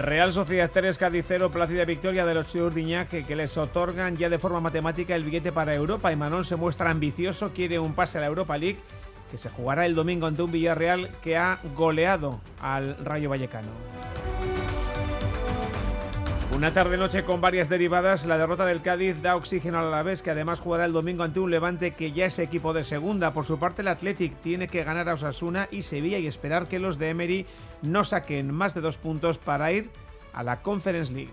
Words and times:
Real 0.00 0.32
Sociedad 0.32 0.70
3, 0.72 0.96
Cádiz 0.96 1.26
0, 1.28 1.50
Plácida 1.50 1.84
Victoria 1.84 2.24
de 2.24 2.32
los 2.32 2.46
Churdiñac 2.46 3.10
que 3.10 3.36
les 3.36 3.58
otorgan 3.58 4.16
ya 4.16 4.30
de 4.30 4.38
forma 4.38 4.58
matemática 4.58 5.14
el 5.14 5.24
billete 5.24 5.52
para 5.52 5.74
Europa 5.74 6.10
y 6.10 6.16
Manon 6.16 6.42
se 6.42 6.56
muestra 6.56 6.88
ambicioso, 6.88 7.50
quiere 7.50 7.78
un 7.78 7.94
pase 7.94 8.16
a 8.16 8.22
la 8.22 8.28
Europa 8.28 8.56
League 8.56 8.78
que 9.30 9.36
se 9.36 9.50
jugará 9.50 9.84
el 9.84 9.94
domingo 9.94 10.26
ante 10.26 10.40
un 10.40 10.52
Villarreal 10.52 11.10
que 11.22 11.36
ha 11.36 11.60
goleado 11.76 12.40
al 12.62 12.96
Rayo 13.04 13.28
Vallecano. 13.28 13.68
Una 16.60 16.74
tarde-noche 16.74 17.24
con 17.24 17.40
varias 17.40 17.70
derivadas, 17.70 18.26
la 18.26 18.36
derrota 18.36 18.66
del 18.66 18.82
Cádiz 18.82 19.22
da 19.22 19.34
oxígeno 19.34 19.78
a 19.78 19.82
la 19.82 20.02
vez 20.02 20.20
que 20.20 20.30
además 20.30 20.60
jugará 20.60 20.84
el 20.84 20.92
domingo 20.92 21.22
ante 21.22 21.40
un 21.40 21.50
Levante 21.50 21.92
que 21.92 22.12
ya 22.12 22.26
es 22.26 22.38
equipo 22.38 22.74
de 22.74 22.84
segunda. 22.84 23.32
Por 23.32 23.46
su 23.46 23.58
parte, 23.58 23.80
el 23.80 23.88
Athletic 23.88 24.42
tiene 24.42 24.68
que 24.68 24.84
ganar 24.84 25.08
a 25.08 25.14
Osasuna 25.14 25.68
y 25.70 25.80
Sevilla 25.80 26.18
y 26.18 26.26
esperar 26.26 26.68
que 26.68 26.78
los 26.78 26.98
de 26.98 27.08
Emery 27.08 27.46
no 27.80 28.04
saquen 28.04 28.52
más 28.52 28.74
de 28.74 28.82
dos 28.82 28.98
puntos 28.98 29.38
para 29.38 29.72
ir 29.72 29.88
a 30.34 30.42
la 30.42 30.60
Conference 30.60 31.10
League. 31.14 31.32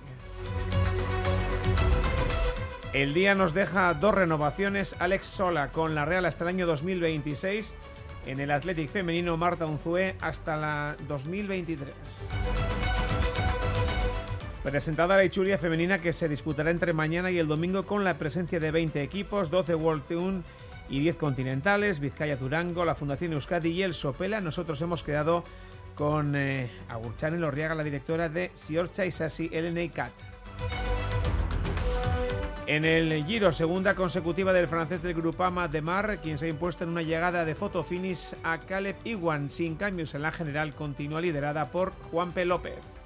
El 2.94 3.14
día 3.14 3.36
nos 3.36 3.54
deja 3.54 3.94
dos 3.96 4.16
renovaciones. 4.16 4.96
Alex 4.98 5.26
Sola 5.26 5.72
con 5.72 5.94
la 5.94 6.06
Real 6.06 6.26
hasta 6.26 6.46
el 6.46 6.52
año 6.52 6.66
2026. 6.66 7.74
En 8.28 8.40
el 8.40 8.50
Athletic 8.50 8.90
femenino, 8.90 9.36
Marta 9.36 9.66
Unzué 9.66 10.16
hasta 10.22 10.56
la 10.56 10.96
2023. 11.10 11.90
Presentada 14.68 15.16
la 15.16 15.24
Ichulia 15.24 15.58
femenina 15.58 16.02
que 16.02 16.12
se 16.12 16.28
disputará 16.28 16.72
entre 16.72 16.92
mañana 16.92 17.32
y 17.32 17.40
el 17.40 17.48
domingo 17.48 17.86
con 17.86 18.04
la 18.04 18.18
presencia 18.18 18.60
de 18.60 18.70
20 18.70 19.02
equipos, 19.02 19.50
12 19.50 19.76
World 19.76 20.04
Tour 20.10 20.34
y 20.90 21.00
10 21.00 21.16
continentales, 21.16 22.02
Vizcaya 22.02 22.36
Durango, 22.36 22.84
la 22.84 22.94
Fundación 22.94 23.32
Euskadi 23.32 23.70
y 23.70 23.84
el 23.84 23.94
Sopela. 23.94 24.42
Nosotros 24.42 24.82
hemos 24.82 25.06
quedado 25.06 25.46
con 25.96 26.36
eh, 26.36 26.70
Agurchane 26.90 27.38
Lorriaga, 27.38 27.76
la 27.76 27.84
directora 27.86 28.28
de 28.28 28.52
Siorcha 28.56 29.06
Isasi 29.06 29.48
LNA 29.48 29.90
CAT. 29.94 30.12
En 32.66 32.84
el 32.84 33.24
Giro, 33.24 33.54
segunda 33.54 33.96
consecutiva 33.96 34.52
del 34.52 34.68
francés 34.68 35.02
del 35.02 35.14
Grupama 35.14 35.70
de 35.70 35.82
Mar, 35.82 36.20
quien 36.22 36.38
se 36.38 36.48
ha 36.48 36.50
impuesto 36.50 36.84
en 36.84 36.90
una 36.90 37.04
llegada 37.04 37.46
de 37.46 37.56
foto 37.56 37.86
finish 37.86 38.36
a 38.44 38.58
Caleb 38.58 38.98
Iwan, 39.06 39.50
sin 39.50 39.78
cambios 39.78 40.14
en 40.14 40.24
la 40.24 40.34
general, 40.34 40.76
continúa 40.76 41.22
liderada 41.22 41.72
por 41.72 41.94
Juan 42.12 42.34
P. 42.34 42.44
López. 42.44 42.98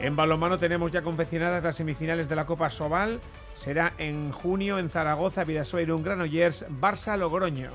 En 0.00 0.16
balonmano 0.16 0.58
tenemos 0.58 0.90
ya 0.92 1.02
confeccionadas 1.02 1.62
las 1.62 1.76
semifinales 1.76 2.26
de 2.26 2.34
la 2.34 2.46
Copa 2.46 2.70
Sobal. 2.70 3.20
Será 3.52 3.92
en 3.98 4.32
junio 4.32 4.78
en 4.78 4.88
Zaragoza, 4.88 5.44
Vidasoa, 5.44 5.82
un 5.94 6.02
Granollers, 6.02 6.64
Barça, 6.70 7.18
Logroño. 7.18 7.68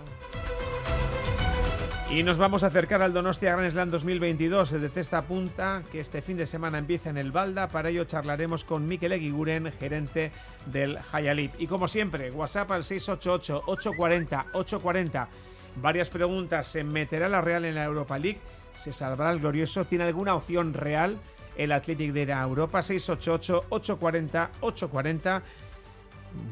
Y 2.10 2.24
nos 2.24 2.40
vamos 2.40 2.64
a 2.64 2.68
acercar 2.68 3.04
al 3.04 3.14
Donostia 3.14 3.56
Grand 3.56 3.72
Slam 3.72 3.92
2022 3.92 4.72
de 4.72 4.90
cesta 4.90 5.22
punta, 5.22 5.84
que 5.92 6.00
este 6.00 6.24
fin 6.24 6.38
de 6.38 6.48
semana 6.48 6.80
empieza 6.80 7.12
en 7.12 7.18
el 7.18 7.32
Balda. 7.32 7.68
Para 7.68 7.90
ello 7.90 8.06
charlaremos 8.06 8.64
con 8.64 8.88
Mikel 8.88 9.12
Eguiguren, 9.12 9.72
gerente 9.80 10.32
del 10.66 10.98
Hayalip. 11.12 11.54
Y 11.60 11.68
como 11.68 11.88
siempre, 11.88 12.32
WhatsApp 12.32 12.72
al 12.72 12.82
688-840-840. 12.82 15.28
Varias 15.76 16.10
preguntas. 16.10 16.66
¿Se 16.68 16.84
meterá 16.84 17.30
la 17.30 17.42
Real 17.42 17.66
en 17.66 17.76
la 17.76 17.84
Europa 17.84 18.18
League? 18.18 18.40
¿Se 18.74 18.92
salvará 18.92 19.32
el 19.32 19.42
glorioso? 19.42 19.86
¿Tiene 19.86 20.06
alguna 20.06 20.34
opción 20.36 20.74
real? 20.74 21.20
El 21.58 21.72
Athletic 21.72 22.14
de 22.14 22.32
Europa 22.32 22.80
688-840-840. 22.80 25.42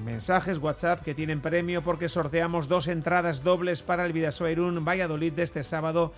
Mensajes 0.06 0.60
WhatsApp 0.60 1.04
que 1.04 1.14
tienen 1.14 1.42
premio 1.42 1.82
porque 1.82 2.08
sorteamos 2.10 2.68
dos 2.68 2.88
entradas 2.88 3.44
dobles 3.44 3.84
para 3.84 4.06
el 4.06 4.14
Vidasoa 4.14 4.52
Irún 4.52 4.86
Valladolid 4.86 5.34
de 5.34 5.44
este 5.44 5.64
sábado 5.64 6.14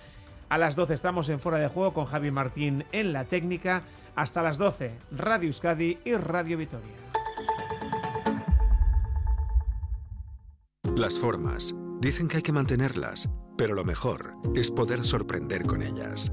a 0.48 0.58
las 0.58 0.76
12. 0.76 0.94
Estamos 0.94 1.28
en 1.28 1.40
Fuera 1.40 1.58
de 1.58 1.68
Juego 1.68 1.92
con 1.92 2.06
Javi 2.06 2.30
Martín 2.30 2.84
en 2.92 3.12
la 3.12 3.24
técnica. 3.24 3.82
Hasta 4.14 4.42
las 4.42 4.56
12, 4.56 4.92
Radio 5.12 5.48
Euskadi 5.48 5.98
y 6.04 6.14
Radio 6.14 6.56
Vitoria. 6.56 6.94
Las 10.96 11.18
formas. 11.18 11.74
Dicen 12.00 12.28
que 12.28 12.38
hay 12.38 12.42
que 12.42 12.52
mantenerlas, 12.52 13.28
pero 13.58 13.74
lo 13.74 13.84
mejor 13.84 14.34
es 14.54 14.70
poder 14.70 15.04
sorprender 15.04 15.66
con 15.66 15.82
ellas. 15.82 16.32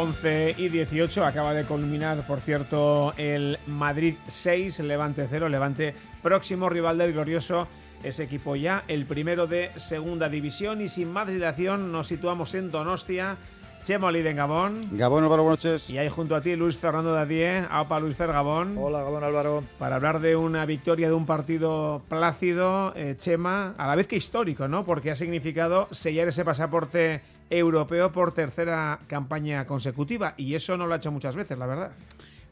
11 0.00 0.54
y 0.56 0.70
18 0.70 1.26
acaba 1.26 1.52
de 1.52 1.64
culminar, 1.64 2.26
por 2.26 2.40
cierto, 2.40 3.12
el 3.18 3.58
Madrid 3.66 4.14
6, 4.28 4.80
Levante 4.80 5.26
0, 5.28 5.50
Levante 5.50 5.94
próximo 6.22 6.70
rival 6.70 6.96
del 6.96 7.12
glorioso 7.12 7.68
ese 8.02 8.22
equipo 8.22 8.56
ya, 8.56 8.82
el 8.88 9.04
primero 9.04 9.46
de 9.46 9.70
segunda 9.76 10.30
división 10.30 10.80
y 10.80 10.88
sin 10.88 11.12
más 11.12 11.28
dilación 11.28 11.92
nos 11.92 12.06
situamos 12.06 12.54
en 12.54 12.70
Donostia. 12.70 13.36
Chemo 13.82 14.10
en 14.10 14.36
Gabón. 14.36 14.88
Gabón, 14.92 15.24
Álvaro, 15.24 15.42
buenas 15.42 15.64
noches. 15.64 15.90
Y 15.90 15.96
hay 15.96 16.08
junto 16.08 16.34
a 16.34 16.42
ti 16.42 16.54
Luis 16.54 16.76
Fernando 16.76 17.12
Dadie, 17.12 17.64
AOPA 17.70 18.00
Luis 18.00 18.16
Fer 18.16 18.30
Gabón. 18.30 18.76
Hola, 18.78 19.02
Gabón 19.02 19.24
Álvaro. 19.24 19.64
Para 19.78 19.96
hablar 19.96 20.20
de 20.20 20.36
una 20.36 20.66
victoria 20.66 21.08
de 21.08 21.14
un 21.14 21.24
partido 21.24 22.02
plácido, 22.08 22.92
eh, 22.94 23.16
Chema, 23.16 23.74
a 23.78 23.86
la 23.86 23.96
vez 23.96 24.06
que 24.06 24.16
histórico, 24.16 24.68
¿no? 24.68 24.84
Porque 24.84 25.10
ha 25.10 25.16
significado 25.16 25.88
sellar 25.92 26.28
ese 26.28 26.44
pasaporte 26.44 27.22
europeo 27.50 28.12
por 28.12 28.32
tercera 28.32 29.00
campaña 29.08 29.66
consecutiva 29.66 30.34
y 30.36 30.54
eso 30.54 30.76
no 30.76 30.86
lo 30.86 30.94
ha 30.94 30.98
hecho 30.98 31.10
muchas 31.10 31.36
veces, 31.36 31.58
la 31.58 31.66
verdad. 31.66 31.92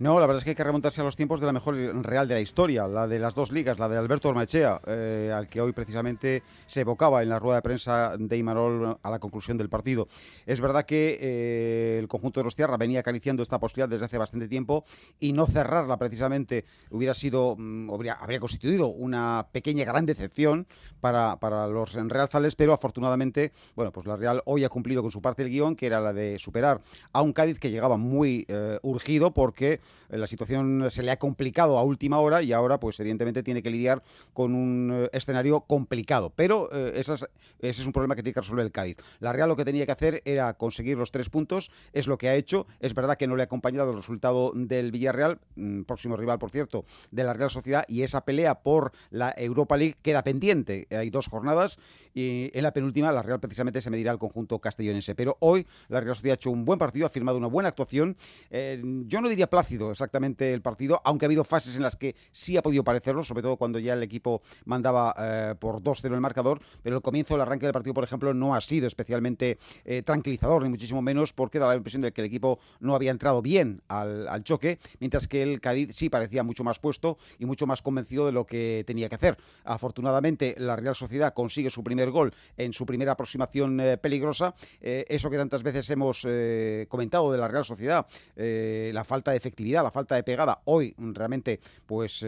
No, 0.01 0.21
la 0.21 0.27
verdad 0.27 0.39
es 0.39 0.45
que 0.45 0.51
hay 0.51 0.57
que 0.57 0.63
remontarse 0.63 1.01
a 1.01 1.05
los 1.05 1.17
tiempos 1.17 1.41
de 1.41 1.47
la 1.47 1.53
mejor 1.53 1.75
real 2.05 2.29
de 2.29 2.35
la 2.35 2.41
historia, 2.41 2.87
la 2.87 3.09
de 3.09 3.19
las 3.19 3.35
dos 3.35 3.51
ligas, 3.51 3.81
la 3.81 3.89
de 3.89 3.99
Alberto 3.99 4.29
Ormachea, 4.29 4.81
eh, 4.87 5.33
al 5.35 5.49
que 5.49 5.61
hoy 5.61 5.73
precisamente 5.73 6.45
se 6.69 6.83
evocaba 6.83 7.21
en 7.21 7.29
la 7.29 7.41
rueda 7.41 7.57
de 7.57 7.63
prensa 7.63 8.17
de 8.17 8.37
Imarol 8.37 8.97
a 9.03 9.11
la 9.11 9.19
conclusión 9.19 9.59
del 9.59 9.69
partido. 9.69 10.07
Es 10.47 10.61
verdad 10.61 10.87
que 10.87 11.19
eh, 11.21 11.99
el 11.99 12.07
conjunto 12.07 12.39
de 12.39 12.45
los 12.45 12.55
Tierra 12.55 12.77
venía 12.77 13.01
acariciando 13.01 13.43
esta 13.43 13.59
posibilidad 13.59 13.89
desde 13.89 14.05
hace 14.05 14.19
bastante 14.19 14.47
tiempo 14.47 14.85
y 15.19 15.33
no 15.33 15.47
cerrarla 15.47 15.97
precisamente 15.99 16.65
hubiera 16.91 17.13
sido, 17.13 17.57
mm, 17.59 17.91
habría, 17.91 18.39
constituido 18.39 18.87
una 18.91 19.49
pequeña 19.51 19.85
gran 19.85 20.07
decepción 20.07 20.69
para, 21.01 21.41
para 21.41 21.67
los 21.67 21.95
realzales, 21.95 22.55
pero 22.55 22.73
afortunadamente, 22.73 23.53
bueno, 23.75 23.91
pues 23.91 24.07
la 24.07 24.15
Real 24.15 24.43
hoy 24.45 24.63
ha 24.63 24.69
cumplido 24.69 25.03
con 25.03 25.11
su 25.11 25.21
parte 25.21 25.43
del 25.43 25.51
guion, 25.51 25.75
que 25.75 25.87
era 25.87 26.01
la 26.01 26.13
de 26.13 26.39
superar 26.39 26.83
a 27.13 27.21
un 27.21 27.33
Cádiz 27.33 27.59
que 27.59 27.73
llegaba 27.73 27.97
muy 27.97 28.47
eh, 28.47 28.79
urgido 28.83 29.33
porque 29.33 29.81
la 30.09 30.27
situación 30.27 30.91
se 30.91 31.03
le 31.03 31.11
ha 31.11 31.19
complicado 31.19 31.79
a 31.79 31.83
última 31.83 32.19
hora 32.19 32.43
y 32.43 32.53
ahora, 32.53 32.81
pues 32.81 32.99
evidentemente, 33.01 33.43
tiene 33.43 33.63
que 33.63 33.71
lidiar 33.71 34.03
con 34.33 34.55
un 34.55 34.91
eh, 34.93 35.11
escenario 35.13 35.61
complicado. 35.63 36.33
Pero 36.35 36.69
eh, 36.73 36.93
ese 36.95 37.27
es 37.61 37.87
un 37.87 37.93
problema 37.93 38.15
que 38.15 38.23
tiene 38.23 38.35
que 38.35 38.41
resolver 38.41 38.65
el 38.65 38.73
Cádiz. 38.73 38.97
La 39.21 39.33
Real 39.33 39.49
lo 39.49 39.57
que 39.57 39.65
tenía 39.65 39.87
que 39.87 39.93
hacer 39.93 40.23
era 40.25 40.55
conseguir 40.55 40.97
los 40.97 41.11
tres 41.11 41.31
puntos, 41.31 41.71
es 41.93 42.07
lo 42.07 42.19
que 42.19 42.29
ha 42.29 42.35
hecho. 42.35 42.67
Es 42.81 42.95
verdad 42.95 43.17
que 43.17 43.27
no 43.27 43.37
le 43.37 43.43
ha 43.43 43.45
acompañado 43.45 43.91
el 43.91 43.97
resultado 43.97 44.53
del 44.55 44.93
Villarreal, 44.93 45.39
mm, 45.57 45.83
próximo 45.83 46.17
rival, 46.17 46.39
por 46.39 46.51
cierto, 46.51 46.85
de 47.11 47.25
la 47.25 47.33
Real 47.33 47.51
Sociedad, 47.51 47.85
y 47.89 48.03
esa 48.03 48.25
pelea 48.25 48.57
por 48.61 48.93
la 49.11 49.35
Europa 49.37 49.77
League 49.77 49.97
queda 50.03 50.23
pendiente. 50.23 50.87
Hay 50.91 51.11
dos 51.11 51.29
jornadas 51.29 51.79
y 52.15 52.51
en 52.53 52.63
la 52.63 52.73
penúltima 52.73 53.13
la 53.13 53.23
Real 53.23 53.41
precisamente 53.41 53.81
se 53.81 53.91
medirá 53.91 54.11
al 54.11 54.19
conjunto 54.19 54.59
castellonense. 54.59 55.15
Pero 55.15 55.37
hoy 55.41 55.67
la 55.89 56.01
Real 56.01 56.15
Sociedad 56.15 56.33
ha 56.33 56.41
hecho 56.41 56.51
un 56.51 56.65
buen 56.65 56.79
partido, 56.79 57.07
ha 57.07 57.11
firmado 57.11 57.39
una 57.39 57.47
buena 57.47 57.69
actuación. 57.69 58.17
Eh, 58.51 58.83
yo 59.07 59.21
no 59.21 59.29
diría 59.29 59.49
plácido 59.49 59.78
exactamente 59.91 60.53
el 60.53 60.63
partido, 60.63 61.01
aunque 61.05 61.25
ha 61.25 61.29
habido 61.29 61.45
fases 61.45 61.77
en 61.77 61.83
las 61.83 61.97
que 61.97 62.15
sí 62.33 62.57
ha 62.57 62.63
podido 62.63 62.85
parecerlo, 62.85 63.25
sobre 63.25 63.43
todo 63.43 63.57
cuando 63.57 63.79
ya 63.79 63.95
el 63.95 64.03
equipo 64.03 64.43
mandaba 64.65 65.15
eh, 65.19 65.55
por 65.59 65.83
2-0 65.83 66.15
el 66.15 66.21
marcador, 66.21 66.61
pero 66.83 66.97
el 66.97 67.03
comienzo, 67.03 67.35
el 67.35 67.41
arranque 67.41 67.67
del 67.67 67.73
partido, 67.73 67.95
por 67.95 68.05
ejemplo, 68.05 68.35
no 68.35 68.55
ha 68.55 68.61
sido 68.61 68.87
especialmente 68.87 69.59
eh, 69.85 70.03
tranquilizador, 70.03 70.63
ni 70.63 70.69
muchísimo 70.69 71.03
menos, 71.03 71.33
porque 71.33 71.59
da 71.59 71.69
la 71.69 71.77
impresión 71.77 72.03
de 72.03 72.13
que 72.13 72.21
el 72.21 72.27
equipo 72.27 72.59
no 72.81 72.95
había 72.95 73.11
entrado 73.11 73.43
bien 73.43 73.83
al, 73.89 74.29
al 74.29 74.45
choque, 74.45 74.79
mientras 75.01 75.27
que 75.29 75.43
el 75.43 75.61
Cádiz 75.61 75.95
sí 75.95 76.09
parecía 76.09 76.43
mucho 76.43 76.65
más 76.65 76.79
puesto 76.79 77.19
y 77.39 77.47
mucho 77.47 77.67
más 77.67 77.83
convencido 77.83 78.27
de 78.27 78.33
lo 78.33 78.47
que 78.47 78.85
tenía 78.87 79.09
que 79.09 79.15
hacer. 79.15 79.37
Afortunadamente, 79.65 80.55
la 80.59 80.77
Real 80.77 80.95
Sociedad 80.95 81.35
consigue 81.35 81.71
su 81.71 81.83
primer 81.83 82.11
gol 82.11 82.33
en 82.57 82.73
su 82.73 82.87
primera 82.87 83.13
aproximación 83.13 83.81
eh, 83.81 83.97
peligrosa. 83.99 84.55
Eh, 84.81 85.05
eso 85.09 85.31
que 85.31 85.37
tantas 85.37 85.63
veces 85.63 85.89
hemos 85.91 86.25
eh, 86.27 86.87
comentado 86.89 87.33
de 87.33 87.39
la 87.39 87.49
Real 87.49 87.65
Sociedad, 87.65 88.07
la 88.37 89.05
falta 89.05 89.31
de 89.31 89.37
efectividad, 89.37 89.68
la 89.73 89.91
falta 89.91 90.15
de 90.15 90.23
pegada, 90.23 90.61
hoy 90.65 90.95
realmente, 90.99 91.61
pues, 91.87 92.21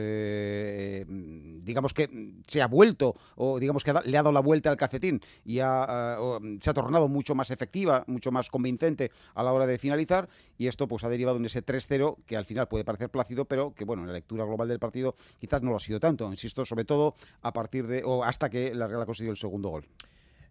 digamos 1.64 1.94
que 1.94 2.34
se 2.46 2.62
ha 2.62 2.66
vuelto, 2.66 3.14
o 3.36 3.58
digamos 3.58 3.84
que 3.84 3.92
le 3.92 4.18
ha 4.18 4.22
dado 4.22 4.32
la 4.32 4.40
vuelta 4.40 4.70
al 4.70 4.76
cacetín 4.76 5.20
y 5.44 5.56
se 5.56 5.62
ha 5.62 6.74
tornado 6.74 7.08
mucho 7.08 7.34
más 7.34 7.50
efectiva, 7.50 8.04
mucho 8.06 8.30
más 8.30 8.48
convincente 8.50 9.10
a 9.34 9.42
la 9.42 9.52
hora 9.52 9.66
de 9.66 9.78
finalizar. 9.78 10.28
Y 10.58 10.66
esto, 10.66 10.86
pues, 10.88 11.04
ha 11.04 11.08
derivado 11.08 11.38
en 11.38 11.44
ese 11.44 11.64
3-0 11.64 12.16
que 12.26 12.36
al 12.36 12.44
final 12.44 12.68
puede 12.68 12.84
parecer 12.84 13.10
plácido, 13.10 13.44
pero 13.44 13.74
que, 13.74 13.84
bueno, 13.84 14.02
en 14.02 14.08
la 14.08 14.14
lectura 14.14 14.44
global 14.44 14.68
del 14.68 14.78
partido 14.78 15.14
quizás 15.38 15.62
no 15.62 15.70
lo 15.70 15.76
ha 15.76 15.80
sido 15.80 16.00
tanto. 16.00 16.30
Insisto, 16.30 16.64
sobre 16.64 16.84
todo 16.84 17.14
a 17.42 17.52
partir 17.52 17.86
de, 17.86 18.02
o 18.04 18.24
hasta 18.24 18.50
que 18.50 18.74
la 18.74 18.86
Real 18.86 19.02
ha 19.02 19.06
conseguido 19.06 19.32
el 19.32 19.38
segundo 19.38 19.70
gol. 19.70 19.86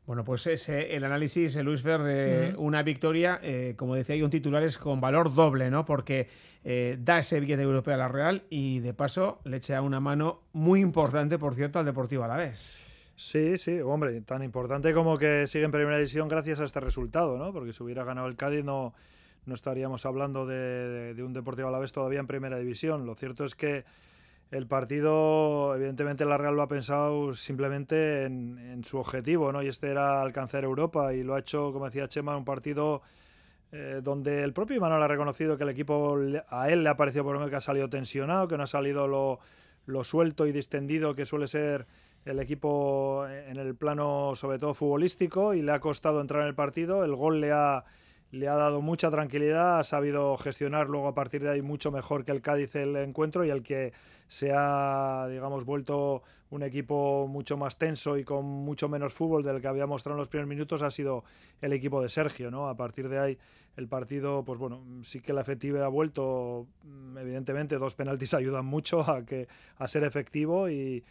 Bueno, 0.09 0.23
pues 0.23 0.47
ese, 0.47 0.95
el 0.95 1.03
análisis, 1.03 1.55
eh, 1.55 1.61
Luis 1.61 1.83
Ver, 1.83 2.01
de 2.01 2.55
una 2.57 2.81
victoria, 2.81 3.39
eh, 3.43 3.75
como 3.77 3.93
decía 3.93 4.15
hay 4.15 4.23
un 4.23 4.31
titular, 4.31 4.63
es 4.63 4.79
con 4.79 4.99
valor 4.99 5.35
doble, 5.35 5.69
¿no? 5.69 5.85
Porque 5.85 6.27
eh, 6.63 6.97
da 6.99 7.19
ese 7.19 7.39
billete 7.39 7.61
europeo 7.61 7.93
a 7.93 7.97
la 7.97 8.07
Real 8.07 8.41
y 8.49 8.79
de 8.79 8.95
paso 8.95 9.39
le 9.43 9.57
echa 9.57 9.79
una 9.83 9.99
mano 9.99 10.41
muy 10.51 10.79
importante, 10.79 11.37
por 11.37 11.53
cierto, 11.53 11.77
al 11.77 11.85
Deportivo 11.85 12.23
a 12.23 12.27
la 12.27 12.37
vez. 12.37 12.75
Sí, 13.15 13.55
sí, 13.57 13.81
hombre, 13.81 14.19
tan 14.21 14.41
importante 14.41 14.95
como 14.95 15.15
que 15.19 15.45
sigue 15.45 15.65
en 15.65 15.71
primera 15.71 15.97
división 15.97 16.27
gracias 16.27 16.59
a 16.59 16.63
este 16.63 16.79
resultado, 16.79 17.37
¿no? 17.37 17.53
Porque 17.53 17.71
si 17.71 17.83
hubiera 17.83 18.03
ganado 18.03 18.27
el 18.27 18.35
Cádiz 18.35 18.65
no, 18.65 18.95
no 19.45 19.53
estaríamos 19.53 20.07
hablando 20.07 20.47
de, 20.47 21.13
de 21.13 21.21
un 21.21 21.33
Deportivo 21.33 21.67
a 21.67 21.71
la 21.71 21.77
vez 21.77 21.91
todavía 21.91 22.19
en 22.19 22.25
primera 22.25 22.57
división. 22.57 23.05
Lo 23.05 23.13
cierto 23.13 23.43
es 23.43 23.53
que 23.53 23.85
el 24.51 24.65
partido, 24.65 25.75
evidentemente, 25.75 26.25
la 26.25 26.37
Real 26.37 26.55
lo 26.55 26.63
ha 26.63 26.67
pensado 26.67 27.33
simplemente 27.35 28.25
en, 28.25 28.83
su 28.83 28.97
objetivo, 28.97 29.51
¿no? 29.51 29.61
Y 29.61 29.67
este 29.67 29.89
era 29.89 30.21
alcanzar 30.21 30.63
Europa 30.63 31.13
y 31.13 31.23
lo 31.23 31.35
ha 31.35 31.39
hecho, 31.39 31.71
como 31.71 31.85
decía 31.85 32.07
Chema, 32.07 32.35
un 32.35 32.45
partido 32.45 33.01
eh, 33.71 33.99
donde 34.01 34.43
el 34.43 34.53
propio 34.53 34.77
Imanol 34.77 35.03
ha 35.03 35.07
reconocido 35.07 35.57
que 35.57 35.63
el 35.63 35.69
equipo 35.69 36.17
a 36.49 36.69
él 36.69 36.83
le 36.83 36.89
ha 36.89 36.97
parecido 36.97 37.25
por 37.25 37.33
lo 37.33 37.39
menos 37.39 37.51
que 37.51 37.57
ha 37.57 37.61
salido 37.61 37.89
tensionado, 37.89 38.47
que 38.47 38.57
no 38.57 38.63
ha 38.63 38.67
salido 38.67 39.07
lo, 39.07 39.39
lo 39.85 40.03
suelto 40.03 40.47
y 40.47 40.51
distendido 40.51 41.13
que 41.13 41.25
suele 41.25 41.47
ser 41.47 41.85
el 42.25 42.39
equipo 42.39 43.27
en 43.27 43.57
el 43.57 43.75
plano, 43.75 44.33
sobre 44.35 44.57
todo 44.57 44.73
futbolístico, 44.73 45.53
y 45.53 45.61
le 45.61 45.71
ha 45.71 45.79
costado 45.79 46.21
entrar 46.21 46.41
en 46.41 46.47
el 46.47 46.55
partido. 46.55 47.03
El 47.03 47.15
gol 47.15 47.41
le 47.41 47.51
ha 47.51 47.85
le 48.31 48.47
ha 48.47 48.55
dado 48.55 48.81
mucha 48.81 49.09
tranquilidad, 49.09 49.79
ha 49.79 49.83
sabido 49.83 50.37
gestionar 50.37 50.87
luego 50.87 51.07
a 51.07 51.15
partir 51.15 51.41
de 51.41 51.49
ahí 51.49 51.61
mucho 51.61 51.91
mejor 51.91 52.25
que 52.25 52.31
el 52.31 52.41
Cádiz 52.41 52.75
el 52.75 52.95
encuentro 52.95 53.43
y 53.43 53.49
el 53.49 53.63
que 53.63 53.91
se 54.27 54.51
ha, 54.53 55.27
digamos, 55.29 55.65
vuelto 55.65 56.21
un 56.51 56.63
equipo 56.63 57.27
mucho 57.27 57.57
más 57.57 57.77
tenso 57.77 58.17
y 58.17 58.23
con 58.23 58.45
mucho 58.45 58.87
menos 58.87 59.13
fútbol 59.13 59.43
del 59.43 59.61
que 59.61 59.67
había 59.67 59.87
mostrado 59.87 60.17
en 60.17 60.19
los 60.19 60.27
primeros 60.27 60.49
minutos 60.49 60.81
ha 60.83 60.91
sido 60.91 61.23
el 61.61 61.73
equipo 61.73 62.01
de 62.01 62.09
Sergio, 62.09 62.51
¿no? 62.51 62.69
A 62.69 62.75
partir 62.75 63.09
de 63.09 63.19
ahí 63.19 63.37
el 63.77 63.87
partido, 63.87 64.43
pues 64.43 64.59
bueno, 64.59 64.83
sí 65.01 65.21
que 65.21 65.33
la 65.33 65.41
efectividad 65.41 65.85
ha 65.85 65.89
vuelto, 65.89 66.67
evidentemente 67.17 67.77
dos 67.77 67.95
penaltis 67.95 68.33
ayudan 68.35 68.65
mucho 68.65 69.09
a 69.09 69.25
que 69.25 69.47
a 69.77 69.87
ser 69.87 70.03
efectivo 70.03 70.69
y, 70.69 71.03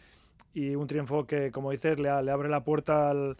y 0.53 0.75
un 0.75 0.87
triunfo 0.87 1.25
que, 1.25 1.51
como 1.51 1.71
dices, 1.71 1.99
le, 1.99 2.23
le 2.23 2.31
abre 2.31 2.47
la 2.47 2.63
puerta 2.63 3.09
al 3.09 3.37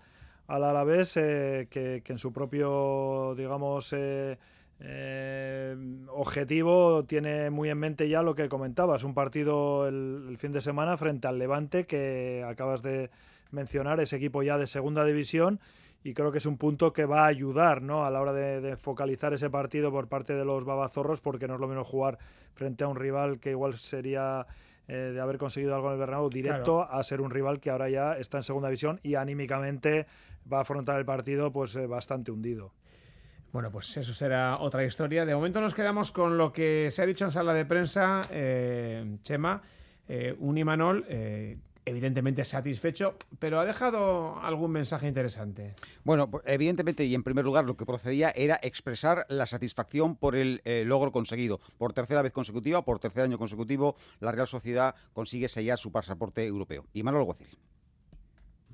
al 0.50 0.64
Alavés 0.64 1.16
eh, 1.16 1.68
que, 1.70 2.02
en 2.04 2.18
su 2.18 2.34
propio, 2.34 3.36
digamos, 3.38 3.94
eh, 3.94 4.38
eh, 4.80 5.76
objetivo 6.08 7.06
tiene 7.06 7.52
muy 7.52 7.70
en 7.70 7.78
mente 7.78 8.10
ya 8.10 8.24
lo 8.24 8.34
que 8.34 8.50
comentabas, 8.50 9.04
un 9.04 9.14
partido 9.14 9.88
el, 9.88 10.36
fin 10.40 10.52
de 10.52 10.62
semana 10.62 10.98
frente 10.98 11.28
al 11.28 11.38
Levante 11.38 11.86
que 11.86 12.44
acabas 12.48 12.82
de 12.82 13.12
mencionar, 13.52 14.00
ese 14.00 14.16
equipo 14.16 14.42
ya 14.42 14.58
de 14.58 14.66
segunda 14.66 15.06
división 15.06 15.60
y 16.04 16.16
creo 16.16 16.32
que 16.32 16.40
es 16.40 16.46
un 16.48 16.58
punto 16.58 16.94
que 16.94 17.06
va 17.06 17.26
a 17.26 17.28
ayudar 17.28 17.84
¿no? 17.84 18.04
a 18.04 18.10
la 18.10 18.20
hora 18.20 18.34
de, 18.34 18.76
focalizar 18.76 19.34
ese 19.34 19.52
partido 19.52 19.92
por 19.92 20.08
parte 20.08 20.34
de 20.34 20.46
los 20.46 20.66
babazorros 20.66 21.22
porque 21.22 21.48
no 21.48 21.56
es 21.56 21.60
lo 21.60 21.68
mismo 21.68 21.84
jugar 21.84 22.18
frente 22.56 22.86
a 22.86 22.88
un 22.88 22.96
rival 22.96 23.40
que 23.40 23.52
igual 23.52 23.78
sería 23.78 24.48
de 24.90 25.22
haber 25.22 25.38
conseguido 25.38 25.76
algo 25.76 25.88
en 25.88 25.94
el 25.94 26.00
Bernabéu 26.00 26.30
directo 26.30 26.82
a 26.82 27.04
ser 27.04 27.22
un 27.22 27.30
rival 27.30 27.60
que 27.60 27.70
ahora 27.70 27.90
ya 27.90 28.18
está 28.18 28.38
en 28.38 28.44
segunda 28.44 28.70
división 28.70 29.00
y 29.04 29.16
anímicamente 29.16 30.08
va 30.52 30.60
a 30.60 30.62
afrontar 30.62 30.98
el 31.00 31.06
partido 31.06 31.52
pues 31.52 31.76
eh, 31.76 31.86
bastante 31.86 32.32
hundido. 32.32 32.74
Bueno, 33.52 33.72
pues 33.72 33.96
eso 33.98 34.14
será 34.14 34.58
otra 34.60 34.84
historia. 34.84 35.26
De 35.26 35.34
momento 35.34 35.60
nos 35.60 35.74
quedamos 35.74 36.12
con 36.12 36.38
lo 36.38 36.52
que 36.52 36.90
se 36.92 37.02
ha 37.02 37.06
dicho 37.06 37.26
en 37.26 37.32
sala 37.32 37.54
de 37.54 37.66
prensa, 37.66 38.28
eh, 38.32 39.18
Chema, 39.24 39.62
eh, 40.08 40.36
un 40.40 40.58
Imanol 40.58 41.06
evidentemente 41.90 42.46
satisfecho, 42.46 43.16
pero 43.40 43.60
ha 43.60 43.66
dejado 43.66 44.40
algún 44.40 44.72
mensaje 44.72 45.08
interesante. 45.08 45.76
Bueno, 46.04 46.30
pues, 46.30 46.44
evidentemente 46.48 47.06
y 47.06 47.16
en 47.16 47.24
primer 47.24 47.44
lugar 47.44 47.66
lo 47.66 47.76
que 47.76 47.86
procedía 47.86 48.32
era 48.36 48.60
expresar 48.62 49.26
la 49.30 49.46
satisfacción 49.46 50.16
por 50.16 50.36
el 50.36 50.62
logro 50.86 51.12
conseguido. 51.12 51.60
Por 51.78 51.94
tercera 51.94 52.22
vez 52.22 52.32
consecutiva, 52.32 52.84
por 52.84 53.00
tercer 53.00 53.24
año 53.24 53.38
consecutivo, 53.38 53.96
la 54.20 54.32
Real 54.32 54.48
Sociedad 54.48 54.96
consigue 55.14 55.48
sellar 55.48 55.78
su 55.78 55.92
pasaporte 55.92 56.46
europeo. 56.46 56.86
Imanol 56.94 57.24
Guacil. 57.24 57.48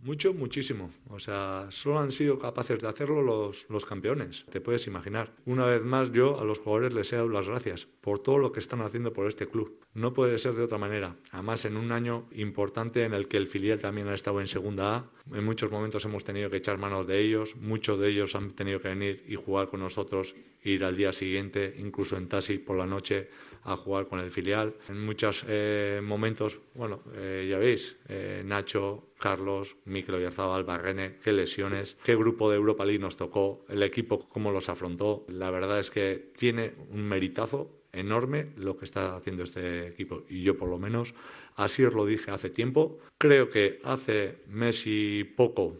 Mucho, 0.06 0.36
muchísimo. 0.36 0.92
O 1.10 1.18
sea, 1.18 1.66
solo 1.72 1.98
han 1.98 2.12
sido 2.12 2.38
capaces 2.38 2.80
de 2.80 2.88
hacerlo 2.88 3.24
los, 3.24 3.66
los 3.69 3.88
campeones, 3.88 4.46
te 4.52 4.62
puedes 4.62 4.86
imaginar. 4.86 5.31
Una 5.48 5.66
vez 5.66 5.81
más, 5.81 6.12
yo 6.12 6.40
a 6.40 6.44
los 6.44 6.60
jugadores 6.60 6.94
les 6.94 7.12
he 7.12 7.16
dado 7.16 7.28
las 7.30 7.48
gracias 7.48 7.88
por 8.02 8.19
todo 8.19 8.38
lo 8.38 8.52
que 8.52 8.60
están 8.60 8.81
haciendo 8.81 9.13
por 9.13 9.25
este 9.25 9.48
club. 9.48 9.80
No 9.96 10.13
puede 10.13 10.38
ser 10.38 10.54
de 10.54 10.62
otra 10.62 10.78
manera. 10.78 11.16
Además, 11.31 11.66
en 11.66 11.75
un 11.75 11.92
año 11.92 12.28
importante 12.34 13.04
en 13.04 13.16
el 13.16 13.28
que 13.28 13.38
el 13.38 13.48
filial 13.48 13.80
también 13.80 14.07
ha 14.07 14.13
estado 14.13 14.40
en 14.42 14.46
segunda 14.46 14.96
A, 14.96 15.06
en 15.34 15.44
muchos 15.44 15.72
momentos 15.72 16.06
hemos 16.06 16.24
tenido 16.24 16.52
que 16.52 16.57
echar 16.57 16.78
manos 16.78 17.07
de 17.07 17.19
ellos, 17.19 17.56
muchos 17.56 18.00
de 18.00 18.10
ellos 18.10 18.36
han 18.36 18.52
tenido 18.52 18.80
que 18.80 18.90
venir 18.90 19.24
y 19.28 19.34
jugar 19.34 19.69
con 19.69 19.80
nosotros, 19.80 20.36
ir 20.63 20.84
al 20.84 20.96
día 20.96 21.13
siguiente, 21.13 21.75
incluso 21.80 22.16
en 22.16 22.28
taxi 22.28 22.60
por 22.60 22.78
la 22.78 22.86
noche 22.86 23.28
a 23.66 23.75
jugar 23.75 24.06
con 24.06 24.19
el 24.19 24.31
filial. 24.31 24.74
En 24.88 25.04
muchos 25.04 25.44
eh, 25.48 26.00
momentos, 26.04 26.60
bueno, 26.75 27.02
eh, 27.16 27.48
ya 27.50 27.57
veis, 27.57 27.98
eh, 28.07 28.25
Nacho, 28.44 29.10
Carlos, 29.20 29.78
Micro 29.86 30.20
Yarzabal, 30.20 30.64
Barrene, 30.64 31.18
qué 31.24 31.32
lesiones, 31.32 31.98
qué 32.04 32.16
grupo 32.16 32.50
de 32.50 32.58
Europa 32.58 32.86
League 32.86 33.00
nos 33.00 33.18
tocó, 33.18 33.66
el 33.70 33.84
equipo 33.84 34.28
cómo 34.30 34.52
los 34.52 34.70
afrontó. 34.70 35.26
La 35.28 35.52
verdad 35.52 35.80
es 35.80 35.92
que 35.92 36.31
tiene 36.38 36.74
un 36.92 37.07
meritazo 37.07 37.71
enorme 37.94 38.52
lo 38.57 38.78
que 38.78 38.86
está 38.86 39.16
haciendo 39.16 39.44
este 39.44 39.88
equipo 39.88 40.24
y 40.30 40.44
yo 40.44 40.57
por 40.57 40.68
lo 40.69 40.78
menos 40.78 41.16
así 41.56 41.83
os 41.86 41.94
lo 41.94 42.06
dije 42.06 42.31
hace 42.31 42.50
tiempo. 42.50 43.00
Creo 43.18 43.50
que 43.50 43.80
hace 43.83 44.44
mes 44.48 44.83
y 44.86 45.24
poco 45.24 45.78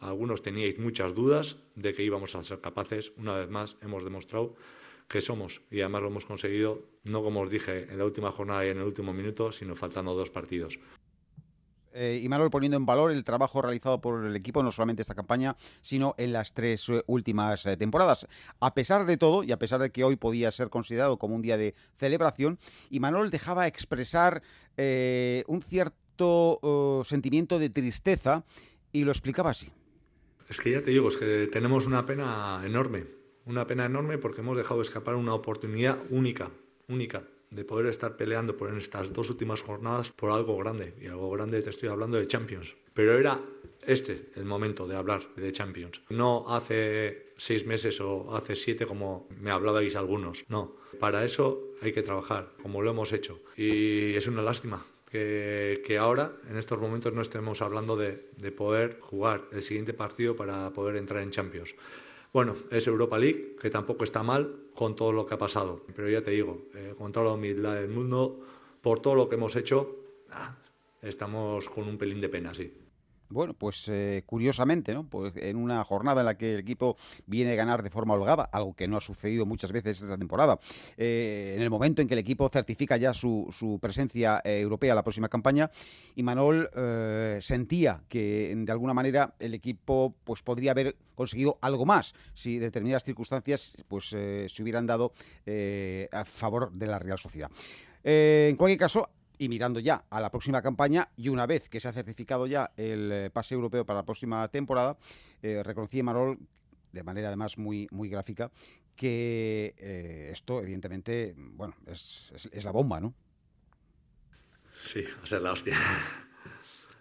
algunos 0.00 0.42
teníais 0.42 0.78
muchas 0.78 1.14
dudas 1.14 1.56
de 1.74 1.94
que 1.94 2.02
íbamos 2.02 2.34
a 2.34 2.42
ser 2.42 2.60
capaces. 2.60 3.12
Una 3.16 3.36
vez 3.36 3.50
más 3.50 3.76
hemos 3.82 4.04
demostrado 4.04 4.54
que 5.08 5.20
somos 5.20 5.62
y 5.70 5.80
además 5.80 6.02
lo 6.02 6.08
hemos 6.08 6.26
conseguido, 6.26 6.82
no 7.04 7.22
como 7.22 7.40
os 7.40 7.50
dije 7.50 7.86
en 7.90 7.98
la 7.98 8.04
última 8.04 8.32
jornada 8.32 8.64
y 8.64 8.70
en 8.70 8.78
el 8.78 8.84
último 8.84 9.12
minuto, 9.12 9.52
sino 9.52 9.74
faltando 9.74 10.14
dos 10.14 10.30
partidos. 10.30 10.78
Eh, 11.94 12.20
y 12.22 12.28
Manuel 12.28 12.50
poniendo 12.50 12.76
en 12.76 12.86
valor 12.86 13.10
el 13.10 13.24
trabajo 13.24 13.62
realizado 13.62 14.00
por 14.00 14.24
el 14.24 14.36
equipo, 14.36 14.62
no 14.62 14.72
solamente 14.72 15.02
esta 15.02 15.14
campaña, 15.14 15.56
sino 15.80 16.14
en 16.18 16.32
las 16.32 16.54
tres 16.54 16.88
eh, 16.88 17.02
últimas 17.06 17.66
eh, 17.66 17.76
temporadas. 17.76 18.26
A 18.60 18.74
pesar 18.74 19.06
de 19.06 19.16
todo, 19.16 19.44
y 19.44 19.52
a 19.52 19.58
pesar 19.58 19.80
de 19.80 19.90
que 19.90 20.04
hoy 20.04 20.16
podía 20.16 20.50
ser 20.52 20.70
considerado 20.70 21.18
como 21.18 21.34
un 21.34 21.42
día 21.42 21.56
de 21.56 21.74
celebración, 21.96 22.58
y 22.90 23.00
Manuel 23.00 23.30
dejaba 23.30 23.66
expresar 23.66 24.42
un 24.76 25.62
cierto 25.62 27.02
sentimiento 27.04 27.58
de 27.58 27.68
tristeza 27.68 28.44
y 28.90 29.04
lo 29.04 29.12
explicaba 29.12 29.50
así. 29.50 29.70
Es 30.48 30.60
que 30.60 30.70
ya 30.70 30.82
te 30.82 30.90
digo, 30.90 31.08
es 31.08 31.16
que 31.16 31.48
tenemos 31.52 31.86
una 31.86 32.06
pena 32.06 32.62
enorme 32.64 33.22
una 33.44 33.66
pena 33.66 33.86
enorme 33.86 34.18
porque 34.18 34.40
hemos 34.40 34.56
dejado 34.56 34.80
escapar 34.80 35.16
una 35.16 35.34
oportunidad 35.34 35.98
única, 36.10 36.50
única, 36.88 37.24
de 37.52 37.64
poder 37.64 37.86
estar 37.86 38.16
peleando 38.16 38.56
por 38.56 38.70
en 38.70 38.78
estas 38.78 39.12
dos 39.12 39.30
últimas 39.30 39.62
jornadas 39.62 40.10
por 40.10 40.30
algo 40.30 40.56
grande. 40.56 40.94
Y 41.00 41.06
algo 41.06 41.30
grande 41.30 41.62
te 41.62 41.70
estoy 41.70 41.88
hablando 41.88 42.18
de 42.18 42.26
Champions. 42.26 42.76
Pero 42.94 43.18
era 43.18 43.38
este 43.86 44.30
el 44.36 44.44
momento 44.44 44.86
de 44.86 44.96
hablar 44.96 45.22
de 45.36 45.52
Champions. 45.52 46.00
No 46.08 46.46
hace 46.48 47.32
seis 47.36 47.66
meses 47.66 48.00
o 48.00 48.34
hace 48.34 48.54
siete 48.54 48.86
como 48.86 49.28
me 49.40 49.50
hablabais 49.50 49.96
algunos. 49.96 50.44
No, 50.48 50.76
para 50.98 51.24
eso 51.24 51.72
hay 51.82 51.92
que 51.92 52.02
trabajar, 52.02 52.52
como 52.62 52.82
lo 52.82 52.90
hemos 52.90 53.12
hecho. 53.12 53.40
Y 53.56 54.14
es 54.14 54.26
una 54.26 54.42
lástima 54.42 54.84
que, 55.10 55.82
que, 55.84 55.98
ahora, 55.98 56.32
en 56.48 56.56
estos 56.56 56.78
momentos, 56.80 57.12
no 57.12 57.20
estemos 57.20 57.60
hablando 57.60 57.96
de, 57.96 58.30
de, 58.38 58.50
poder 58.50 58.98
jugar 59.00 59.42
el 59.52 59.60
siguiente 59.60 59.92
partido 59.92 60.36
para 60.36 60.70
poder 60.70 60.96
entrar 60.96 61.22
en 61.22 61.30
Champions. 61.30 61.74
Bueno, 62.32 62.56
es 62.70 62.86
Europa 62.86 63.18
League, 63.18 63.56
que 63.60 63.68
tampoco 63.68 64.04
está 64.04 64.22
mal 64.22 64.61
con 64.74 64.96
todo 64.96 65.12
lo 65.12 65.26
que 65.26 65.34
ha 65.34 65.38
pasado. 65.38 65.82
Pero 65.94 66.08
ya 66.08 66.22
te 66.22 66.30
digo, 66.30 66.66
eh, 66.74 66.94
con 66.96 67.12
toda 67.12 67.26
la 67.26 67.32
humildad 67.32 67.74
del 67.74 67.88
mundo, 67.88 68.40
por 68.80 69.00
todo 69.00 69.14
lo 69.14 69.28
que 69.28 69.36
hemos 69.36 69.56
hecho, 69.56 69.96
ah, 70.30 70.56
estamos 71.00 71.68
con 71.68 71.88
un 71.88 71.98
pelín 71.98 72.20
de 72.20 72.28
pena, 72.28 72.54
sí. 72.54 72.72
Bueno, 73.32 73.54
pues 73.54 73.88
eh, 73.88 74.22
curiosamente, 74.26 74.92
¿no? 74.92 75.08
Pues 75.08 75.32
en 75.36 75.56
una 75.56 75.82
jornada 75.84 76.20
en 76.20 76.26
la 76.26 76.36
que 76.36 76.54
el 76.54 76.60
equipo 76.60 76.96
viene 77.26 77.52
a 77.52 77.54
ganar 77.54 77.82
de 77.82 77.88
forma 77.88 78.12
holgada, 78.14 78.44
algo 78.44 78.74
que 78.74 78.86
no 78.86 78.98
ha 78.98 79.00
sucedido 79.00 79.46
muchas 79.46 79.72
veces 79.72 80.02
esta 80.02 80.18
temporada, 80.18 80.58
eh, 80.98 81.54
en 81.56 81.62
el 81.62 81.70
momento 81.70 82.02
en 82.02 82.08
que 82.08 82.14
el 82.14 82.20
equipo 82.20 82.48
certifica 82.50 82.98
ya 82.98 83.14
su, 83.14 83.78
presencia 83.80 84.42
eh, 84.44 84.60
europea 84.60 84.94
la 84.94 85.02
próxima 85.02 85.30
campaña, 85.30 85.70
y 86.14 86.22
Manol 86.22 86.68
sentía 87.40 88.02
que 88.08 88.52
de 88.54 88.72
alguna 88.72 88.92
manera 88.92 89.34
el 89.38 89.54
equipo 89.54 90.14
pues 90.24 90.42
podría 90.42 90.72
haber 90.72 90.96
conseguido 91.14 91.58
algo 91.62 91.86
más 91.86 92.14
si 92.34 92.58
determinadas 92.58 93.04
circunstancias 93.04 93.76
pues 93.88 94.08
se 94.08 94.62
hubieran 94.62 94.86
dado 94.86 95.12
a 96.12 96.24
favor 96.24 96.70
de 96.72 96.86
la 96.86 96.98
Real 96.98 97.18
Sociedad. 97.18 97.50
en 98.04 98.56
cualquier 98.56 98.78
caso, 98.78 99.08
y 99.42 99.48
mirando 99.48 99.80
ya 99.80 100.04
a 100.08 100.20
la 100.20 100.30
próxima 100.30 100.62
campaña 100.62 101.08
y 101.16 101.28
una 101.28 101.46
vez 101.46 101.68
que 101.68 101.80
se 101.80 101.88
ha 101.88 101.92
certificado 101.92 102.46
ya 102.46 102.70
el 102.76 103.10
eh, 103.10 103.30
pase 103.30 103.56
europeo 103.56 103.84
para 103.84 103.98
la 103.98 104.04
próxima 104.04 104.46
temporada, 104.46 104.96
eh, 105.42 105.64
reconocí 105.64 106.00
Marol 106.00 106.38
de 106.92 107.02
manera 107.02 107.26
además 107.26 107.58
muy, 107.58 107.88
muy 107.90 108.08
gráfica 108.08 108.52
que 108.94 109.74
eh, 109.78 110.28
esto 110.30 110.62
evidentemente, 110.62 111.34
bueno, 111.36 111.74
es, 111.86 112.32
la 112.62 112.70
bomba, 112.70 113.00
¿no? 113.00 113.14
Sí, 114.80 115.02
va 115.02 115.24
a 115.24 115.26
ser 115.26 115.42
la 115.42 115.50
hostia. 115.50 115.76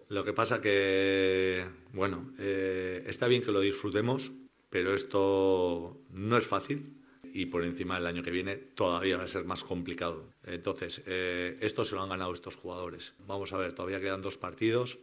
Lo 0.10 0.26
que 0.26 0.34
pasa 0.34 0.60
que, 0.60 1.68
bueno, 1.94 2.34
está 2.38 3.28
bien 3.28 3.44
que 3.44 3.52
lo 3.52 3.60
disfrutemos, 3.60 4.32
pero 4.70 4.96
esto 4.96 6.02
no 6.10 6.38
es 6.38 6.48
fácil 6.48 7.01
y 7.34 7.48
por 7.48 7.64
encima 7.64 7.96
del 7.96 8.08
año 8.08 8.24
que 8.24 8.32
viene 8.32 8.58
todavía 8.58 9.18
va 9.18 9.24
a 9.24 9.28
ser 9.28 9.46
más 9.46 9.64
complicado. 9.64 10.26
Entonces, 10.46 11.02
eh, 11.06 11.58
esto 11.62 11.84
se 11.84 11.96
lo 11.96 12.02
han 12.02 12.10
ganado 12.10 12.34
estos 12.34 12.56
jugadores. 12.56 13.14
Vamos 13.28 13.54
a 13.54 13.58
ver, 13.58 13.74
todavía 13.74 14.00
quedan 14.00 14.22
dos 14.22 14.38
partidos. 14.38 15.00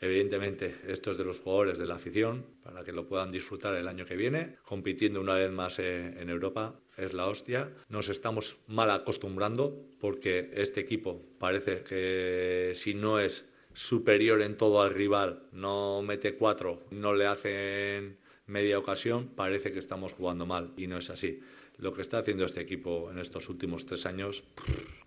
Evidentemente, 0.00 0.74
esto 0.86 1.12
es 1.12 1.16
de 1.16 1.24
los 1.24 1.38
jugadores 1.38 1.78
de 1.78 1.86
la 1.86 1.94
afición, 1.94 2.44
para 2.62 2.82
que 2.82 2.92
lo 2.92 3.06
puedan 3.06 3.30
disfrutar 3.30 3.74
el 3.74 3.88
año 3.88 4.04
que 4.04 4.16
viene, 4.16 4.56
compitiendo 4.64 5.20
una 5.20 5.34
vez 5.34 5.50
más 5.50 5.78
eh, 5.78 6.20
en 6.20 6.28
Europa, 6.28 6.78
es 6.96 7.12
la 7.14 7.26
hostia. 7.26 7.70
Nos 7.88 8.08
estamos 8.08 8.58
mal 8.66 8.90
acostumbrando 8.90 9.74
porque 10.00 10.50
este 10.54 10.80
equipo 10.80 11.22
parece 11.38 11.82
que 11.82 12.72
si 12.74 12.94
no 12.94 13.18
es 13.18 13.46
superior 13.72 14.42
en 14.42 14.56
todo 14.56 14.82
al 14.82 14.94
rival, 14.94 15.44
no 15.52 16.02
mete 16.02 16.34
cuatro, 16.34 16.82
no 16.90 17.14
le 17.14 17.26
hacen 17.26 18.18
media 18.46 18.78
ocasión, 18.78 19.28
parece 19.28 19.72
que 19.72 19.78
estamos 19.78 20.12
jugando 20.12 20.44
mal 20.44 20.72
y 20.76 20.86
no 20.86 20.98
es 20.98 21.10
así 21.10 21.40
lo 21.78 21.92
que 21.92 22.02
está 22.02 22.18
haciendo 22.18 22.44
este 22.44 22.60
equipo 22.60 23.10
en 23.10 23.18
estos 23.18 23.48
últimos 23.48 23.86
tres 23.86 24.06
años 24.06 24.44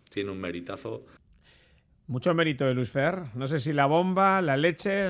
tiene 0.10 0.32
un 0.32 0.40
meritazo. 0.40 1.06
Mucho 2.08 2.34
mérito 2.34 2.66
de 2.66 2.74
Luis 2.74 2.90
Fer. 2.90 3.22
No 3.36 3.48
sé 3.48 3.60
si 3.60 3.74
la 3.74 3.86
bomba, 3.86 4.42
la 4.42 4.56
leche, 4.56 5.08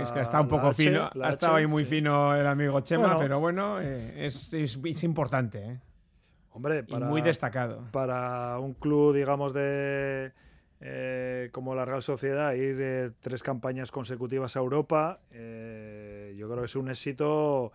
es 0.00 0.12
que 0.12 0.20
está 0.20 0.40
un 0.40 0.46
poco 0.46 0.72
fino. 0.72 1.10
Ha 1.20 1.30
estado 1.30 1.56
ahí 1.56 1.66
muy 1.66 1.84
fino 1.84 2.34
el 2.36 2.46
amigo 2.46 2.80
Chema, 2.80 3.18
pero 3.18 3.40
bueno, 3.40 3.80
eh, 3.80 4.14
es, 4.16 4.54
es, 4.54 5.02
importante. 5.02 5.58
¿eh? 5.58 5.80
Hombre, 6.52 6.84
y 6.86 6.94
muy 6.94 7.22
destacado. 7.22 7.88
Para 7.90 8.58
un 8.60 8.74
club, 8.74 9.16
digamos, 9.16 9.52
de 9.52 10.30
eh, 10.80 11.48
como 11.50 11.74
la 11.74 11.84
Real 11.84 12.02
Sociedad, 12.04 12.52
ir 12.52 13.14
tres 13.20 13.42
campañas 13.42 13.90
consecutivas 13.90 14.56
a 14.56 14.60
Europa, 14.60 15.18
yo 15.32 16.48
creo 16.48 16.58
que 16.58 16.66
es 16.66 16.76
un 16.76 16.88
éxito 16.88 17.72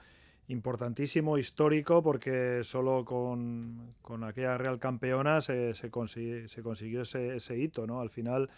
importantísimo, 0.48 1.38
histórico, 1.38 2.01
porque 2.01 2.62
solo 2.63 3.04
con, 3.04 3.96
con 4.01 4.24
aquella 4.24 4.58
Real 4.58 4.80
Campeona 4.80 5.42
se, 5.42 5.74
se, 5.74 5.89
se 6.48 6.63
consiguió 6.63 7.01
ese, 7.01 7.36
ese, 7.36 7.58
hito, 7.58 7.86
¿no? 7.86 8.00
Al 8.00 8.10
final 8.10 8.50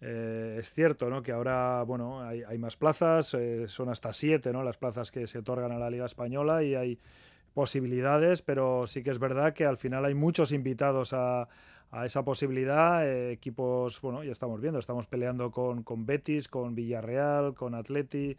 eh, 0.00 0.56
es 0.60 0.72
cierto, 0.72 1.10
¿no? 1.10 1.22
Que 1.22 1.32
ahora, 1.32 1.82
bueno, 1.82 2.22
hay, 2.22 2.42
hay 2.42 2.58
más 2.58 2.76
plazas, 2.76 3.34
eh, 3.34 3.66
son 3.66 3.88
hasta 3.88 4.12
siete, 4.12 4.52
¿no? 4.52 4.62
Las 4.62 4.76
plazas 4.76 5.10
que 5.10 5.26
se 5.26 5.38
otorgan 5.38 5.72
a 5.72 5.78
la 5.78 5.90
Liga 5.90 6.06
Española 6.06 6.62
y 6.62 6.74
hay 6.74 6.98
posibilidades, 7.54 8.42
pero 8.42 8.86
sí 8.86 9.02
que 9.02 9.10
es 9.10 9.18
verdad 9.18 9.54
que 9.54 9.64
al 9.64 9.78
final 9.78 10.04
hay 10.04 10.14
muchos 10.14 10.52
invitados 10.52 11.12
a, 11.12 11.48
a 11.90 12.06
esa 12.06 12.24
posibilidad. 12.24 13.06
Eh, 13.08 13.32
equipos, 13.32 14.00
bueno, 14.00 14.22
ya 14.22 14.32
estamos 14.32 14.60
viendo, 14.60 14.78
estamos 14.78 15.06
peleando 15.06 15.50
con, 15.50 15.82
con 15.82 16.06
Betis, 16.06 16.48
con 16.48 16.74
Villarreal, 16.74 17.54
con 17.54 17.74
Atleti, 17.74 18.36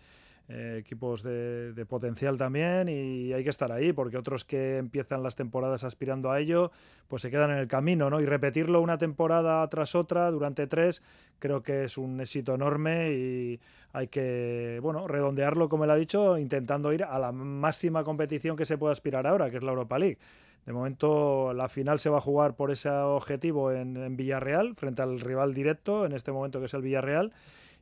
eh, 0.49 0.77
equipos 0.79 1.23
de, 1.23 1.85
potencial 1.89 2.37
también 2.37 2.87
y 2.87 3.33
hay 3.33 3.43
que 3.43 3.49
estar 3.49 3.69
ahí 3.69 3.91
porque 3.91 4.17
otros 4.17 4.45
que 4.45 4.77
empiezan 4.77 5.21
las 5.21 5.35
temporadas 5.35 5.83
aspirando 5.83 6.31
a 6.31 6.39
ello 6.39 6.71
pues 7.09 7.21
se 7.21 7.29
quedan 7.29 7.51
en 7.51 7.57
el 7.57 7.67
camino 7.67 8.09
¿no? 8.09 8.21
y 8.21 8.25
repetirlo 8.25 8.79
una 8.79 8.97
temporada 8.97 9.67
tras 9.67 9.93
otra 9.93 10.31
durante 10.31 10.65
tres 10.65 11.03
creo 11.39 11.63
que 11.63 11.83
es 11.83 11.97
un 11.97 12.21
éxito 12.21 12.55
enorme 12.55 13.11
y 13.11 13.59
hay 13.91 14.07
que 14.07 14.79
bueno 14.81 15.05
redondearlo 15.05 15.67
como 15.67 15.83
él 15.83 15.91
ha 15.91 15.95
dicho 15.97 16.37
intentando 16.37 16.93
ir 16.93 17.03
a 17.03 17.19
la 17.19 17.33
máxima 17.33 18.05
competición 18.05 18.55
que 18.55 18.63
se 18.63 18.77
puede 18.77 18.93
aspirar 18.93 19.27
ahora 19.27 19.49
que 19.49 19.57
es 19.57 19.63
la 19.63 19.71
Europa 19.71 19.99
League 19.99 20.17
de 20.65 20.71
momento 20.71 21.53
la 21.53 21.67
final 21.67 21.99
se 21.99 22.09
va 22.09 22.19
a 22.19 22.21
jugar 22.21 22.55
por 22.55 22.71
ese 22.71 22.87
objetivo 22.89 23.73
en 23.73 24.15
Villarreal 24.15 24.75
frente 24.75 25.01
al 25.01 25.19
rival 25.19 25.53
directo 25.53 26.05
en 26.05 26.13
este 26.13 26.31
momento 26.31 26.61
que 26.61 26.67
es 26.67 26.73
el 26.73 26.83
Villarreal 26.83 27.33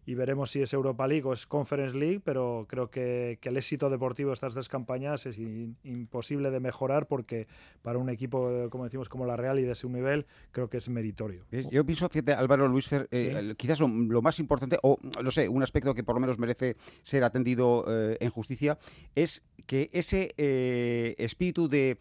y 0.06 0.14
veremos 0.16 0.52
si 0.52 0.62
es 0.62 0.72
Europa 0.74 1.08
League 1.08 1.24
o 1.26 1.34
es 1.34 1.48
Conference 1.48 1.98
League, 1.98 2.22
pero 2.24 2.66
creo 2.70 2.90
que, 2.90 3.40
el 3.42 3.58
éxito 3.58 3.90
deportivo 3.90 4.32
de 4.32 4.34
estas 4.34 4.56
dos 4.56 4.70
campañas 4.70 5.26
es 5.26 5.38
imposible 5.84 6.50
de 6.50 6.60
mejorar 6.60 7.08
porque 7.08 7.48
para 7.84 8.00
un 8.00 8.10
equipo, 8.10 8.68
como 8.72 8.84
decimos, 8.86 9.08
como 9.08 9.26
la 9.26 9.36
Real 9.36 9.60
y 9.60 9.64
de 9.64 9.74
ese 9.74 9.88
nivel, 9.88 10.26
creo 10.52 10.68
que 10.68 10.78
es 10.78 10.90
meritorio. 10.90 11.46
Yo 11.72 11.86
pienso, 11.86 12.10
fíjate, 12.10 12.34
Álvaro 12.34 12.68
Luis 12.68 12.88
Fer, 12.88 13.08
eh, 13.12 13.54
quizás 13.56 13.80
lo, 13.80 13.88
más 13.88 14.40
importante, 14.40 14.78
o 14.82 14.98
no 15.24 15.32
sé, 15.32 15.48
un 15.48 15.62
aspecto 15.62 15.94
que 15.94 16.04
por 16.04 16.16
lo 16.16 16.22
menos 16.22 16.40
merece 16.40 16.76
ser 17.04 17.24
atendido 17.24 17.86
eh, 17.88 18.18
en 18.20 18.30
justicia, 18.32 18.78
es 19.14 19.44
que 19.66 19.90
ese 19.94 20.34
eh, 20.38 21.16
espíritu 21.18 21.68
de, 21.68 21.98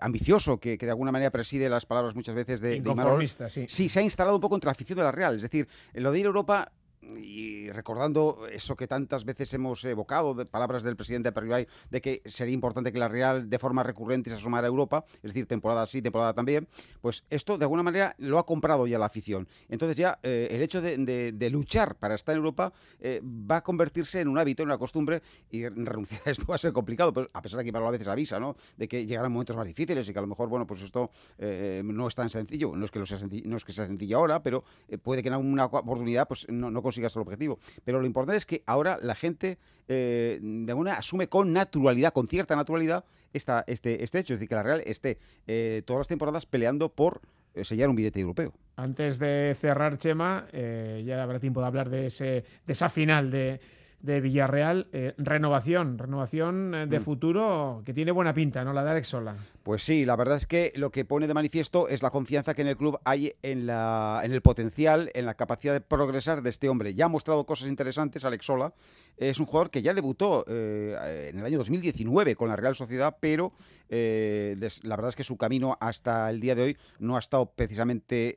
ambicioso 0.00 0.58
que, 0.58 0.76
de 0.76 0.90
alguna 0.90 1.12
manera 1.12 1.30
preside 1.30 1.68
las 1.68 1.86
palabras 1.86 2.14
muchas 2.14 2.34
veces 2.34 2.60
de, 2.60 2.80
de 2.80 3.50
sí. 3.50 3.66
sí. 3.68 3.88
se 3.88 4.00
ha 4.00 4.02
instalado 4.02 4.36
un 4.36 4.40
poco 4.40 4.56
en 4.56 4.60
la 4.64 4.72
afición 4.72 4.98
de 4.98 5.04
la 5.04 5.12
Real. 5.12 5.36
Es 5.36 5.42
decir, 5.42 5.68
lo 5.94 6.12
de 6.12 6.19
ir 6.20 6.26
a 6.26 6.28
Europa 6.28 6.72
y 7.02 7.70
recordando 7.70 8.46
eso 8.50 8.76
que 8.76 8.86
tantas 8.86 9.24
veces 9.24 9.52
hemos 9.54 9.84
evocado, 9.84 10.34
de 10.34 10.44
palabras 10.44 10.82
del 10.82 10.96
presidente 10.96 11.32
Perribay, 11.32 11.66
de 11.90 12.00
que 12.00 12.22
sería 12.26 12.54
importante 12.54 12.92
que 12.92 12.98
la 12.98 13.08
Real 13.08 13.48
de 13.48 13.58
forma 13.58 13.82
recurrente 13.82 14.30
se 14.30 14.36
asomara 14.36 14.66
a 14.66 14.68
Europa, 14.68 15.04
es 15.16 15.32
decir, 15.32 15.46
temporada 15.46 15.86
sí, 15.86 16.02
temporada 16.02 16.34
también, 16.34 16.68
pues 17.00 17.24
esto 17.30 17.58
de 17.58 17.64
alguna 17.64 17.82
manera 17.82 18.14
lo 18.18 18.38
ha 18.38 18.46
comprado 18.46 18.86
ya 18.86 18.98
la 18.98 19.06
afición. 19.06 19.48
Entonces 19.68 19.96
ya 19.96 20.18
eh, 20.22 20.48
el 20.50 20.62
hecho 20.62 20.80
de, 20.82 21.50
luchar 21.50 21.96
para 21.96 22.14
estar 22.14 22.34
en 22.34 22.38
Europa 22.38 22.72
eh, 23.00 23.20
va 23.24 23.56
a 23.56 23.62
convertirse 23.62 24.20
en 24.20 24.28
un 24.28 24.38
hábito, 24.38 24.62
en 24.62 24.68
una 24.68 24.78
costumbre, 24.78 25.22
y 25.50 25.66
renunciar 25.68 26.20
a 26.26 26.30
esto 26.30 26.46
va 26.46 26.54
a 26.54 26.58
ser 26.58 26.72
complicado, 26.72 27.12
pues, 27.12 27.26
a 27.32 27.42
pesar 27.42 27.62
de 27.62 27.70
que 27.70 27.76
a 27.76 27.90
veces 27.90 28.08
avisa, 28.08 28.38
¿no? 28.38 28.54
De 28.76 28.86
que 28.86 29.06
llegarán 29.06 29.32
momentos 29.32 29.56
más 29.56 29.66
difíciles 29.66 30.08
y 30.08 30.12
que 30.12 30.18
a 30.18 30.22
lo 30.22 30.28
mejor, 30.28 30.48
bueno, 30.48 30.66
pues 30.66 30.82
esto 30.82 31.10
eh, 31.38 31.82
no 31.84 32.06
es 32.06 32.14
tan 32.14 32.30
sencillo, 32.30 32.76
no 32.76 32.84
es 32.84 32.90
que, 32.90 32.98
lo 32.98 33.06
sea, 33.06 33.18
no 33.44 33.56
es 33.56 33.64
que 33.64 33.72
sea 33.72 33.86
sencillo 33.86 34.18
ahora, 34.18 34.42
pero 34.42 34.62
puede 35.02 35.22
que 35.22 35.28
en 35.28 35.34
alguna 35.34 35.64
oportunidad 35.64 36.28
pues 36.28 36.46
no, 36.48 36.70
no 36.70 36.82
consigas 36.90 37.14
el 37.16 37.22
objetivo. 37.22 37.58
Pero 37.84 38.00
lo 38.00 38.06
importante 38.06 38.36
es 38.36 38.46
que 38.46 38.62
ahora 38.66 38.98
la 39.00 39.14
gente 39.14 39.58
eh, 39.88 40.38
de 40.42 40.72
alguna 40.72 40.94
asume 40.94 41.28
con 41.28 41.52
naturalidad, 41.52 42.12
con 42.12 42.26
cierta 42.26 42.56
naturalidad, 42.56 43.04
esta, 43.32 43.64
este, 43.66 44.02
este 44.02 44.18
hecho. 44.18 44.34
Es 44.34 44.40
decir, 44.40 44.48
que 44.48 44.56
la 44.56 44.62
Real 44.62 44.82
esté 44.84 45.18
eh, 45.46 45.82
todas 45.86 46.00
las 46.00 46.08
temporadas 46.08 46.46
peleando 46.46 46.88
por 46.88 47.20
eh, 47.54 47.64
sellar 47.64 47.88
un 47.88 47.96
billete 47.96 48.20
europeo. 48.20 48.52
Antes 48.76 49.18
de 49.18 49.56
cerrar, 49.60 49.98
Chema, 49.98 50.46
ya 50.52 51.22
habrá 51.22 51.38
tiempo 51.38 51.60
de 51.60 51.66
hablar 51.66 51.90
de, 51.90 52.06
ese, 52.06 52.44
de 52.66 52.72
esa 52.72 52.88
final 52.88 53.30
de 53.30 53.60
de 54.02 54.20
Villarreal, 54.20 54.88
eh, 54.92 55.14
renovación, 55.18 55.98
renovación 55.98 56.74
eh, 56.74 56.86
de 56.86 57.00
mm. 57.00 57.02
futuro 57.02 57.82
que 57.84 57.92
tiene 57.92 58.12
buena 58.12 58.32
pinta, 58.32 58.64
¿no? 58.64 58.72
La 58.72 58.82
de 58.82 58.90
Alex 58.90 59.08
Sola. 59.08 59.34
Pues 59.62 59.82
sí, 59.82 60.06
la 60.06 60.16
verdad 60.16 60.36
es 60.36 60.46
que 60.46 60.72
lo 60.74 60.90
que 60.90 61.04
pone 61.04 61.26
de 61.26 61.34
manifiesto 61.34 61.86
es 61.86 62.02
la 62.02 62.10
confianza 62.10 62.54
que 62.54 62.62
en 62.62 62.68
el 62.68 62.76
club 62.78 62.98
hay 63.04 63.34
en, 63.42 63.66
la, 63.66 64.22
en 64.24 64.32
el 64.32 64.40
potencial, 64.40 65.10
en 65.14 65.26
la 65.26 65.34
capacidad 65.34 65.74
de 65.74 65.82
progresar 65.82 66.42
de 66.42 66.48
este 66.48 66.70
hombre. 66.70 66.94
Ya 66.94 67.04
ha 67.04 67.08
mostrado 67.08 67.44
cosas 67.44 67.68
interesantes 67.68 68.24
Alex 68.24 68.46
Sola. 68.46 68.72
Es 69.18 69.38
un 69.38 69.44
jugador 69.44 69.70
que 69.70 69.82
ya 69.82 69.92
debutó 69.92 70.46
eh, 70.48 71.28
en 71.30 71.40
el 71.40 71.44
año 71.44 71.58
2019 71.58 72.36
con 72.36 72.48
la 72.48 72.56
Real 72.56 72.74
Sociedad, 72.74 73.18
pero 73.20 73.52
la 73.90 74.96
verdad 74.96 75.08
es 75.08 75.16
que 75.16 75.24
su 75.24 75.36
camino 75.36 75.76
hasta 75.78 76.30
el 76.30 76.40
día 76.40 76.54
de 76.54 76.62
hoy 76.62 76.76
no 77.00 77.16
ha 77.16 77.18
estado 77.18 77.50
precisamente 77.50 78.34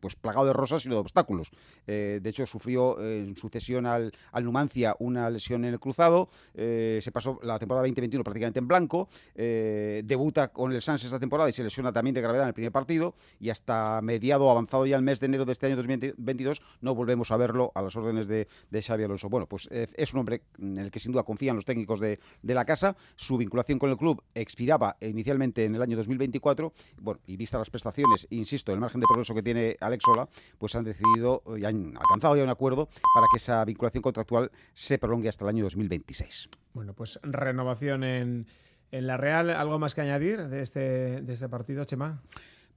pues 0.00 0.16
plagado 0.16 0.44
de 0.44 0.52
rosas, 0.52 0.82
sino 0.82 0.96
de 0.96 1.00
obstáculos. 1.00 1.50
de 1.86 2.20
hecho, 2.24 2.44
sufrió 2.44 3.00
en 3.00 3.36
sucesión 3.36 3.86
al, 3.86 4.12
al 4.32 4.44
Numancia 4.44 4.96
una 4.98 5.30
lesión 5.30 5.64
en 5.64 5.72
el 5.72 5.80
cruzado, 5.80 6.28
eh, 6.54 7.00
se 7.02 7.12
pasó 7.12 7.38
la 7.42 7.58
temporada 7.58 7.82
2021 7.82 8.24
prácticamente 8.24 8.58
en 8.58 8.68
blanco, 8.68 9.08
eh, 9.34 10.02
debuta 10.04 10.48
con 10.48 10.72
el 10.72 10.82
Sans 10.82 11.02
esta 11.04 11.18
temporada 11.18 11.48
y 11.50 11.52
se 11.52 11.62
lesiona 11.62 11.92
también 11.92 12.14
de 12.14 12.20
gravedad 12.20 12.44
en 12.44 12.48
el 12.48 12.54
primer 12.54 12.72
partido 12.72 13.14
y 13.40 13.50
hasta 13.50 14.00
mediado, 14.02 14.50
avanzado 14.50 14.86
ya 14.86 14.96
el 14.96 15.02
mes 15.02 15.20
de 15.20 15.26
enero 15.26 15.44
de 15.44 15.52
este 15.52 15.66
año 15.66 15.76
2022, 15.76 16.62
no 16.80 16.94
volvemos 16.94 17.30
a 17.30 17.36
verlo 17.36 17.72
a 17.74 17.82
las 17.82 17.96
órdenes 17.96 18.28
de, 18.28 18.48
de 18.70 18.82
Xavi 18.82 19.04
Alonso. 19.04 19.28
Bueno, 19.28 19.46
pues 19.46 19.68
es 19.70 20.12
un 20.12 20.20
hombre 20.20 20.42
en 20.58 20.78
el 20.78 20.90
que 20.90 20.98
sin 20.98 21.12
duda 21.12 21.22
confían 21.22 21.56
los 21.56 21.64
técnicos 21.64 22.00
de, 22.00 22.18
la 22.42 22.64
casa, 22.64 22.96
su 23.16 23.36
vinculación 23.36 23.78
con 23.78 23.90
el 23.90 23.96
club 23.96 24.22
expiraba 24.34 24.96
inicialmente 25.00 25.64
en 25.64 25.74
el 25.74 25.82
año 25.82 25.96
2024, 25.96 26.72
bueno, 27.00 27.20
y 27.26 27.36
vista 27.36 27.58
las 27.58 27.70
prestaciones, 27.70 28.26
insisto, 28.30 28.72
el 28.72 28.80
margen 28.80 29.00
de 29.00 29.06
progreso 29.06 29.34
que 29.34 29.42
tiene 29.42 29.76
Alex 29.80 30.02
Sola, 30.04 30.28
pues 30.58 30.74
han 30.74 30.84
decidido 30.84 31.42
y 31.56 31.64
han 31.64 31.96
alcanzado 31.96 32.36
ya 32.36 32.42
un 32.42 32.50
acuerdo 32.50 32.86
para 32.86 33.26
que 33.32 33.36
esa 33.36 33.64
vinculación 33.64 34.02
contractual 34.08 34.50
se 34.74 34.98
prolongue 34.98 35.28
hasta 35.28 35.44
el 35.44 35.50
año 35.50 35.64
2026. 35.64 36.48
Bueno, 36.74 36.94
pues 36.94 37.18
renovación 37.22 38.04
en, 38.04 38.46
en 38.90 39.06
la 39.06 39.16
Real. 39.16 39.50
¿Algo 39.50 39.78
más 39.78 39.94
que 39.94 40.00
añadir 40.00 40.48
de 40.48 40.62
este, 40.62 40.80
de 41.22 41.32
este 41.32 41.48
partido, 41.48 41.84
Chema? 41.84 42.22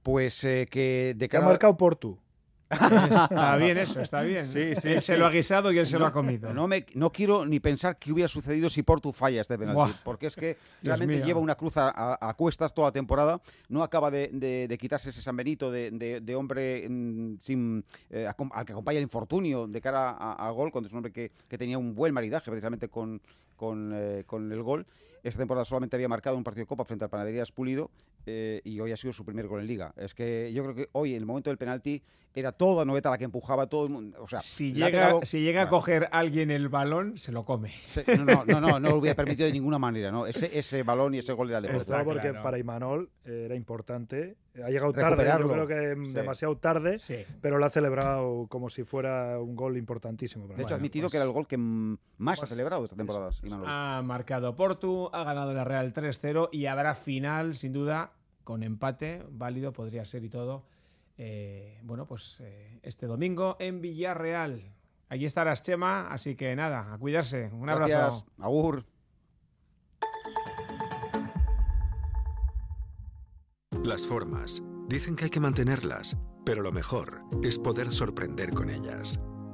Pues 0.02 0.42
eh, 0.44 0.66
que 0.70 1.14
de 1.16 1.28
cara... 1.28 1.44
Ha 1.44 1.48
marcado 1.48 1.76
Portu. 1.76 2.18
Está 2.72 3.56
bien 3.56 3.78
eso, 3.78 4.00
está 4.00 4.22
bien. 4.22 4.46
Sí, 4.46 4.74
sí, 4.80 4.88
él 4.88 5.00
se 5.00 5.16
lo 5.16 5.26
ha 5.26 5.30
guisado 5.30 5.72
y 5.72 5.78
él 5.78 5.86
se 5.86 5.98
lo 5.98 6.06
ha 6.06 6.12
comido. 6.12 6.52
No, 6.52 6.66
me, 6.66 6.86
no 6.94 7.12
quiero 7.12 7.44
ni 7.44 7.60
pensar 7.60 7.98
qué 7.98 8.12
hubiera 8.12 8.28
sucedido 8.28 8.70
si 8.70 8.82
Portu 8.82 9.12
falla 9.12 9.40
este 9.40 9.58
penalti, 9.58 9.94
porque 10.04 10.26
es 10.26 10.36
que 10.36 10.56
realmente 10.82 11.22
lleva 11.22 11.40
una 11.40 11.54
cruz 11.54 11.74
a, 11.76 12.34
cuestas 12.36 12.74
toda 12.74 12.88
la 12.88 12.92
temporada, 12.92 13.40
no 13.68 13.82
acaba 13.82 14.10
de, 14.10 14.76
quitarse 14.80 15.10
ese 15.10 15.22
San 15.22 15.36
Benito 15.36 15.70
de, 15.70 16.34
hombre 16.36 16.88
mm, 16.88 17.36
sin, 17.38 17.84
eh, 18.10 18.26
al 18.26 18.64
que 18.64 18.72
acompaña 18.72 18.98
el 18.98 19.04
infortunio 19.04 19.66
de 19.66 19.80
cara 19.80 20.10
a, 20.10 20.50
gol, 20.50 20.70
cuando 20.72 20.86
es 20.86 20.92
un 20.92 20.98
hombre 20.98 21.12
que, 21.12 21.30
tenía 21.56 21.78
un 21.78 21.94
buen 21.94 22.12
maridaje 22.12 22.50
precisamente 22.50 22.88
con, 22.88 23.20
con, 23.56 23.92
eh, 23.94 24.24
con 24.26 24.50
el 24.50 24.62
gol. 24.62 24.86
Esta 25.22 25.38
temporada 25.38 25.64
solamente 25.64 25.96
había 25.96 26.08
marcado 26.08 26.36
un 26.36 26.42
partido 26.42 26.62
de 26.62 26.66
Copa 26.68 26.84
frente 26.84 27.04
al 27.04 27.10
Panaderías 27.10 27.52
Pulido 27.52 27.90
eh, 28.26 28.60
y 28.64 28.80
hoy 28.80 28.92
ha 28.92 28.96
sido 28.96 29.12
su 29.12 29.24
primer 29.24 29.46
gol 29.46 29.60
en 29.60 29.66
Liga. 29.66 29.92
Es 29.96 30.14
que 30.14 30.52
yo 30.52 30.62
creo 30.62 30.74
que 30.74 30.88
hoy, 30.92 31.14
en 31.14 31.18
el 31.18 31.26
momento 31.26 31.50
del 31.50 31.58
penalti, 31.58 32.02
era 32.34 32.52
toda 32.52 32.84
noveta 32.84 33.10
la 33.10 33.18
que 33.18 33.24
empujaba 33.24 33.66
todo 33.66 33.84
el 33.84 33.90
mundo. 33.90 34.18
O 34.22 34.26
sea, 34.26 34.40
si 34.40 34.72
llega, 34.72 35.20
si 35.22 35.40
llega 35.40 35.62
a 35.62 35.68
coger 35.68 36.08
alguien 36.12 36.50
el 36.50 36.68
balón, 36.68 37.18
se 37.18 37.32
lo 37.32 37.44
come. 37.44 37.72
no, 38.18 38.44
no, 38.44 38.60
no, 38.60 38.80
no, 38.80 38.90
lo 38.90 38.96
hubiera 38.96 39.14
permitido 39.14 39.46
de 39.46 39.52
ninguna 39.52 39.78
manera. 39.78 40.10
¿no? 40.10 40.26
Ese, 40.26 40.58
ese 40.58 40.82
balón 40.82 41.14
y 41.14 41.18
ese 41.18 41.32
gol 41.32 41.50
era 41.50 41.60
de 41.60 41.76
Estaba 41.76 42.04
porque 42.04 42.32
para 42.32 42.58
Imanol 42.58 43.10
era 43.24 43.54
importante. 43.54 44.36
Ha 44.62 44.68
llegado 44.68 44.92
tarde, 44.92 45.26
yo 45.40 45.48
creo 45.48 45.66
que 45.66 45.74
demasiado 46.12 46.56
tarde, 46.58 46.98
pero 47.40 47.58
lo 47.58 47.64
ha 47.64 47.70
celebrado 47.70 48.46
como 48.48 48.68
si 48.68 48.84
fuera 48.84 49.38
un 49.40 49.56
gol 49.56 49.78
importantísimo. 49.78 50.46
De 50.46 50.62
hecho, 50.62 50.74
ha 50.74 50.76
admitido 50.76 51.08
que 51.08 51.16
era 51.16 51.24
el 51.24 51.32
gol 51.32 51.46
que 51.46 51.56
más 51.56 52.38
ha 52.38 52.42
pues 52.42 52.50
celebrado 52.50 52.84
esta 52.84 52.96
temporada. 52.96 53.30
Ha 53.66 54.02
marcado 54.02 54.54
Portu, 54.54 55.08
ha 55.12 55.24
ganado 55.24 55.54
la 55.54 55.64
Real 55.64 55.94
3-0 55.94 56.50
y 56.52 56.66
habrá 56.66 56.94
final, 56.94 57.54
sin 57.54 57.72
duda, 57.72 58.11
con 58.44 58.62
empate, 58.62 59.24
válido 59.30 59.72
podría 59.72 60.04
ser 60.04 60.24
y 60.24 60.28
todo. 60.28 60.64
Eh, 61.18 61.78
bueno, 61.82 62.06
pues 62.06 62.38
eh, 62.40 62.80
este 62.82 63.06
domingo 63.06 63.56
en 63.58 63.80
Villarreal. 63.80 64.74
Allí 65.08 65.26
estarás, 65.26 65.62
Chema, 65.62 66.08
así 66.10 66.36
que 66.36 66.56
nada, 66.56 66.92
a 66.92 66.98
cuidarse. 66.98 67.50
Un 67.52 67.68
abrazo. 67.68 68.24
Agur. 68.38 68.86
Las 73.84 74.06
formas. 74.06 74.62
Dicen 74.88 75.16
que 75.16 75.24
hay 75.24 75.30
que 75.30 75.40
mantenerlas, 75.40 76.16
pero 76.44 76.62
lo 76.62 76.72
mejor 76.72 77.22
es 77.42 77.58
poder 77.58 77.92
sorprender 77.92 78.50
con 78.50 78.70
ellas. 78.70 79.20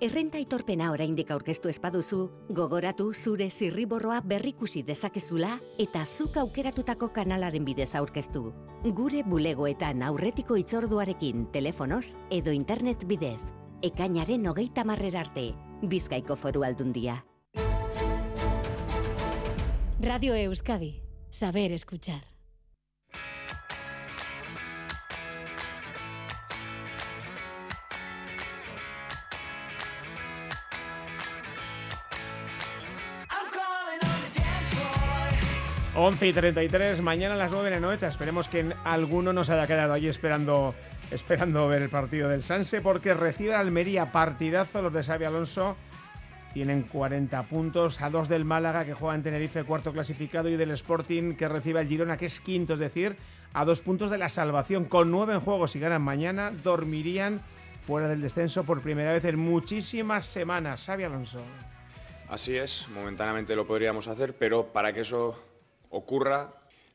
Errenta 0.00 0.40
itorpena 0.40 0.86
oraindik 0.94 1.28
aurkeztu 1.34 1.68
espaduzu, 1.68 2.22
gogoratu 2.56 3.10
zure 3.12 3.50
zirriborroa 3.50 4.22
berrikusi 4.24 4.80
dezakezula 4.82 5.58
eta 5.84 6.06
zuk 6.06 6.38
aukeratutako 6.40 7.10
kanalaren 7.12 7.66
bidez 7.68 7.90
aurkeztu. 8.00 8.46
Gure 8.96 9.20
bulegoetan 9.28 10.00
aurretiko 10.08 10.56
itzorduarekin 10.56 11.44
telefonoz 11.52 12.14
edo 12.30 12.56
internet 12.56 13.04
bidez. 13.04 13.42
Ekainaren 13.84 14.48
hogeita 14.48 14.86
marrer 14.88 15.20
arte, 15.20 15.50
Bizkaiko 15.84 16.36
foru 16.36 16.64
aldundia. 16.64 17.20
Radio 20.00 20.32
Euskadi, 20.32 20.94
saber 21.28 21.72
escuchar. 21.76 22.29
11 35.96 36.28
y 36.28 36.32
33, 36.32 37.02
mañana 37.02 37.34
a 37.34 37.36
las 37.36 37.50
9 37.50 37.68
de 37.68 37.80
la 37.80 37.80
noche. 37.80 38.06
Esperemos 38.06 38.46
que 38.48 38.64
alguno 38.84 39.32
nos 39.32 39.50
haya 39.50 39.66
quedado 39.66 39.92
allí 39.92 40.06
esperando, 40.06 40.74
esperando 41.10 41.66
ver 41.66 41.82
el 41.82 41.88
partido 41.88 42.28
del 42.28 42.44
Sanse, 42.44 42.80
porque 42.80 43.12
recibe 43.12 43.54
Almería 43.54 44.12
partidazo. 44.12 44.82
Los 44.82 44.92
de 44.92 45.02
Xavi 45.02 45.24
Alonso 45.24 45.76
tienen 46.54 46.82
40 46.84 47.42
puntos, 47.44 48.00
a 48.00 48.08
dos 48.08 48.28
del 48.28 48.44
Málaga 48.44 48.84
que 48.84 48.94
juega 48.94 49.16
en 49.16 49.24
Tenerife, 49.24 49.64
cuarto 49.64 49.92
clasificado, 49.92 50.48
y 50.48 50.56
del 50.56 50.70
Sporting 50.70 51.34
que 51.34 51.48
recibe 51.48 51.80
al 51.80 51.88
Girona, 51.88 52.16
que 52.16 52.26
es 52.26 52.38
quinto, 52.38 52.74
es 52.74 52.80
decir, 52.80 53.16
a 53.52 53.64
dos 53.64 53.80
puntos 53.80 54.12
de 54.12 54.18
la 54.18 54.28
salvación. 54.28 54.84
Con 54.84 55.10
nueve 55.10 55.34
en 55.34 55.40
juego, 55.40 55.66
si 55.66 55.80
ganan 55.80 56.02
mañana, 56.02 56.52
dormirían 56.62 57.40
fuera 57.84 58.06
del 58.06 58.20
descenso 58.20 58.62
por 58.62 58.80
primera 58.80 59.12
vez 59.12 59.24
en 59.24 59.40
muchísimas 59.40 60.24
semanas. 60.24 60.86
Xavi 60.86 61.02
Alonso. 61.02 61.40
Así 62.28 62.56
es, 62.56 62.86
momentáneamente 62.94 63.56
lo 63.56 63.66
podríamos 63.66 64.06
hacer, 64.06 64.34
pero 64.34 64.66
para 64.66 64.92
que 64.92 65.00
eso 65.00 65.49
ocurra, 65.90 66.54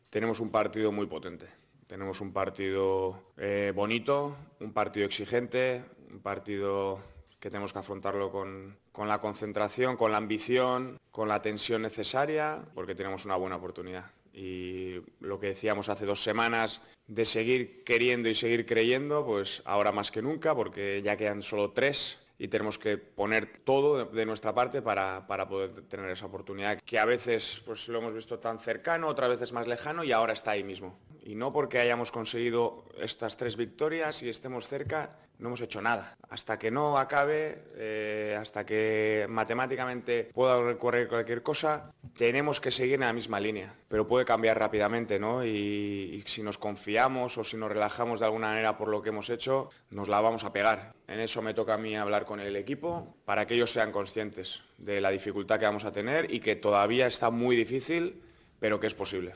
tenemos 0.10 0.39
un 0.39 0.49
partido 0.49 0.91
muy 0.91 1.05
potente. 1.05 1.47
Tenemos 1.88 2.19
un 2.19 2.34
partido 2.34 3.31
eh, 3.38 3.71
bonito, 3.75 4.36
un 4.60 4.73
partido 4.73 5.05
exigente, 5.05 5.84
un 6.12 6.19
partido 6.19 6.99
que 7.39 7.51
tenemos 7.51 7.73
que 7.73 7.79
afrontarlo 7.79 8.31
con, 8.31 8.75
con, 8.91 9.08
la 9.08 9.19
concentración, 9.19 9.97
con 9.97 10.12
la 10.12 10.17
ambición, 10.17 10.97
con 11.12 11.27
la 11.27 11.41
tensión 11.43 11.84
necesaria, 11.84 12.63
porque 12.73 12.95
tenemos 12.95 13.25
una 13.25 13.36
buena 13.36 13.58
oportunidad. 13.58 14.05
Y 14.34 14.95
lo 15.19 15.39
que 15.39 15.47
decíamos 15.47 15.88
hace 15.89 16.05
dos 16.05 16.23
semanas 16.23 16.81
de 17.08 17.23
seguir 17.23 17.84
queriendo 17.84 18.29
y 18.29 18.36
seguir 18.36 18.65
creyendo, 18.65 19.23
pues 19.23 19.62
ahora 19.65 19.91
más 19.91 20.10
que 20.10 20.23
nunca, 20.23 20.55
porque 20.55 21.01
ya 21.03 21.17
quedan 21.17 21.43
solo 21.43 21.71
tres 21.71 22.24
y 22.38 22.48
tenemos 22.48 22.78
que 22.78 22.98
poner 22.98 23.60
todo 23.63 24.06
de 24.06 24.26
nuestra 24.26 24.54
parte 24.54 24.82
para, 24.82 25.26
poder 25.48 25.88
tener 25.88 26.10
esa 26.10 26.26
oportunidad 26.26 26.80
que 26.82 27.00
a 27.00 27.06
veces 27.06 27.62
pues, 27.65 27.88
lo 27.88 28.00
hemos 28.00 28.13
visto 28.13 28.39
tan 28.39 28.60
cercano, 28.60 29.08
otras 29.08 29.30
veces 29.30 29.54
más 29.54 29.67
lejano 29.67 30.04
y 30.04 30.12
ahora 30.12 30.34
está 30.34 30.52
ahí 30.52 30.63
mismo. 30.63 30.98
Y 31.25 31.33
no 31.33 31.51
porque 31.51 31.79
hayamos 31.79 32.11
conseguido 32.11 32.85
estas 32.99 33.35
tres 33.35 33.57
victorias 33.57 34.21
y 34.21 34.29
estemos 34.29 34.67
cerca, 34.67 35.17
no 35.39 35.47
hemos 35.47 35.61
hecho 35.61 35.81
nada. 35.81 36.15
Hasta 36.29 36.59
que 36.59 36.69
no 36.69 36.99
acabe, 36.99 37.63
eh, 37.77 38.38
hasta 38.39 38.63
que 38.63 39.25
matemáticamente 39.27 40.29
pueda 40.31 40.61
recorrer 40.61 41.07
cualquier 41.07 41.41
cosa, 41.41 41.91
tenemos 42.15 42.61
que 42.61 42.69
seguir 42.69 42.95
en 42.95 43.01
la 43.01 43.13
misma 43.13 43.39
línea. 43.39 43.73
Pero 43.88 44.07
puede 44.07 44.23
cambiar 44.23 44.59
rápidamente, 44.59 45.19
¿no? 45.19 45.43
Y, 45.43 45.49
y 45.49 46.23
si 46.27 46.43
nos 46.43 46.59
confiamos 46.59 47.39
o 47.39 47.43
si 47.43 47.57
nos 47.57 47.71
relajamos 47.71 48.19
de 48.19 48.25
alguna 48.25 48.49
manera 48.49 48.77
por 48.77 48.89
lo 48.89 49.01
que 49.01 49.09
hemos 49.09 49.31
hecho, 49.31 49.71
nos 49.89 50.07
la 50.07 50.21
vamos 50.21 50.43
a 50.43 50.53
pegar. 50.53 50.93
En 51.07 51.19
eso 51.19 51.41
me 51.41 51.55
toca 51.55 51.73
a 51.73 51.77
mí 51.77 51.95
hablar 51.95 52.25
con 52.25 52.39
el 52.39 52.55
equipo 52.55 53.15
para 53.25 53.47
que 53.47 53.55
ellos 53.55 53.71
sean 53.71 53.91
conscientes 53.91 54.61
de 54.77 55.01
la 55.01 55.09
dificultad 55.09 55.59
que 55.59 55.65
vamos 55.65 55.85
a 55.85 55.91
tener 55.91 56.31
y 56.31 56.39
que 56.39 56.55
todavía 56.55 57.07
está 57.07 57.31
muy 57.31 57.55
difícil, 57.55 58.21
pero 58.59 58.79
que 58.79 58.85
es 58.85 58.93
posible. 58.93 59.33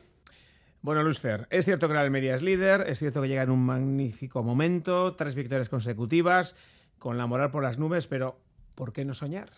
Bueno, 0.81 1.03
Luzfer, 1.03 1.45
es 1.49 1.65
cierto 1.65 1.89
que 1.89 1.93
la 1.93 2.01
Almería 2.01 2.35
es 2.35 2.41
líder, 2.41 2.85
es 2.87 2.99
cierto 2.99 3.21
que 3.21 3.27
llega 3.27 3.43
en 3.43 3.49
un 3.49 3.65
magnífico 3.65 4.43
momento, 4.43 5.13
tres 5.15 5.35
victorias 5.35 5.67
consecutivas, 5.67 6.55
con 6.97 7.17
la 7.17 7.27
moral 7.27 7.51
por 7.51 7.63
las 7.63 7.77
nubes, 7.77 8.07
pero 8.07 8.39
¿por 8.75 8.93
qué 8.93 9.03
no 9.03 9.13
soñar? 9.13 9.49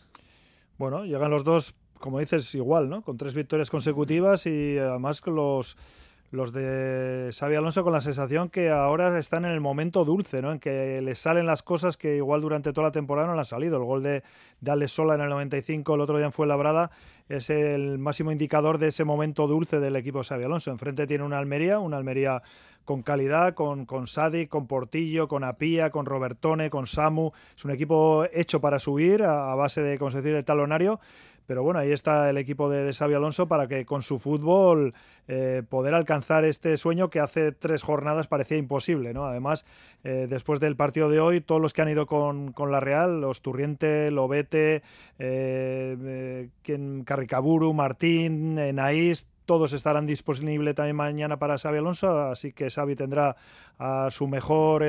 Bueno, 0.80 1.06
llegan 1.06 1.30
los 1.30 1.44
dos, 1.44 1.76
como 2.00 2.20
dices, 2.20 2.56
igual, 2.56 2.90
¿no? 2.90 3.04
Con 3.04 3.18
tres 3.18 3.36
victorias 3.36 3.70
consecutivas 3.70 4.48
y 4.48 4.80
además 4.80 5.22
los 5.28 5.78
los 6.32 6.54
de 6.54 7.30
Xavi 7.38 7.56
Alonso 7.56 7.84
con 7.84 7.92
la 7.92 8.00
sensación 8.00 8.50
que 8.50 8.70
ahora 8.70 9.18
están 9.20 9.44
en 9.44 9.52
el 9.52 9.60
momento 9.60 10.06
dulce, 10.06 10.42
¿no? 10.42 10.54
En 10.54 10.60
que 10.60 11.02
les 11.02 11.20
salen 11.20 11.46
las 11.46 11.62
cosas 11.62 11.98
que 11.98 12.16
igual 12.16 12.40
durante 12.40 12.72
toda 12.72 12.88
la 12.88 12.92
temporada 12.94 13.28
no 13.28 13.34
le 13.34 13.40
han 13.40 13.46
salido. 13.46 13.78
El 13.78 13.84
gol 13.84 14.02
de, 14.02 14.24
de 14.62 14.88
Sola 14.88 15.16
en 15.16 15.22
el 15.22 15.30
95, 15.30 15.94
el 15.94 16.02
otro 16.02 16.18
día 16.18 16.32
en 16.36 16.48
Labrada, 16.48 16.90
es 17.38 17.50
el 17.50 17.98
máximo 17.98 18.32
indicador 18.32 18.78
de 18.78 18.88
ese 18.88 19.06
momento 19.06 19.48
dulce 19.48 19.80
del 19.80 19.96
equipo 19.96 20.22
Xavi 20.24 20.44
Alonso. 20.44 20.72
Enfrente 20.72 21.08
tiene 21.08 21.24
una 21.24 21.38
Almería, 21.38 21.80
una 21.80 21.98
Almería 21.98 22.42
con 22.86 23.04
calidad, 23.04 23.54
con, 23.54 23.86
con 23.86 24.08
Sadi, 24.08 24.48
con 24.48 24.68
Portillo, 24.68 25.28
con 25.28 25.44
Apía, 25.44 25.92
con 25.92 26.06
Robertone, 26.06 26.70
con 26.70 26.88
Samu. 26.88 27.30
Es 27.56 27.64
un 27.64 27.72
equipo 27.72 28.26
hecho 28.34 28.60
para 28.60 28.80
subir 28.80 29.24
a, 29.24 29.56
base 29.56 29.82
de, 29.82 29.98
dice, 29.98 30.22
de 30.22 30.44
talonario 30.44 31.00
pero 31.46 31.64
bueno, 31.64 31.80
ahí 31.80 31.92
está 31.92 32.30
el 32.30 32.38
equipo 32.38 32.70
de, 32.70 32.84
de 32.84 33.16
Alonso 33.16 33.48
para 33.48 33.68
que 33.68 33.86
con 33.86 34.04
su 34.04 34.20
fútbol 34.20 34.94
eh, 35.28 35.64
poder 35.68 35.94
alcanzar 35.94 36.46
este 36.46 36.78
sueño 36.78 37.10
que 37.10 37.20
hace 37.20 37.52
tres 37.52 37.84
jornadas 37.84 38.28
parecía 38.28 38.58
imposible. 38.58 39.14
¿no? 39.14 39.26
Además, 39.26 39.66
eh, 40.04 40.28
después 40.30 40.60
del 40.60 40.76
partido 40.76 41.10
de 41.10 41.20
hoy, 41.20 41.42
todos 41.42 41.62
los 41.62 41.74
que 41.74 41.82
han 41.82 41.90
ido 41.90 42.06
con, 42.06 42.54
la 42.72 42.80
Real, 42.80 43.22
los 43.22 43.42
Turriente, 43.42 44.12
Lobete, 44.12 44.84
eh, 45.20 46.50
Carricaburu, 47.06 47.74
Martín, 47.74 48.56
Naís, 48.76 49.28
todos 49.46 49.74
estarán 49.74 50.06
disponibles 50.06 50.76
también 50.76 50.96
mañana 50.96 51.38
para 51.38 51.58
Xavi 51.58 51.80
Alonso, 51.80 52.22
así 52.22 52.54
que 52.54 52.70
Xavi 52.70 52.96
tendrá 52.96 53.36
a 53.78 54.10
su 54.12 54.28
mejor 54.28 54.86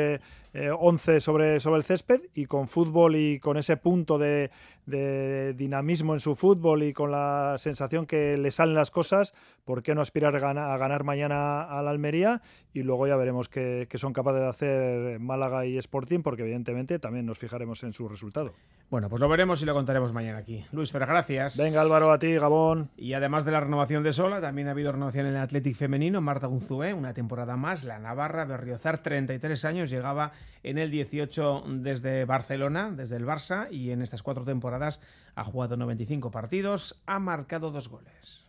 11 0.55 1.21
sobre, 1.21 1.61
sobre 1.61 1.79
el 1.79 1.85
césped 1.85 2.21
y 2.35 2.47
con 2.47 2.69
fútbol 2.69 3.17
y 3.17 3.41
con 3.41 3.57
ese 3.57 3.77
punto 3.77 4.19
de, 4.19 4.51
de 4.87 5.55
dinamismo 5.55 6.15
en 6.15 6.21
su 6.21 6.35
fútbol 6.35 6.83
y 6.83 6.93
con 6.93 7.11
la 7.11 7.55
sensación 7.59 8.07
que 8.07 8.37
le 8.37 8.51
salen 8.51 8.75
las 8.75 8.91
cosas, 8.91 9.35
¿por 9.65 9.83
qué 9.83 9.95
no 9.95 10.01
aspirar 10.01 10.35
a 10.35 10.77
ganar, 10.77 11.05
mañana 11.05 11.63
a 11.63 11.83
la 11.83 11.91
Almería? 11.91 12.43
Y 12.73 12.83
luego 12.83 13.07
ya 13.07 13.17
veremos 13.17 13.49
qué, 13.49 13.87
son 13.95 14.13
capaces 14.13 14.41
de 14.41 14.49
hacer 14.49 15.21
Málaga 15.21 15.67
y 15.67 15.77
Sporting, 15.79 16.21
porque 16.21 16.43
evidentemente 16.43 16.99
también 16.99 17.27
nos 17.27 17.39
fijaremos 17.39 17.83
en 17.85 17.93
su 17.93 18.09
resultado. 18.09 18.55
Bueno, 18.91 19.09
pues 19.09 19.21
lo 19.21 19.29
veremos 19.29 19.63
y 19.63 19.65
lo 19.65 19.73
contaremos 19.73 20.13
mañana 20.13 20.39
aquí. 20.39 20.67
Luis 20.73 20.93
Fer, 20.93 21.07
gracias. 21.07 21.57
Venga 21.57 21.81
Álvaro, 21.81 22.13
a 22.13 22.19
ti, 22.19 22.35
Gabón. 22.35 22.91
Y 22.97 23.15
además 23.15 23.47
de 23.47 23.53
la 23.53 23.61
renovación 23.61 24.03
de 24.03 24.13
Sola, 24.13 24.41
también 24.41 24.69
ha 24.69 24.73
habido 24.73 24.93
renovación 24.93 25.27
en 25.27 25.33
el 25.33 25.41
Athletic 25.41 25.77
femenino. 25.77 26.21
Marta 26.21 26.49
Unzué, 26.49 26.93
una 26.93 27.15
temporada 27.15 27.57
más. 27.57 27.85
La 27.85 27.99
Navarra, 27.99 28.45
Berriozar, 28.45 29.03
33 29.03 29.65
años, 29.65 29.89
llegaba 29.89 30.33
en 30.63 30.79
el 30.79 30.91
18 30.91 31.65
desde 31.67 32.25
Barcelona, 32.25 32.91
desde 32.91 33.17
el 33.17 33.27
Barça, 33.27 33.69
y 33.71 33.91
en 33.91 34.03
estas 34.03 34.23
cuatro 34.23 34.45
temporadas 34.45 35.01
ha 35.35 35.45
jugado 35.45 35.77
95 35.77 36.31
partidos, 36.31 37.03
ha 37.07 37.19
marcado 37.19 37.71
dos 37.71 37.89
goles. 37.89 38.43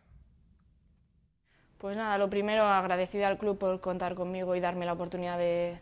Pues 1.83 1.97
nada, 1.97 2.17
lo 2.17 2.29
primero 2.29 2.63
agradecida 2.63 3.27
al 3.27 3.37
club 3.37 3.57
por 3.57 3.81
contar 3.81 4.15
conmigo 4.15 4.55
y 4.55 4.61
darme 4.61 4.85
la 4.85 4.93
oportunidad 4.93 5.37
de, 5.37 5.81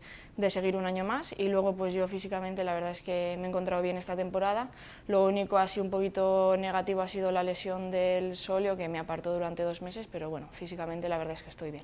seguir 0.50 0.76
un 0.76 0.86
año 0.86 1.06
más 1.06 1.32
y 1.38 1.48
luego 1.48 1.76
pues 1.76 1.94
yo 1.94 2.08
físicamente 2.08 2.64
la 2.64 2.74
verdad 2.74 2.90
es 2.90 3.04
que 3.04 3.36
me 3.38 3.46
he 3.46 3.50
encontrado 3.50 3.84
bien 3.84 3.98
esta 3.98 4.16
temporada. 4.16 4.70
Lo 5.08 5.24
único 5.24 5.60
así 5.60 5.80
un 5.80 5.92
poquito 5.92 6.56
negativo 6.58 7.02
ha 7.02 7.08
sido 7.08 7.32
la 7.32 7.44
lesión 7.44 7.92
del 7.92 8.36
solio 8.36 8.76
que 8.76 8.90
me 8.90 8.98
apartó 8.98 9.32
durante 9.32 9.62
dos 9.62 9.84
meses, 9.84 10.08
pero 10.08 10.32
bueno, 10.32 10.48
físicamente 10.54 11.08
la 11.08 11.20
verdad 11.20 11.36
es 11.36 11.44
que 11.44 11.52
estoy 11.52 11.70
bien. 11.70 11.84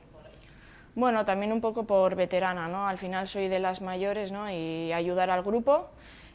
Bueno, 0.98 1.26
también 1.26 1.54
un 1.54 1.62
poco 1.62 1.86
por 1.86 2.16
veterana, 2.16 2.68
¿no? 2.68 2.88
Al 2.88 2.98
final 2.98 3.28
soy 3.28 3.50
de 3.50 3.60
las 3.60 3.84
mayores, 3.84 4.32
¿no? 4.32 4.50
Y 4.50 4.92
ayudar 4.92 5.30
al 5.30 5.44
grupo, 5.44 5.92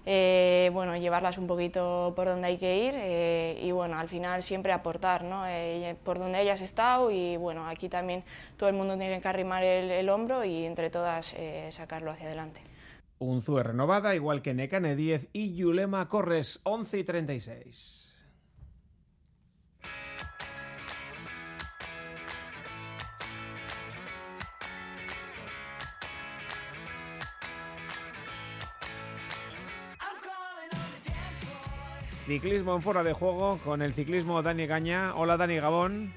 eh, 0.07 0.70
bueno, 0.72 0.96
llevarlas 0.96 1.37
un 1.37 1.48
poquito 1.48 2.12
por 2.14 2.29
donde 2.29 2.46
hay 2.46 2.59
que 2.59 2.85
ir 2.87 2.94
eh, 2.96 3.61
y 3.61 3.72
bueno, 3.72 3.98
al 3.98 4.09
final 4.09 4.40
siempre 4.44 4.70
aportar, 4.70 5.25
¿no? 5.25 5.48
Eh, 5.48 5.96
por 6.05 6.20
donde 6.20 6.38
hayas 6.38 6.61
estado 6.61 7.11
y 7.11 7.37
bueno, 7.38 7.66
aquí 7.66 7.88
también 7.88 8.22
todo 8.57 8.68
el 8.68 8.77
mundo 8.77 8.96
tiene 8.96 9.20
que 9.20 9.27
arrimar 9.27 9.64
el, 9.64 10.09
hombro 10.09 10.44
y 10.44 10.64
entre 10.64 10.90
todas 10.90 11.35
sacarlo 11.70 12.12
hacia 12.12 12.27
adelante. 12.27 12.61
Un 13.18 13.42
ZUE 13.42 13.64
renovada, 13.64 14.14
igual 14.14 14.42
que 14.42 14.55
Necane 14.55 14.94
10 14.94 15.27
y 15.33 15.57
Yulema 15.57 16.07
Corres 16.07 16.61
11 16.62 16.98
y 17.01 17.03
36. 17.03 18.12
Ciclismo 32.33 32.75
en 32.75 32.81
fuera 32.81 33.05
de 33.05 33.12
juego 33.12 33.59
con 33.62 33.83
el 33.83 33.92
ciclismo 33.92 34.40
Dani 34.40 34.66
Gaña. 34.66 35.14
Hola 35.16 35.37
Dani 35.37 35.57
Gabón. 35.57 36.14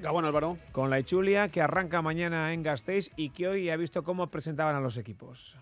Gabón 0.00 0.24
Álvaro. 0.24 0.58
Con 0.72 0.90
la 0.90 0.98
Ichulia 0.98 1.48
que 1.48 1.62
arranca 1.62 2.02
mañana 2.02 2.52
en 2.52 2.64
Gasteiz 2.64 3.12
y 3.14 3.30
que 3.30 3.46
hoy 3.46 3.70
ha 3.70 3.76
visto 3.76 4.02
cómo 4.02 4.32
presentaban 4.32 4.74
a 4.74 4.80
los 4.80 4.96
equipos. 4.96 5.56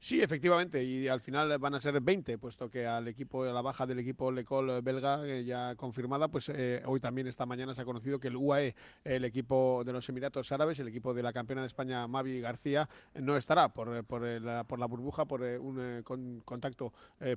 Sí, 0.00 0.22
efectivamente, 0.22 0.84
y 0.84 1.08
al 1.08 1.20
final 1.20 1.58
van 1.58 1.74
a 1.74 1.80
ser 1.80 2.00
20, 2.00 2.38
puesto 2.38 2.70
que 2.70 2.86
al 2.86 3.08
equipo, 3.08 3.42
a 3.42 3.52
la 3.52 3.62
baja 3.62 3.84
del 3.84 3.98
equipo 3.98 4.30
Lecol 4.30 4.80
belga 4.80 5.26
eh, 5.26 5.44
ya 5.44 5.74
confirmada, 5.74 6.28
pues 6.28 6.48
eh, 6.50 6.82
hoy 6.86 7.00
también 7.00 7.26
esta 7.26 7.46
mañana 7.46 7.74
se 7.74 7.82
ha 7.82 7.84
conocido 7.84 8.20
que 8.20 8.28
el 8.28 8.36
UAE, 8.36 8.76
el 9.02 9.24
equipo 9.24 9.82
de 9.84 9.92
los 9.92 10.08
Emiratos 10.08 10.52
Árabes, 10.52 10.78
el 10.78 10.86
equipo 10.86 11.14
de 11.14 11.24
la 11.24 11.32
campeona 11.32 11.62
de 11.62 11.66
España 11.66 12.06
Mavi 12.06 12.40
García, 12.40 12.88
no 13.14 13.36
estará 13.36 13.70
por, 13.70 14.04
por, 14.04 14.22
la, 14.22 14.62
por 14.62 14.78
la, 14.78 14.86
burbuja, 14.86 15.24
por 15.24 15.44
eh, 15.44 15.58
un 15.58 16.42
contacto 16.44 16.92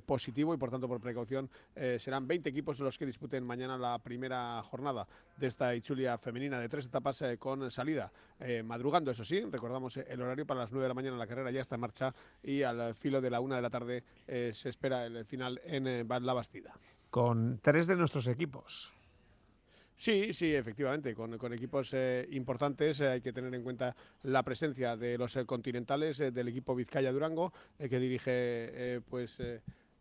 positivo 0.06 0.54
y 0.54 0.56
por 0.56 0.70
tanto 0.70 0.86
por 0.86 1.00
precaución 1.00 1.50
serán 1.98 2.26
20 2.26 2.48
equipos 2.48 2.78
los 2.78 2.96
que 2.96 3.06
disputen 3.06 3.44
mañana 3.44 3.76
la 3.76 3.98
primera 3.98 4.62
jornada 4.62 5.06
de 5.36 5.46
esta 5.48 5.74
Ichulia 5.74 6.16
femenina 6.18 6.60
de 6.60 6.68
tres 6.68 6.86
etapas 6.86 7.22
con 7.38 7.70
salida 7.70 8.12
madrugando, 8.64 9.10
eso 9.10 9.24
sí, 9.24 9.40
recordamos 9.50 9.96
el 9.96 10.20
horario 10.20 10.46
para 10.46 10.60
las 10.60 10.72
9 10.72 10.84
de 10.84 10.88
la 10.88 10.94
mañana 10.94 11.16
la 11.16 11.26
carrera 11.26 11.50
ya 11.50 11.60
está 11.60 11.76
en 11.76 11.80
marcha 11.80 12.14
al 12.60 12.94
filo 12.94 13.20
de 13.20 13.30
la 13.30 13.40
una 13.40 13.56
de 13.56 13.62
la 13.62 13.70
tarde 13.70 14.04
eh, 14.26 14.50
se 14.52 14.68
espera 14.68 15.06
el 15.06 15.24
final 15.24 15.60
en 15.64 15.86
eh, 15.86 16.04
La 16.20 16.34
Bastida. 16.34 16.74
Con 17.08 17.58
tres 17.62 17.86
de 17.86 17.96
nuestros 17.96 18.26
equipos. 18.26 18.92
Sí, 19.96 20.34
sí, 20.34 20.52
efectivamente, 20.54 21.14
con, 21.14 21.52
equipos 21.52 21.94
eh, 21.94 22.26
importantes 22.32 23.00
hay 23.00 23.20
que 23.20 23.32
tener 23.32 23.54
en 23.54 23.62
cuenta 23.62 23.94
la 24.24 24.42
presencia 24.42 24.96
de 24.96 25.16
los 25.16 25.38
continentales 25.46 26.18
del 26.18 26.48
equipo 26.48 26.74
Vizcaya 26.74 27.12
Durango, 27.12 27.52
que 27.78 27.98
dirige 27.98 29.00
pues 29.08 29.40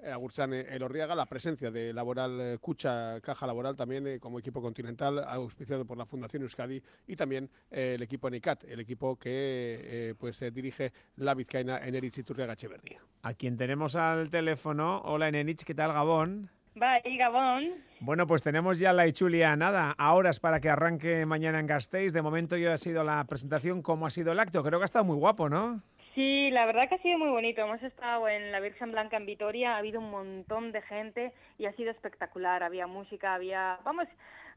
eh, 0.03 0.11
Agurchán 0.11 0.53
Elorriaga, 0.53 1.15
la 1.15 1.25
presencia 1.25 1.71
de 1.71 1.93
Laboral 1.93 2.41
eh, 2.41 2.57
Cucha 2.59 3.19
Caja 3.21 3.45
Laboral 3.45 3.75
también 3.75 4.07
eh, 4.07 4.19
como 4.19 4.39
equipo 4.39 4.61
continental, 4.61 5.23
auspiciado 5.27 5.85
por 5.85 5.97
la 5.97 6.05
Fundación 6.05 6.43
Euskadi, 6.43 6.81
y 7.07 7.15
también 7.15 7.49
el 7.69 8.01
equipo 8.01 8.29
NICAT, 8.29 8.63
el 8.65 8.79
equipo 8.79 9.17
que 9.17 10.15
pues 10.19 10.43
dirige 10.53 10.91
la 11.17 11.33
vizcaína 11.33 11.79
Enerich 11.79 12.17
Iturriaga 12.17 12.53
Echeverría. 12.53 12.99
A 13.23 13.33
quien 13.33 13.57
tenemos 13.57 13.95
al 13.95 14.29
teléfono. 14.29 15.01
Hola 15.05 15.27
Enerich, 15.27 15.63
¿qué 15.63 15.75
tal 15.75 15.93
Gabón? 15.93 16.49
Bye, 16.73 17.17
Gabón. 17.17 17.65
Bueno, 17.99 18.25
pues 18.25 18.43
tenemos 18.43 18.79
ya 18.79 18.93
la 18.93 19.05
Ichulia 19.05 19.55
nada, 19.57 19.91
a 19.97 20.13
horas 20.13 20.39
para 20.39 20.61
que 20.61 20.69
arranque 20.69 21.25
mañana 21.25 21.59
en 21.59 21.67
Gasteiz. 21.67 22.13
De 22.13 22.21
momento 22.21 22.55
ya 22.55 22.73
ha 22.73 22.77
sido 22.77 23.03
la 23.03 23.23
presentación, 23.25 23.81
¿cómo 23.81 24.07
ha 24.07 24.09
sido 24.09 24.31
el 24.31 24.39
acto? 24.39 24.63
Creo 24.63 24.79
que 24.79 24.83
ha 24.83 24.85
estado 24.85 25.03
muy 25.03 25.17
guapo, 25.17 25.49
¿no? 25.49 25.81
Sí, 26.13 26.49
la 26.51 26.65
verdad 26.65 26.89
que 26.89 26.95
ha 26.95 27.01
sido 27.01 27.17
muy 27.17 27.29
bonito. 27.29 27.61
Hemos 27.61 27.81
estado 27.83 28.27
en 28.27 28.51
la 28.51 28.59
Virgen 28.59 28.91
Blanca 28.91 29.15
en 29.15 29.25
Vitoria, 29.25 29.75
ha 29.75 29.77
habido 29.77 30.01
un 30.01 30.11
montón 30.11 30.73
de 30.73 30.81
gente 30.81 31.33
y 31.57 31.65
ha 31.65 31.73
sido 31.73 31.91
espectacular. 31.91 32.63
Había 32.63 32.85
música, 32.85 33.33
había, 33.33 33.79
vamos, 33.85 34.07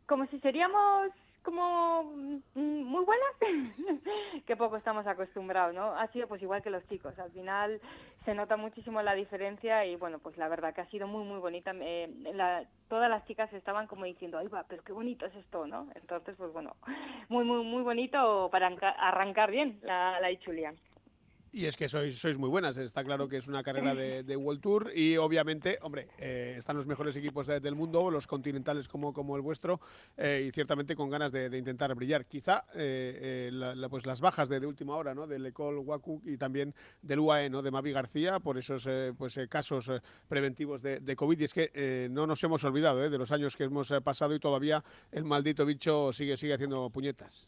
como 0.06 0.26
si 0.26 0.40
seríamos 0.40 1.12
como 1.44 2.02
mm, 2.04 2.82
muy 2.82 3.04
buenas, 3.04 3.32
que 4.46 4.56
poco 4.56 4.78
estamos 4.78 5.06
acostumbrados, 5.06 5.74
¿no? 5.74 5.94
Ha 5.94 6.08
sido 6.08 6.26
pues 6.26 6.42
igual 6.42 6.62
que 6.62 6.70
los 6.70 6.84
chicos. 6.88 7.16
Al 7.18 7.30
final 7.30 7.80
se 8.24 8.34
nota 8.34 8.56
muchísimo 8.56 9.00
la 9.02 9.14
diferencia 9.14 9.84
y 9.84 9.94
bueno, 9.94 10.18
pues 10.18 10.36
la 10.38 10.48
verdad 10.48 10.74
que 10.74 10.80
ha 10.80 10.90
sido 10.90 11.06
muy 11.06 11.22
muy 11.22 11.38
bonita. 11.38 11.72
la, 11.72 12.64
todas 12.88 13.08
las 13.10 13.24
chicas 13.26 13.52
estaban 13.52 13.86
como 13.86 14.06
diciendo, 14.06 14.38
ay 14.38 14.48
va, 14.48 14.64
pero 14.68 14.82
qué 14.82 14.92
bonito 14.92 15.26
es 15.26 15.34
esto, 15.36 15.66
¿no? 15.66 15.86
Entonces 15.94 16.34
pues 16.36 16.52
bueno, 16.52 16.74
muy 17.28 17.44
muy 17.44 17.62
muy 17.62 17.82
bonito 17.82 18.48
para 18.50 18.66
arrancar 18.66 19.50
bien 19.52 19.78
la, 19.82 20.18
la. 20.20 20.30
Y 21.56 21.66
es 21.66 21.76
que 21.76 21.88
sois, 21.88 22.18
sois 22.18 22.36
muy 22.36 22.48
buenas, 22.48 22.76
está 22.78 23.04
claro 23.04 23.28
que 23.28 23.36
es 23.36 23.46
una 23.46 23.62
carrera 23.62 23.94
de, 23.94 24.36
World 24.36 24.60
Tour 24.60 24.90
y 24.92 25.16
obviamente, 25.18 25.78
hombre, 25.82 26.08
eh, 26.18 26.56
están 26.58 26.76
los 26.76 26.84
mejores 26.84 27.14
equipos 27.14 27.46
del 27.46 27.76
mundo, 27.76 28.10
los 28.10 28.26
continentales 28.26 28.88
como, 28.88 29.12
como 29.12 29.36
el 29.36 29.42
vuestro, 29.42 29.80
eh, 30.16 30.46
y 30.48 30.50
ciertamente 30.50 30.96
con 30.96 31.10
ganas 31.10 31.30
de, 31.30 31.56
intentar 31.56 31.94
brillar. 31.94 32.26
Quizá 32.26 32.64
eh, 32.74 33.52
pues 33.88 34.04
las 34.04 34.20
bajas 34.20 34.48
de, 34.48 34.66
última 34.66 34.96
hora, 34.96 35.14
¿no? 35.14 35.28
Del 35.28 35.46
Ecole 35.46 35.78
Waku 35.78 36.22
y 36.24 36.36
también 36.38 36.74
del 37.02 37.20
UAE, 37.20 37.50
¿no? 37.50 37.62
De 37.62 37.70
Mavi 37.70 37.92
García, 37.92 38.40
por 38.40 38.58
esos 38.58 38.88
pues, 39.16 39.38
casos 39.48 39.92
preventivos 40.26 40.82
de, 40.82 41.14
COVID. 41.14 41.38
Y 41.38 41.44
es 41.44 41.54
que 41.54 42.08
no 42.10 42.26
nos 42.26 42.42
hemos 42.42 42.64
olvidado 42.64 43.08
de 43.08 43.16
los 43.16 43.30
años 43.30 43.56
que 43.56 43.62
hemos 43.62 43.92
pasado 44.02 44.34
y 44.34 44.40
todavía 44.40 44.82
el 45.12 45.22
maldito 45.22 45.64
bicho 45.64 46.12
sigue, 46.12 46.36
sigue 46.36 46.54
haciendo 46.54 46.90
puñetas. 46.90 47.46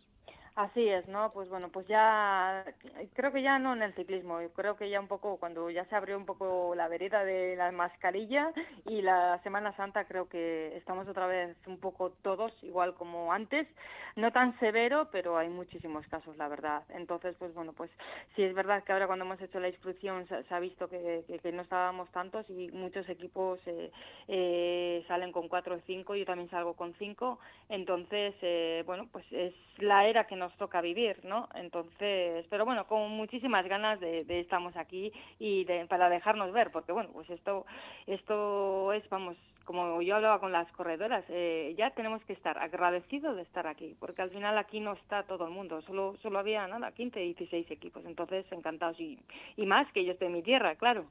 Así 0.57 0.88
es, 0.88 1.07
¿no? 1.07 1.33
Pues 1.33 1.51
bueno, 1.51 1.69
pues 1.69 1.87
ya 1.87 2.64
creo 3.12 3.31
que 3.31 3.42
ya 3.42 3.59
no 3.59 3.75
en 3.75 3.83
el 3.83 3.92
ciclismo, 3.92 4.38
creo 4.55 4.75
que 4.79 4.88
ya 4.88 4.99
un 4.99 5.07
poco 5.07 5.37
cuando 5.37 5.69
ya 5.69 5.85
se 5.85 5.95
abrió 5.95 6.16
un 6.16 6.25
poco 6.25 6.75
la 6.75 6.88
vereda 6.88 7.25
de 7.25 7.57
la 7.57 7.71
mascarilla 7.73 8.55
y 8.87 9.03
la 9.03 9.38
Semana 9.42 9.77
Santa 9.77 10.07
creo 10.07 10.31
que 10.31 10.75
estamos 10.79 11.07
otra 11.09 11.27
vez 11.27 11.55
un 11.66 11.79
poco 11.79 12.09
todos 12.23 12.55
igual 12.62 12.95
como 12.95 13.35
antes, 13.35 13.69
no 14.16 14.33
tan 14.33 14.59
severo, 14.59 15.11
pero 15.12 15.37
hay 15.37 15.51
muchísimos 15.51 16.07
casos, 16.07 16.35
la 16.38 16.49
verdad. 16.49 16.85
Entonces, 16.88 17.37
pues 17.38 17.53
bueno, 17.53 17.75
pues 17.75 17.90
sí 18.35 18.42
es 18.42 18.55
verdad 18.55 18.83
que 18.83 18.92
ahora 18.92 19.07
cuando 19.07 19.27
hemos 19.27 19.40
hecho 19.42 19.61
la 19.61 19.69
inscripción 19.69 20.27
se, 20.27 20.55
ha 20.55 20.59
visto 20.59 20.88
que, 20.88 21.23
no 21.53 21.62
estábamos 21.62 22.11
tantos 22.12 22.49
y 22.49 22.71
muchos 22.73 23.07
equipos 23.11 23.61
eh, 23.66 23.92
eh, 24.29 25.05
salen 25.07 25.33
con 25.33 25.49
cuatro 25.49 25.75
o 25.75 25.81
cinco, 25.87 26.14
yo 26.14 26.25
también 26.25 26.49
salgo 26.49 26.73
con 26.73 26.95
cinco, 26.95 27.38
entonces, 27.69 28.35
eh, 28.40 28.83
bueno, 28.87 29.07
pues 29.12 29.27
es 29.31 29.53
la 29.79 30.07
era 30.07 30.27
que 30.27 30.37
nos 30.37 30.46
nos 30.47 30.57
toca 30.59 30.81
vivir, 30.81 31.17
¿no? 31.25 31.49
Entonces, 31.55 32.47
pero 32.49 32.65
bueno, 32.65 32.87
con 32.87 33.11
muchísimas 33.11 33.67
ganas 33.67 33.99
de, 33.99 34.25
de 34.25 34.41
estamos 34.41 34.77
aquí 34.77 35.13
y 35.41 35.65
de, 35.65 35.87
para 35.87 36.09
dejarnos 36.09 36.53
ver, 36.53 36.71
porque 36.71 36.93
bueno, 36.93 37.11
pues 37.13 37.29
esto, 37.31 37.67
esto 38.07 38.93
es, 38.93 39.09
vamos, 39.11 39.37
como 39.65 40.01
yo 40.03 40.15
hablaba 40.15 40.39
con 40.39 40.53
las 40.53 40.71
corredoras, 40.73 41.25
eh, 41.29 41.75
ya 41.77 41.91
tenemos 41.91 42.23
que 42.25 42.35
estar 42.35 42.57
agradecidos 42.59 43.35
de 43.35 43.43
estar 43.43 43.67
aquí, 43.67 43.97
porque 43.99 44.23
al 44.23 44.31
final 44.31 44.57
aquí 44.57 44.79
no 44.79 44.93
está 44.93 45.25
todo 45.25 45.47
el 45.47 45.53
mundo, 45.53 45.83
solo, 45.83 46.17
solo 46.23 46.39
había 46.39 46.67
nada, 46.69 46.93
15, 46.93 47.19
16 47.19 47.71
equipos, 47.73 48.05
entonces 48.07 48.47
encantados 48.53 49.01
y, 49.01 49.19
y 49.57 49.67
más 49.67 49.91
que 49.93 50.01
ellos 50.01 50.19
de 50.21 50.29
mi 50.29 50.43
tierra, 50.43 50.77
claro. 50.77 51.07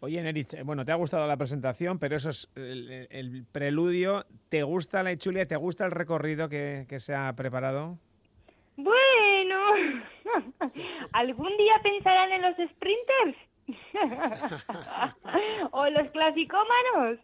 Oye, 0.00 0.20
Nerich, 0.20 0.54
eh, 0.54 0.62
bueno, 0.64 0.84
te 0.84 0.90
ha 0.90 0.96
gustado 0.96 1.28
la 1.28 1.36
presentación, 1.36 1.98
pero 2.00 2.16
eso 2.16 2.30
es 2.30 2.50
el, 2.56 3.06
el 3.10 3.44
preludio. 3.52 4.24
¿Te 4.48 4.62
gusta 4.62 5.02
la 5.02 5.12
Ichulia? 5.12 5.46
¿Te 5.46 5.56
gusta 5.56 5.84
el 5.84 5.90
recorrido 5.90 6.48
que 6.48 6.86
se 6.98 7.14
ha 7.14 7.30
preparado? 7.36 7.98
Bueno, 8.82 9.60
¿algún 11.12 11.56
día 11.56 11.74
pensarán 11.82 12.32
en 12.32 12.42
los 12.42 12.54
sprinters? 12.54 13.36
o 15.72 15.86
los 15.88 16.10
clasicómanos. 16.10 17.18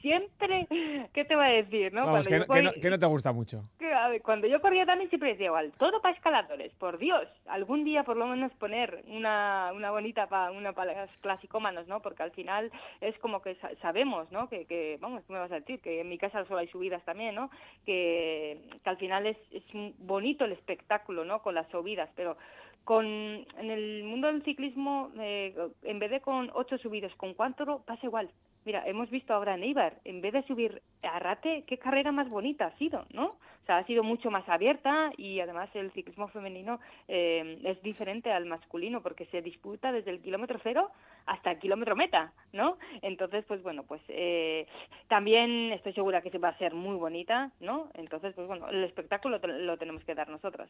Siempre, 0.00 0.66
¿qué 1.12 1.24
te 1.24 1.36
voy 1.36 1.44
a 1.44 1.62
decir? 1.62 1.92
¿no? 1.92 2.06
Vamos, 2.06 2.26
que, 2.26 2.38
no, 2.38 2.46
que, 2.46 2.62
no, 2.62 2.72
que, 2.72 2.90
no, 2.90 2.98
te 2.98 3.06
gusta 3.06 3.32
mucho. 3.32 3.64
Que, 3.78 3.92
a 3.92 4.08
ver, 4.08 4.22
cuando 4.22 4.46
yo 4.46 4.60
corría 4.60 4.86
también 4.86 5.08
siempre 5.10 5.30
decía 5.30 5.46
igual, 5.46 5.72
todo 5.78 6.00
para 6.00 6.14
escaladores, 6.14 6.72
por 6.74 6.98
Dios. 6.98 7.28
Algún 7.46 7.84
día 7.84 8.04
por 8.04 8.16
lo 8.16 8.26
menos 8.26 8.52
poner 8.52 9.04
una, 9.08 9.72
una 9.74 9.90
bonita 9.90 10.28
para 10.28 10.50
una 10.50 10.72
para 10.72 11.06
los 11.06 11.10
clasicómanos, 11.20 11.86
¿no? 11.86 12.00
Porque 12.00 12.22
al 12.22 12.32
final 12.32 12.70
es 13.00 13.18
como 13.18 13.42
que 13.42 13.56
sabemos, 13.80 14.30
¿no? 14.30 14.48
Que, 14.48 14.66
que 14.66 14.98
vamos, 15.00 15.22
¿qué 15.26 15.32
me 15.32 15.38
vas 15.38 15.52
a 15.52 15.60
decir? 15.60 15.80
Que 15.80 16.00
en 16.00 16.08
mi 16.08 16.18
casa 16.18 16.44
solo 16.46 16.60
hay 16.60 16.68
subidas 16.68 17.04
también, 17.04 17.34
¿no? 17.34 17.50
Que, 17.84 18.60
que 18.82 18.90
al 18.90 18.96
final 18.96 19.26
es, 19.26 19.36
es 19.52 19.64
bonito 19.98 20.44
el 20.44 20.52
espectáculo, 20.52 21.24
¿no? 21.24 21.42
Con 21.42 21.54
las 21.54 21.68
subidas, 21.68 22.10
pero 22.16 22.36
con 22.84 23.04
en 23.06 23.70
el 23.70 24.04
mundo 24.04 24.26
del 24.28 24.42
ciclismo 24.42 25.10
eh, 25.20 25.54
en 25.82 25.98
vez 25.98 26.10
de 26.10 26.20
con 26.20 26.50
ocho 26.54 26.78
subidos 26.78 27.14
con 27.16 27.34
cuatro 27.34 27.82
pasa 27.86 28.06
igual. 28.06 28.30
Mira 28.64 28.82
hemos 28.86 29.08
visto 29.10 29.32
ahora 29.32 29.54
en 29.54 29.62
Eibar 29.62 29.98
en 30.04 30.20
vez 30.20 30.32
de 30.32 30.42
subir 30.42 30.82
a 31.02 31.18
Rate 31.18 31.64
qué 31.66 31.78
carrera 31.78 32.12
más 32.12 32.28
bonita 32.28 32.66
ha 32.66 32.78
sido 32.78 33.06
no 33.12 33.26
o 33.26 33.66
sea 33.66 33.78
ha 33.78 33.86
sido 33.86 34.02
mucho 34.02 34.30
más 34.30 34.46
abierta 34.48 35.12
y 35.16 35.40
además 35.40 35.70
el 35.74 35.90
ciclismo 35.92 36.28
femenino 36.28 36.78
eh, 37.08 37.58
es 37.64 37.80
diferente 37.82 38.30
al 38.30 38.44
masculino 38.44 39.02
porque 39.02 39.26
se 39.26 39.40
disputa 39.40 39.92
desde 39.92 40.10
el 40.10 40.20
kilómetro 40.20 40.58
cero 40.62 40.90
hasta 41.24 41.52
el 41.52 41.58
kilómetro 41.58 41.96
meta 41.96 42.32
no 42.52 42.76
entonces 43.00 43.44
pues 43.46 43.62
bueno 43.62 43.84
pues 43.84 44.02
eh, 44.08 44.66
también 45.08 45.72
estoy 45.72 45.94
segura 45.94 46.20
que 46.20 46.36
va 46.38 46.48
a 46.48 46.58
ser 46.58 46.74
muy 46.74 46.96
bonita 46.96 47.50
no 47.60 47.88
entonces 47.94 48.34
pues 48.34 48.46
bueno 48.46 48.68
el 48.68 48.84
espectáculo 48.84 49.38
lo 49.42 49.76
tenemos 49.78 50.04
que 50.04 50.14
dar 50.14 50.28
nosotras 50.28 50.68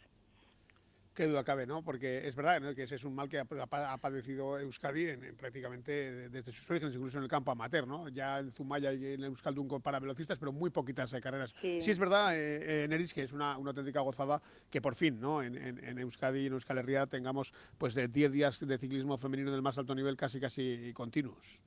Qué 1.21 1.27
duda 1.27 1.45
cabe, 1.45 1.67
¿no? 1.67 1.83
Porque 1.83 2.27
es 2.27 2.35
verdad 2.35 2.63
¿no? 2.63 2.75
que 2.75 2.85
ese 2.85 2.95
es 2.95 3.05
un 3.05 3.15
mal 3.15 3.29
que 3.29 3.39
ha, 3.39 3.45
ha 3.45 3.99
padecido 3.99 4.59
Euskadi 4.59 5.11
en, 5.11 5.23
en 5.23 5.37
prácticamente 5.37 6.31
desde 6.31 6.51
sus 6.51 6.71
orígenes, 6.71 6.95
incluso 6.95 7.19
en 7.19 7.25
el 7.25 7.29
campo 7.29 7.51
amateur, 7.51 7.87
¿no? 7.87 8.09
Ya 8.09 8.39
en 8.39 8.51
Zumaya 8.51 8.91
y 8.95 9.05
en 9.13 9.25
Euskaldun 9.25 9.83
para 9.83 10.01
velocistas, 10.01 10.39
pero 10.39 10.51
muy 10.51 10.71
poquitas 10.71 11.13
eh, 11.13 11.21
carreras. 11.21 11.55
Sí. 11.61 11.83
sí. 11.83 11.91
es 11.91 11.99
verdad, 11.99 12.35
eh, 12.35 12.85
eh, 12.85 12.89
Neris, 12.89 13.13
que 13.13 13.25
es 13.25 13.35
una, 13.35 13.59
una, 13.59 13.73
auténtica 13.73 14.01
gozada 14.01 14.41
que 14.71 14.81
por 14.81 14.95
fin, 14.95 15.21
¿no? 15.21 15.43
En, 15.43 15.59
en, 15.59 15.85
en 15.85 15.99
Euskadi 15.99 16.41
y 16.41 16.47
en 16.47 16.55
Euskal 16.55 16.79
Herria 16.79 17.07
tengamos 17.07 17.53
pues 17.77 17.95
de 17.95 18.09
10 18.09 18.33
días 18.33 18.59
de 18.59 18.79
ciclismo 18.79 19.19
femenino 19.19 19.53
del 19.53 19.61
más 19.61 19.77
alto 19.77 19.95
nivel 19.95 20.17
casi 20.17 20.41
casi 20.41 20.91
continuos. 20.95 21.61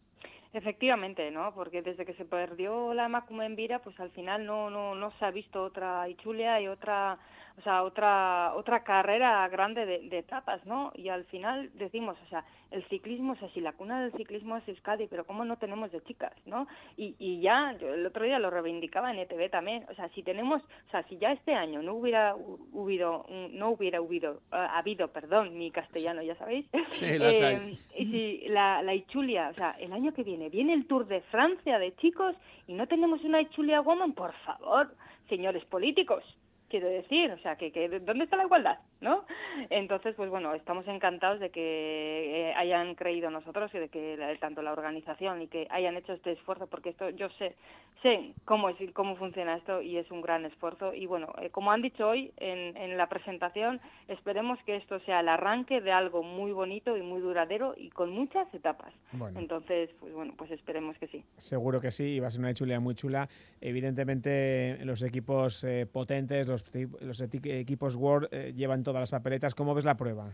Efectivamente, 0.53 1.29
¿no? 1.29 1.53
Porque 1.53 1.83
desde 1.83 2.05
que 2.05 2.13
se 2.15 2.25
perdió 2.25 2.95
la 2.95 3.07
Macuma 3.07 3.45
en 3.45 3.55
Vira, 3.55 3.83
pues 3.83 3.99
al 3.99 4.09
final 4.11 4.47
no, 4.47 4.71
no, 4.71 4.95
no 4.95 5.11
se 5.19 5.25
ha 5.25 5.31
visto 5.31 5.63
otra 5.63 6.09
Ichulia 6.09 6.59
y 6.59 6.67
otra 6.67 7.19
o 7.57 7.61
sea, 7.61 7.83
otra 7.83 8.53
otra 8.55 8.83
carrera 8.83 9.47
grande 9.49 9.85
de, 9.85 10.09
de, 10.09 10.19
etapas, 10.19 10.65
¿no? 10.65 10.91
Y 10.95 11.09
al 11.09 11.25
final 11.25 11.69
decimos, 11.75 12.17
o 12.25 12.29
sea, 12.29 12.43
el 12.71 12.83
ciclismo, 12.85 13.33
o 13.33 13.35
sea, 13.35 13.49
si 13.49 13.61
la 13.61 13.73
cuna 13.73 14.01
del 14.01 14.11
ciclismo 14.13 14.57
es 14.57 14.67
Euskadi, 14.67 15.07
pero 15.07 15.25
¿cómo 15.25 15.45
no 15.45 15.57
tenemos 15.57 15.91
de 15.91 16.01
chicas, 16.01 16.33
no? 16.45 16.67
Y, 16.97 17.15
y 17.19 17.39
ya, 17.41 17.77
yo 17.79 17.93
el 17.93 18.05
otro 18.05 18.25
día 18.25 18.39
lo 18.39 18.49
reivindicaba 18.49 19.11
en 19.11 19.19
ETV 19.19 19.49
también, 19.51 19.85
o 19.89 19.93
sea, 19.93 20.09
si 20.09 20.23
tenemos, 20.23 20.63
o 20.63 20.91
sea, 20.91 21.03
si 21.03 21.17
ya 21.17 21.31
este 21.31 21.53
año 21.53 21.83
no 21.83 21.93
hubiera 21.93 22.35
hubido, 22.35 23.25
no 23.51 23.69
hubiera 23.69 24.01
hubido, 24.01 24.41
uh, 24.51 24.55
habido, 24.55 25.09
perdón, 25.09 25.57
mi 25.57 25.69
castellano, 25.69 26.23
ya 26.23 26.35
sabéis, 26.35 26.65
sí, 26.93 27.05
eh, 27.05 27.77
y 27.95 28.05
si 28.05 28.47
la, 28.49 28.81
la 28.81 28.95
Ichulia, 28.95 29.49
o 29.49 29.53
sea, 29.53 29.71
el 29.79 29.93
año 29.93 30.13
que 30.13 30.23
viene, 30.23 30.49
viene 30.49 30.73
el 30.73 30.87
Tour 30.87 31.05
de 31.05 31.21
Francia 31.21 31.77
de 31.77 31.95
chicos 31.97 32.35
y 32.67 32.73
no 32.73 32.87
tenemos 32.87 33.23
una 33.23 33.41
Ichulia 33.41 33.81
Woman, 33.81 34.13
por 34.13 34.33
favor, 34.45 34.95
señores 35.29 35.63
políticos, 35.65 36.23
quiero 36.73 36.89
decir, 36.89 37.29
o 37.29 37.37
sea, 37.37 37.55
que, 37.55 37.71
que 37.71 37.87
¿dónde 37.99 38.23
está 38.23 38.35
la 38.35 38.45
igualdad? 38.45 38.79
¿No? 39.03 39.25
Entonces, 39.69 40.15
pues 40.15 40.29
bueno, 40.29 40.53
estamos 40.55 40.87
encantados 40.87 41.39
de 41.39 41.51
que 41.51 42.49
eh, 42.49 42.53
hayan 42.55 42.95
creído 42.95 43.29
nosotros 43.29 43.69
y 43.75 43.79
de 43.79 43.89
que 43.89 44.17
la, 44.17 44.35
tanto 44.37 44.61
la 44.61 44.71
organización 44.71 45.41
y 45.41 45.47
que 45.47 45.67
hayan 45.69 45.97
hecho 45.97 46.13
este 46.13 46.31
esfuerzo, 46.31 46.67
porque 46.67 46.89
esto 46.89 47.09
yo 47.11 47.29
sé 47.37 47.55
sé 48.01 48.33
cómo 48.45 48.69
es 48.69 48.75
cómo 48.93 49.15
funciona 49.15 49.55
esto 49.55 49.81
y 49.81 49.97
es 49.97 50.09
un 50.11 50.21
gran 50.21 50.45
esfuerzo 50.45 50.93
y 50.93 51.05
bueno, 51.05 51.33
eh, 51.41 51.49
como 51.49 51.71
han 51.71 51.81
dicho 51.81 52.07
hoy 52.07 52.33
en, 52.37 52.75
en 52.75 52.97
la 52.97 53.07
presentación, 53.07 53.79
esperemos 54.07 54.59
que 54.65 54.75
esto 54.75 54.99
sea 55.01 55.21
el 55.21 55.29
arranque 55.29 55.81
de 55.81 55.91
algo 55.91 56.21
muy 56.21 56.51
bonito 56.51 56.97
y 56.97 57.01
muy 57.01 57.21
duradero 57.21 57.73
y 57.77 57.89
con 57.89 58.09
muchas 58.11 58.53
etapas. 58.53 58.93
Bueno. 59.13 59.39
Entonces, 59.39 59.89
pues 59.99 60.13
bueno, 60.13 60.33
pues 60.37 60.51
esperemos 60.51 60.97
que 60.97 61.07
sí. 61.07 61.23
Seguro 61.37 61.79
que 61.79 61.91
sí, 61.91 62.15
y 62.15 62.19
va 62.19 62.27
a 62.27 62.31
ser 62.31 62.41
una 62.41 62.53
chulea 62.53 62.79
muy 62.79 62.95
chula. 62.95 63.29
Evidentemente, 63.61 64.79
los 64.83 65.01
equipos 65.01 65.63
eh, 65.63 65.85
potentes, 65.85 66.47
los, 66.47 66.63
los 67.01 67.21
equipos 67.21 67.95
World 67.95 68.27
eh, 68.31 68.53
llevan 68.55 68.83
todo 68.83 68.92
todas 68.93 69.11
las 69.11 69.11
papeletas. 69.11 69.55
¿Cómo 69.55 69.73
ves 69.73 69.85
la 69.85 69.97
prueba? 69.97 70.29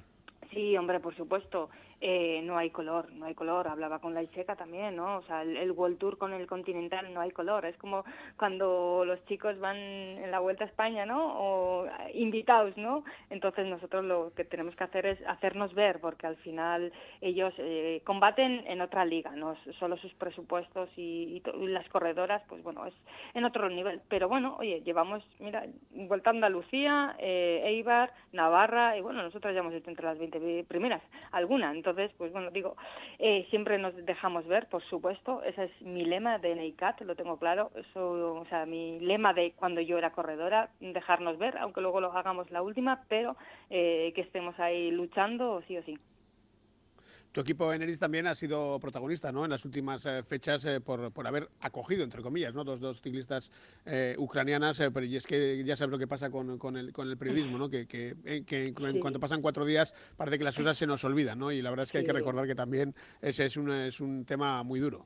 Sí, 0.52 0.76
hombre, 0.78 1.00
por 1.00 1.16
supuesto. 1.16 1.70
Eh, 2.02 2.42
no 2.46 2.58
hay 2.58 2.70
color, 2.70 3.12
no 3.12 3.26
hay 3.26 3.36
color. 3.36 3.68
Hablaba 3.68 4.00
con 4.00 4.14
la 4.14 4.24
Iseca 4.24 4.56
también, 4.56 4.96
¿no? 4.96 5.18
O 5.18 5.24
sea, 5.24 5.42
el, 5.42 5.72
World 5.72 5.98
Tour 5.98 6.18
con 6.18 6.34
el 6.34 6.48
Continental 6.48 7.14
no 7.14 7.20
hay 7.20 7.32
color. 7.32 7.66
Es 7.66 7.76
como 7.78 8.06
cuando 8.38 9.04
los 9.06 9.24
chicos 9.26 9.60
van 9.60 9.78
en 9.78 10.32
la 10.32 10.40
Vuelta 10.40 10.64
a 10.64 10.68
España, 10.68 11.06
¿no? 11.06 11.36
O 11.38 11.88
invitados, 12.14 12.76
¿no? 12.78 13.04
Entonces 13.30 13.68
nosotros 13.68 14.06
lo 14.06 14.32
que 14.34 14.46
tenemos 14.46 14.76
que 14.76 14.84
hacer 14.86 15.06
es 15.06 15.20
hacernos 15.28 15.74
ver, 15.74 16.00
porque 16.00 16.28
al 16.28 16.38
final 16.38 16.94
ellos 17.20 17.54
eh, 17.58 18.02
combaten 18.06 18.64
en 18.68 18.82
otra 18.82 19.04
liga, 19.04 19.32
no 19.32 19.56
solo 19.80 19.98
sus 19.98 20.14
presupuestos 20.14 20.90
y, 20.96 21.42
y, 21.44 21.64
y, 21.64 21.68
las 21.68 21.88
corredoras, 21.90 22.42
pues 22.48 22.64
bueno, 22.64 22.86
es 22.86 22.94
en 23.34 23.44
otro 23.44 23.70
nivel. 23.70 24.02
Pero 24.08 24.30
bueno, 24.30 24.56
oye, 24.58 24.82
llevamos, 24.82 25.22
mira, 25.40 25.66
Vuelta 25.92 26.30
a 26.30 26.34
Andalucía, 26.34 27.16
eh, 27.20 27.62
Eibar, 27.66 28.14
Navarra, 28.32 28.98
y 28.98 29.02
bueno, 29.02 29.22
nosotros 29.22 29.54
ya 29.54 29.60
hemos 29.60 29.74
hecho 29.74 29.90
entre 29.90 30.06
las 30.06 30.18
20 30.18 30.40
primeras, 30.68 31.02
alguna. 31.32 31.72
Entonces, 31.72 32.12
pues 32.18 32.32
bueno, 32.32 32.52
digo, 32.52 32.76
eh, 33.18 33.46
siempre 33.50 33.78
nos 33.78 33.96
dejamos 34.06 34.46
ver, 34.48 34.68
por 34.68 34.84
supuesto, 34.84 35.44
ese 35.44 35.66
es 35.66 35.82
mi 35.82 36.06
lema 36.06 36.38
de 36.38 36.56
NEICAT, 36.56 37.02
lo 37.02 37.16
tengo 37.16 37.38
claro, 37.38 37.72
eso, 37.76 38.36
o 38.36 38.46
sea, 38.50 38.66
mi 38.66 39.00
lema 39.00 39.34
de 39.34 39.54
cuando 39.54 39.82
yo 39.82 39.98
era 39.98 40.12
corredora, 40.12 40.70
dejarnos 40.80 41.38
ver, 41.38 41.58
aunque 41.58 41.82
luego 41.82 42.02
lo 42.02 42.12
hagamos 42.14 42.50
la 42.52 42.62
última, 42.62 43.04
pero 43.08 43.36
eh, 43.70 44.12
que 44.16 44.22
estemos 44.22 44.60
ahí 44.60 44.92
luchando 44.92 45.62
sí 45.68 45.78
o 45.78 45.84
sí. 45.84 45.98
Tu 47.32 47.42
equipo 47.42 47.72
Eneris 47.72 48.00
también 48.00 48.26
ha 48.26 48.34
sido 48.34 48.80
protagonista 48.80 49.32
¿no? 49.32 49.46
en 49.46 49.52
las 49.52 49.64
últimas 49.64 50.04
eh, 50.06 50.24
fechas 50.24 50.66
eh, 50.66 50.82
por, 50.82 51.12
por, 51.12 51.28
haber 51.28 51.48
acogido, 51.62 52.04
entre 52.04 52.24
comillas, 52.24 52.56
¿no? 52.56 52.64
dos, 52.64 52.80
dos 52.80 53.02
ciclistas 53.02 53.52
eh, 53.86 54.16
ucranianas, 54.18 54.80
pero 54.92 55.04
y 55.06 55.16
es 55.16 55.28
que 55.28 55.64
ya 55.64 55.76
sabes 55.76 55.92
lo 55.92 56.00
que 56.00 56.08
pasa 56.08 56.32
con, 56.32 56.58
con, 56.58 56.76
el, 56.76 56.92
con 56.92 57.08
el 57.08 57.18
periodismo, 57.18 57.60
¿no? 57.60 57.70
que, 57.70 57.86
que, 57.86 58.16
que 58.46 58.68
en 58.68 58.94
sí. 58.94 59.00
cuanto 59.00 59.20
pasan 59.20 59.44
cuatro 59.44 59.64
días 59.64 59.94
parece 60.18 60.40
que 60.40 60.44
las 60.44 60.58
cosas 60.58 60.76
se 60.76 60.88
nos 60.88 61.04
olvidan 61.04 61.38
¿no? 61.38 61.52
y 61.52 61.62
la 61.62 61.70
verdad 61.70 61.84
es 61.84 61.92
que 61.92 62.00
sí. 62.00 62.02
hay 62.02 62.06
que 62.08 62.14
recordar 62.14 62.48
que 62.48 62.56
también 62.56 62.96
ese 63.22 63.46
es 63.46 63.58
un, 63.58 63.72
es 63.72 64.00
un 64.00 64.26
tema 64.26 64.64
muy 64.64 64.80
duro. 64.80 65.06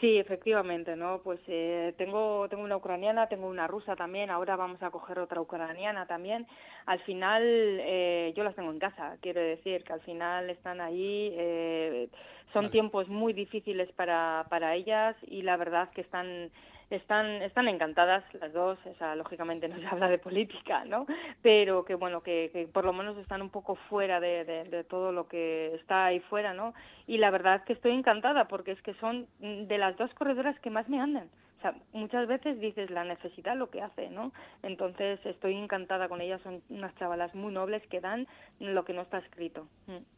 Sí, 0.00 0.16
efectivamente, 0.16 0.94
¿no? 0.94 1.20
Pues 1.24 1.40
eh, 1.48 1.92
tengo, 1.98 2.48
tengo 2.48 2.62
una 2.62 2.76
ucraniana, 2.76 3.28
tengo 3.28 3.48
una 3.48 3.66
rusa 3.66 3.96
también, 3.96 4.30
ahora 4.30 4.54
vamos 4.54 4.80
a 4.80 4.90
coger 4.90 5.18
otra 5.18 5.40
ucraniana 5.40 6.06
también. 6.06 6.46
Al 6.86 7.00
final, 7.00 7.42
eh, 7.44 8.32
yo 8.36 8.44
las 8.44 8.54
tengo 8.54 8.70
en 8.70 8.78
casa, 8.78 9.16
quiero 9.20 9.40
decir 9.40 9.82
que 9.82 9.92
al 9.92 10.00
final 10.02 10.50
están 10.50 10.80
ahí, 10.80 11.32
eh, 11.36 12.08
son 12.52 12.66
vale. 12.66 12.70
tiempos 12.70 13.08
muy 13.08 13.32
difíciles 13.32 13.90
para, 13.92 14.46
para 14.48 14.76
ellas 14.76 15.16
y 15.26 15.42
la 15.42 15.56
verdad 15.56 15.90
que 15.90 16.02
están 16.02 16.50
están 16.90 17.42
están 17.42 17.68
encantadas 17.68 18.24
las 18.34 18.52
dos, 18.52 18.78
o 18.86 18.94
sea, 18.94 19.14
lógicamente 19.14 19.68
no 19.68 19.78
se 19.78 19.86
habla 19.86 20.08
de 20.08 20.18
política, 20.18 20.84
¿no? 20.84 21.06
Pero 21.42 21.84
que 21.84 21.94
bueno, 21.94 22.22
que, 22.22 22.50
que 22.52 22.66
por 22.66 22.84
lo 22.84 22.92
menos 22.92 23.16
están 23.18 23.42
un 23.42 23.50
poco 23.50 23.76
fuera 23.88 24.20
de, 24.20 24.44
de, 24.44 24.84
todo 24.84 25.12
lo 25.12 25.28
que 25.28 25.74
está 25.74 26.06
ahí 26.06 26.20
fuera, 26.20 26.54
¿no? 26.54 26.74
Y 27.06 27.18
la 27.18 27.30
verdad 27.30 27.64
que 27.64 27.74
estoy 27.74 27.92
encantada 27.92 28.48
porque 28.48 28.72
es 28.72 28.82
que 28.82 28.94
son 28.94 29.26
de 29.40 29.78
las 29.78 29.96
dos 29.96 30.12
corredoras 30.14 30.58
que 30.60 30.70
más 30.70 30.88
me 30.88 31.00
andan. 31.00 31.28
O 31.58 31.60
sea, 31.60 31.74
muchas 31.92 32.28
veces 32.28 32.60
dices 32.60 32.88
la 32.90 33.04
necesidad 33.04 33.56
lo 33.56 33.68
que 33.68 33.82
hace, 33.82 34.10
¿no? 34.10 34.32
Entonces 34.62 35.18
estoy 35.26 35.56
encantada 35.56 36.08
con 36.08 36.20
ellas, 36.20 36.40
son 36.42 36.62
unas 36.68 36.94
chavalas 36.96 37.34
muy 37.34 37.52
nobles 37.52 37.84
que 37.88 38.00
dan 38.00 38.28
lo 38.60 38.84
que 38.84 38.92
no 38.92 39.02
está 39.02 39.18
escrito. 39.18 39.66
Mm. 39.86 40.17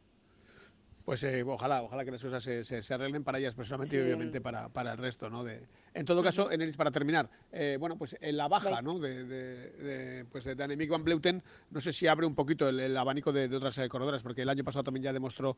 Pues 1.04 1.22
eh, 1.24 1.42
ojalá, 1.42 1.82
ojalá 1.82 2.04
que 2.04 2.10
las 2.10 2.22
cosas 2.22 2.42
se, 2.42 2.62
se, 2.64 2.94
arreglen 2.94 3.24
para 3.24 3.38
ellas 3.38 3.54
personalmente 3.54 3.96
y 3.96 4.00
obviamente 4.00 4.40
para, 4.40 4.68
para, 4.68 4.92
el 4.92 4.98
resto, 4.98 5.30
¿no? 5.30 5.42
De, 5.44 5.66
en 5.94 6.04
todo 6.04 6.22
caso, 6.22 6.50
Eneris, 6.50 6.76
para 6.76 6.90
terminar, 6.90 7.28
eh, 7.52 7.76
bueno, 7.80 7.96
pues 7.96 8.16
en 8.20 8.36
la 8.36 8.48
baja, 8.48 8.82
¿no? 8.82 8.98
De, 8.98 9.24
de, 9.24 9.70
de 9.70 10.24
pues 10.26 10.44
de 10.44 10.62
Annemiek 10.62 10.90
van 10.90 11.04
Bleuten, 11.04 11.42
no 11.70 11.80
sé 11.80 11.92
si 11.92 12.06
abre 12.06 12.26
un 12.26 12.34
poquito 12.34 12.68
el, 12.68 12.96
abanico 12.96 13.32
de, 13.32 13.54
otras 13.54 13.78
eh, 13.78 13.88
corredoras, 13.88 14.22
porque 14.22 14.42
el 14.42 14.48
año 14.48 14.64
pasado 14.64 14.84
también 14.84 15.04
ya 15.04 15.12
demostró 15.12 15.56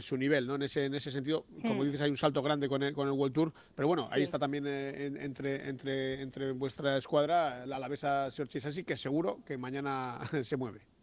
su 0.00 0.16
nivel, 0.16 0.46
¿no? 0.46 0.56
En 0.56 0.62
ese, 0.62 0.86
en 0.86 0.94
ese 0.94 1.10
sentido, 1.10 1.44
como 1.62 1.84
dices, 1.84 2.00
hay 2.00 2.10
un 2.10 2.16
salto 2.16 2.42
grande 2.42 2.68
con 2.68 2.82
el, 2.82 2.92
con 2.94 3.06
el 3.06 3.12
World 3.12 3.34
Tour, 3.34 3.52
pero 3.74 3.88
bueno, 3.88 4.08
ahí 4.10 4.22
está 4.22 4.38
también 4.38 4.66
entre, 4.66 5.68
entre, 5.68 6.20
entre 6.20 6.52
vuestra 6.52 6.96
escuadra 6.96 7.66
la 7.66 7.76
alavesa 7.76 8.30
Sassi, 8.30 8.84
que 8.84 8.96
seguro 8.96 9.40
que 9.44 9.58
mañana 9.58 10.18
se 10.42 10.56
mueve. 10.56 10.97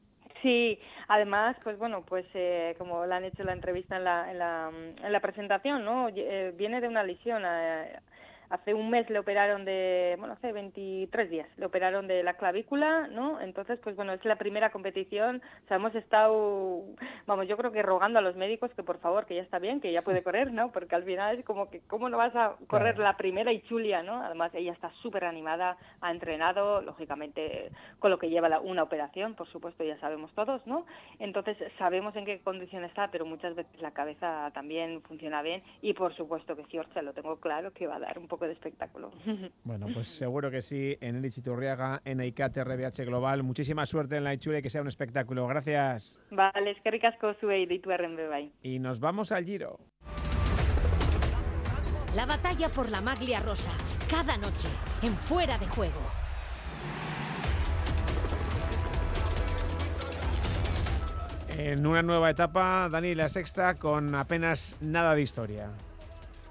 Sí, 0.46 0.80
además, 1.08 1.58
pues 1.64 1.76
bueno, 1.80 2.04
pues 2.06 2.24
eh, 2.36 2.76
como 2.78 3.04
le 3.08 3.16
han 3.16 3.24
hecho 3.24 3.44
la 3.44 3.54
entrevista 3.54 3.96
en 3.98 4.04
la, 4.04 4.30
en 4.30 4.38
la, 4.38 4.70
en 5.04 5.12
la 5.12 5.20
presentación, 5.20 5.84
¿no? 5.84 6.08
Eh, 6.10 6.54
viene 6.56 6.82
de 6.82 6.88
una 6.88 7.04
lesión. 7.04 7.42
Eh, 7.44 8.00
hace 8.50 8.74
un 8.74 8.90
mes 8.90 9.10
le 9.10 9.20
operaron 9.20 9.66
de, 9.66 10.16
bueno, 10.20 10.34
hace 10.34 10.52
23 10.52 11.30
días 11.30 11.48
le 11.58 11.66
operaron 11.66 12.08
de 12.08 12.24
la 12.24 12.36
clavícula, 12.36 13.08
¿no? 13.08 13.40
Entonces, 13.42 13.80
pues 13.84 13.96
bueno, 13.96 14.14
es 14.14 14.24
la 14.26 14.36
primera 14.36 14.72
competición, 14.72 15.42
o 15.64 15.68
sea, 15.68 15.78
hemos 15.78 15.96
estado, 15.96 16.84
vamos, 17.26 17.48
yo 17.48 17.58
creo 17.58 17.72
que 17.72 17.82
rogando 17.82 18.20
a 18.20 18.22
los 18.22 18.36
médicos 18.36 18.74
que 18.74 18.84
por 18.84 19.00
favor, 19.00 19.26
que 19.26 19.36
ya 19.36 19.42
está 19.42 19.60
bien, 19.60 19.82
que 19.82 19.92
ya 19.92 20.02
puede 20.02 20.24
correr, 20.24 20.52
¿no? 20.52 20.72
Porque 20.72 20.96
al 20.96 21.04
final 21.04 21.40
es 21.40 21.46
como 21.46 21.70
que, 21.70 21.82
¿cómo 21.88 22.10
no 22.10 22.18
vas 22.18 22.36
a 22.36 22.56
correr 22.68 22.98
la 22.98 23.18
primera 23.18 23.52
y 23.52 23.62
chulia, 23.62 24.04
¿no? 24.04 24.22
Además, 24.24 24.54
ella 24.54 24.74
está 24.74 24.92
súper 25.02 25.26
animada, 25.26 25.78
ha 26.02 26.12
entrenado, 26.12 26.82
lógicamente, 26.82 27.72
con 28.00 28.12
lo 28.12 28.20
que 28.20 28.30
lleva 28.30 28.60
una 28.60 28.84
operación, 28.84 29.34
por 29.36 29.48
supuesto, 29.48 29.84
ya 29.84 29.98
sabemos 30.00 30.32
todos, 30.34 30.66
¿no? 30.68 30.86
Entonces, 31.20 31.58
sabemos 31.78 32.16
en 32.16 32.26
qué 32.26 32.40
condición 32.42 32.84
está, 32.84 33.10
pero 33.10 33.26
muchas 33.26 33.56
veces 33.56 33.82
la 33.82 33.92
cabeza 33.92 34.52
también 34.54 35.02
funciona 35.04 35.42
bien 35.42 35.64
y 35.82 35.94
por 35.94 36.14
supuesto 36.16 36.56
que 36.56 36.80
Orcha 36.80 37.02
lo 37.02 37.14
tengo 37.14 37.38
claro, 37.40 37.72
que 37.72 37.88
va 37.88 37.96
a 37.96 38.00
dar 38.00 38.20
un 38.20 38.28
poco 38.28 38.35
de 38.44 38.54
espectáculo. 38.54 39.12
Bueno, 39.64 39.88
pues 39.94 40.08
seguro 40.08 40.52
que 40.52 40.62
sí, 40.62 40.98
en 41.02 41.16
el 41.16 41.26
Ichiturriaga, 41.26 42.02
en 42.06 42.22
ICAT 42.22 42.58
RBH 42.58 43.06
Global. 43.06 43.44
Muchísima 43.44 43.86
suerte 43.86 44.18
en 44.18 44.24
la 44.24 44.34
Ichule, 44.34 44.62
que 44.62 44.70
sea 44.70 44.82
un 44.82 44.88
espectáculo. 44.88 45.48
Gracias. 45.48 46.22
Vale, 46.30 46.72
es 46.72 46.82
que 46.82 46.92
ricasco 46.92 47.34
sube 47.40 47.62
y 47.62 47.80
tu 47.80 47.90
Y 48.62 48.80
nos 48.80 49.00
vamos 49.00 49.32
al 49.32 49.46
Giro. 49.46 49.80
La 52.16 52.26
batalla 52.26 52.70
por 52.70 52.90
la 52.90 53.02
maglia 53.02 53.40
rosa, 53.40 53.72
cada 54.10 54.38
noche, 54.38 54.70
en 55.02 55.14
fuera 55.14 55.58
de 55.58 55.68
juego. 55.68 56.02
En 61.58 61.86
una 61.88 62.02
nueva 62.02 62.30
etapa, 62.30 62.90
Dani, 62.90 63.16
la 63.16 63.30
sexta, 63.30 63.76
con 63.76 64.14
apenas 64.14 64.78
nada 64.82 65.16
de 65.16 65.22
historia. 65.22 65.72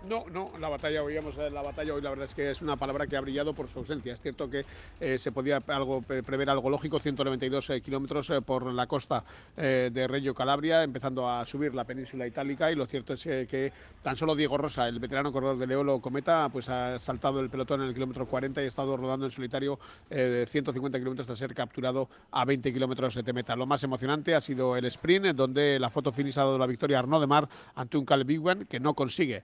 No, 0.08 0.26
no, 0.30 0.50
la 0.60 0.68
batalla, 0.68 1.02
oíamos 1.02 1.36
la 1.36 1.62
batalla 1.62 1.94
hoy, 1.94 2.02
la 2.02 2.10
verdad 2.10 2.26
es 2.26 2.34
que 2.34 2.50
es 2.50 2.60
una 2.60 2.76
palabra 2.76 3.06
que 3.06 3.16
ha 3.16 3.22
brillado 3.22 3.54
por 3.54 3.68
su 3.68 3.78
ausencia. 3.78 4.12
Es 4.12 4.20
cierto 4.20 4.50
que 4.50 4.66
eh, 5.00 5.18
se 5.18 5.32
podía 5.32 5.62
algo 5.66 6.02
prever 6.02 6.50
algo 6.50 6.68
lógico, 6.68 7.00
192 7.00 7.70
eh, 7.70 7.80
kilómetros 7.80 8.28
eh, 8.28 8.42
por 8.42 8.70
la 8.72 8.86
costa 8.86 9.24
de 9.56 10.06
Reggio 10.08 10.34
Calabria, 10.34 10.82
empezando 10.82 11.28
a 11.28 11.44
subir 11.44 11.74
la 11.74 11.84
península 11.84 12.26
itálica 12.26 12.70
y 12.70 12.74
lo 12.74 12.86
cierto 12.86 13.14
es 13.14 13.22
que 13.22 13.72
tan 14.02 14.16
solo 14.16 14.34
Diego 14.34 14.58
Rosa, 14.58 14.88
el 14.88 14.98
veterano 14.98 15.32
corredor 15.32 15.58
de 15.58 15.66
Leolo 15.66 16.00
Cometa, 16.00 16.48
pues 16.50 16.68
ha 16.68 16.98
saltado 16.98 17.40
el 17.40 17.50
pelotón 17.50 17.82
en 17.82 17.88
el 17.88 17.94
kilómetro 17.94 18.26
40 18.26 18.60
y 18.60 18.64
ha 18.64 18.68
estado 18.68 18.96
rodando 18.96 19.26
en 19.26 19.32
solitario 19.32 19.78
de 20.10 20.46
150 20.46 20.98
kilómetros 20.98 21.28
hasta 21.28 21.36
ser 21.36 21.54
capturado 21.54 22.08
a 22.32 22.44
20 22.44 22.72
kilómetros 22.72 23.14
de 23.14 23.32
meta. 23.32 23.56
Lo 23.56 23.66
más 23.66 23.82
emocionante 23.84 24.34
ha 24.34 24.40
sido 24.40 24.76
el 24.76 24.84
sprint, 24.86 25.26
donde 25.26 25.78
la 25.78 25.88
foto 25.90 26.12
finish 26.12 26.38
ha 26.38 26.42
dado 26.42 26.58
la 26.58 26.66
victoria 26.66 26.98
a 26.98 27.00
Arnaud 27.00 27.20
de 27.20 27.26
Mar 27.26 27.48
ante 27.74 27.96
un 27.96 28.04
Caleb 28.04 28.26
Bigwan 28.26 28.64
que 28.66 28.80
no 28.80 28.94
consigue 28.94 29.42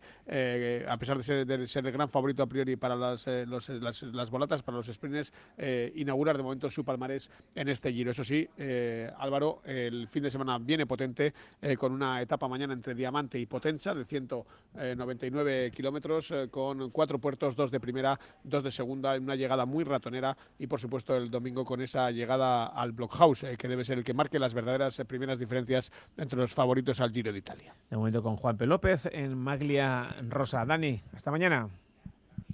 a 0.88 0.96
pesar 0.96 1.18
de 1.18 1.66
ser, 1.66 1.86
el 1.86 1.92
gran 1.92 2.08
favorito 2.08 2.42
a 2.42 2.46
priori 2.46 2.76
para 2.76 2.96
las, 2.96 3.26
eh, 3.26 3.46
las, 3.46 3.68
las, 4.02 4.30
bolatas, 4.30 4.62
para 4.62 4.78
los 4.78 4.86
sprints, 4.86 5.32
eh, 5.56 5.92
inaugurar 5.96 6.36
de 6.36 6.42
momento 6.42 6.70
su 6.70 6.84
palmarés 6.84 7.30
en 7.54 7.68
este 7.68 7.92
giro. 7.92 8.10
Eso 8.10 8.24
sí, 8.24 8.48
eh, 8.56 9.10
Álvaro, 9.18 9.62
el 9.64 10.08
fin 10.08 10.22
de 10.22 10.30
semana 10.30 10.58
viene 10.58 10.86
potente 10.86 11.32
con 11.78 11.92
una 11.92 12.20
etapa 12.20 12.48
mañana 12.48 12.72
entre 12.72 12.94
Diamante 12.94 13.38
y 13.38 13.46
Potenza 13.46 13.94
de 13.94 14.04
199 14.04 15.70
kilómetros, 15.70 16.32
con 16.50 16.90
cuatro 16.90 17.18
puertos, 17.18 17.56
dos 17.56 17.70
de 17.70 17.80
primera, 17.80 18.18
dos 18.44 18.64
de 18.64 18.70
segunda, 18.70 19.16
una 19.16 19.36
llegada 19.36 19.66
muy 19.66 19.84
ratonera 19.84 20.36
y 20.58 20.66
por 20.66 20.80
supuesto 20.80 21.16
el 21.16 21.30
domingo 21.30 21.64
con 21.64 21.80
esa 21.80 22.10
llegada 22.10 22.66
al 22.66 22.92
Blockhouse, 22.92 23.44
que 23.58 23.68
debe 23.68 23.84
ser 23.84 23.98
el 23.98 24.04
que 24.04 24.14
marque 24.14 24.38
las 24.38 24.54
verdaderas 24.54 25.00
primeras 25.06 25.38
diferencias 25.38 25.92
entre 26.16 26.38
los 26.38 26.52
favoritos 26.52 27.00
al 27.00 27.12
Giro 27.12 27.32
de 27.32 27.38
Italia. 27.38 27.74
De 27.88 27.96
momento 27.96 28.22
con 28.22 28.36
Juan 28.36 28.56
P. 28.56 28.66
López 28.66 29.06
en 29.12 29.36
Maglia 29.36 30.16
Rosa. 30.28 30.39
Dani, 30.48 31.02
hasta 31.14 31.30
mañana. 31.30 31.68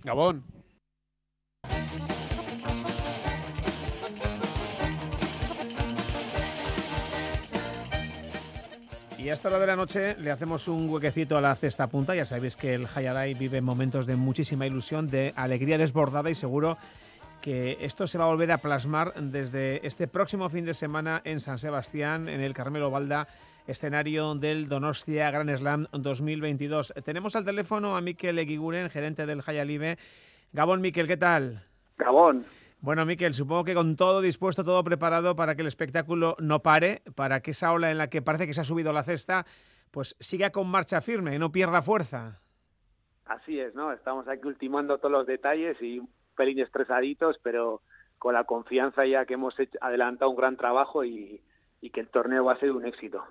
Gabón. 0.02 0.44
Y 9.18 9.28
a 9.28 9.34
esta 9.34 9.48
hora 9.48 9.58
de 9.58 9.66
la 9.66 9.76
noche 9.76 10.16
le 10.18 10.30
hacemos 10.30 10.68
un 10.68 10.88
huequecito 10.88 11.36
a 11.36 11.40
la 11.40 11.54
cesta 11.54 11.86
punta. 11.86 12.14
Ya 12.14 12.24
sabéis 12.24 12.56
que 12.56 12.74
el 12.74 12.86
Hayadai 12.92 13.34
vive 13.34 13.60
momentos 13.60 14.06
de 14.06 14.16
muchísima 14.16 14.66
ilusión, 14.66 15.08
de 15.08 15.32
alegría 15.36 15.78
desbordada 15.78 16.30
y 16.30 16.34
seguro 16.34 16.78
que 17.40 17.78
esto 17.80 18.08
se 18.08 18.18
va 18.18 18.24
a 18.24 18.28
volver 18.28 18.50
a 18.50 18.58
plasmar 18.58 19.14
desde 19.14 19.86
este 19.86 20.08
próximo 20.08 20.48
fin 20.48 20.64
de 20.64 20.74
semana 20.74 21.22
en 21.24 21.38
San 21.38 21.60
Sebastián, 21.60 22.28
en 22.28 22.40
el 22.40 22.54
Carmelo 22.54 22.90
Balda 22.90 23.28
escenario 23.66 24.34
del 24.34 24.68
Donostia 24.68 25.30
Grand 25.30 25.54
Slam 25.56 25.86
2022. 25.92 26.94
Tenemos 27.04 27.36
al 27.36 27.44
teléfono 27.44 27.96
a 27.96 28.00
Miquel 28.00 28.38
Eguiguren, 28.38 28.90
gerente 28.90 29.26
del 29.26 29.42
Jayalibe. 29.42 29.98
Gabón, 30.52 30.80
Miquel, 30.80 31.06
¿qué 31.06 31.16
tal? 31.16 31.62
Gabón. 31.98 32.44
Bueno, 32.80 33.04
Miquel, 33.04 33.34
supongo 33.34 33.64
que 33.64 33.74
con 33.74 33.96
todo 33.96 34.20
dispuesto, 34.20 34.62
todo 34.62 34.84
preparado 34.84 35.34
para 35.34 35.54
que 35.54 35.62
el 35.62 35.68
espectáculo 35.68 36.36
no 36.38 36.60
pare, 36.60 37.02
para 37.14 37.40
que 37.40 37.50
esa 37.50 37.72
ola 37.72 37.90
en 37.90 37.98
la 37.98 38.08
que 38.08 38.22
parece 38.22 38.46
que 38.46 38.54
se 38.54 38.60
ha 38.60 38.64
subido 38.64 38.92
la 38.92 39.02
cesta, 39.02 39.46
pues 39.90 40.16
siga 40.20 40.50
con 40.50 40.68
marcha 40.68 41.00
firme 41.00 41.34
y 41.34 41.38
no 41.38 41.50
pierda 41.50 41.82
fuerza. 41.82 42.40
Así 43.24 43.58
es, 43.58 43.74
¿no? 43.74 43.92
Estamos 43.92 44.28
aquí 44.28 44.46
ultimando 44.46 44.98
todos 44.98 45.10
los 45.10 45.26
detalles 45.26 45.80
y 45.82 45.98
un 45.98 46.08
pelín 46.36 46.60
estresaditos, 46.60 47.38
pero 47.42 47.82
con 48.18 48.34
la 48.34 48.44
confianza 48.44 49.04
ya 49.04 49.26
que 49.26 49.34
hemos 49.34 49.54
adelantado 49.80 50.30
un 50.30 50.36
gran 50.36 50.56
trabajo 50.56 51.04
y 51.04 51.40
que 51.92 52.00
el 52.00 52.08
torneo 52.08 52.44
va 52.44 52.54
a 52.54 52.58
ser 52.58 52.72
un 52.72 52.84
éxito 52.84 53.24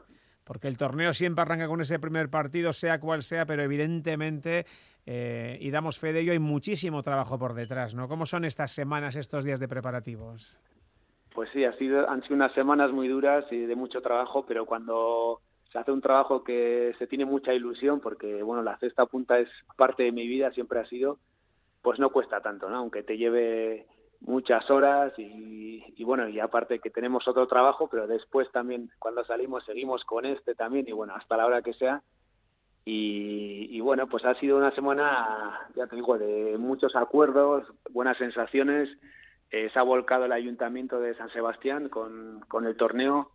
porque 0.46 0.68
el 0.68 0.78
torneo 0.78 1.14
siempre 1.14 1.42
arranca 1.42 1.68
con 1.68 1.82
ese 1.82 2.00
primer 2.00 2.30
partido, 2.30 2.72
sea 2.72 3.00
cual 3.00 3.24
sea, 3.24 3.46
pero 3.46 3.64
evidentemente, 3.64 4.66
eh, 5.06 5.58
y 5.60 5.72
damos 5.72 6.00
fe 6.00 6.14
de 6.14 6.22
ello, 6.22 6.32
hay 6.32 6.40
muchísimo 6.40 7.02
trabajo 7.02 7.38
por 7.38 7.54
detrás, 7.54 7.96
¿no? 7.96 8.08
¿Cómo 8.08 8.26
son 8.26 8.46
estas 8.46 8.72
semanas, 8.72 9.16
estos 9.16 9.44
días 9.44 9.60
de 9.60 9.68
preparativos? 9.68 10.58
Pues 11.34 11.50
sí, 11.52 11.66
ha 11.66 11.76
sido, 11.78 12.08
han 12.10 12.22
sido 12.22 12.36
unas 12.36 12.54
semanas 12.54 12.92
muy 12.92 13.08
duras 13.08 13.44
y 13.52 13.58
de 13.66 13.76
mucho 13.76 14.02
trabajo, 14.02 14.46
pero 14.48 14.66
cuando 14.66 15.42
se 15.72 15.80
hace 15.80 15.92
un 15.92 16.00
trabajo 16.00 16.44
que 16.44 16.94
se 16.98 17.08
tiene 17.08 17.26
mucha 17.26 17.54
ilusión, 17.54 18.00
porque 18.00 18.42
bueno, 18.44 18.62
la 18.64 18.78
cesta 18.78 19.06
punta 19.08 19.40
es 19.40 19.50
parte 19.76 20.04
de 20.04 20.12
mi 20.12 20.28
vida, 20.28 20.52
siempre 20.52 20.80
ha 20.80 20.86
sido, 20.86 21.20
pues 21.82 22.00
no 22.00 22.12
cuesta 22.12 22.40
tanto, 22.40 22.70
¿no? 22.70 22.78
Aunque 22.78 23.04
te 23.04 23.18
lleve 23.18 23.88
muchas 24.22 24.70
horas 24.70 25.14
y, 25.18 26.04
bueno, 26.04 26.28
y 26.28 26.40
aparte 26.40 26.80
que 26.80 26.90
tenemos 26.90 27.28
otro 27.28 27.48
trabajo, 27.48 27.88
pero 27.90 28.08
después 28.08 28.52
también 28.52 28.90
cuando 29.00 29.24
salimos 29.26 29.64
seguimos 29.66 30.04
con 30.06 30.26
este 30.26 30.56
también 30.56 30.88
y 30.88 30.92
bueno, 30.92 31.16
hasta 31.16 31.38
la 31.38 31.46
hora 31.46 31.62
que 31.62 31.74
sea. 31.74 32.02
Y, 32.88 33.80
bueno, 33.80 34.08
pues 34.08 34.24
ha 34.26 34.36
sido 34.36 34.58
una 34.58 34.70
semana, 34.72 35.60
ya 35.76 35.88
te 35.88 35.96
digo, 35.96 36.20
de 36.20 36.56
muchos 36.60 36.96
acuerdos, 36.96 37.66
buenas 37.90 38.16
sensaciones. 38.18 38.90
Eh, 39.50 39.72
se 39.74 39.80
ha 39.80 39.82
volcado 39.82 40.26
el 40.26 40.32
ayuntamiento 40.32 41.00
de 41.00 41.16
San 41.16 41.32
Sebastián 41.32 41.90
con, 41.90 42.42
con 42.48 42.66
el 42.66 42.78
torneo. 42.78 43.32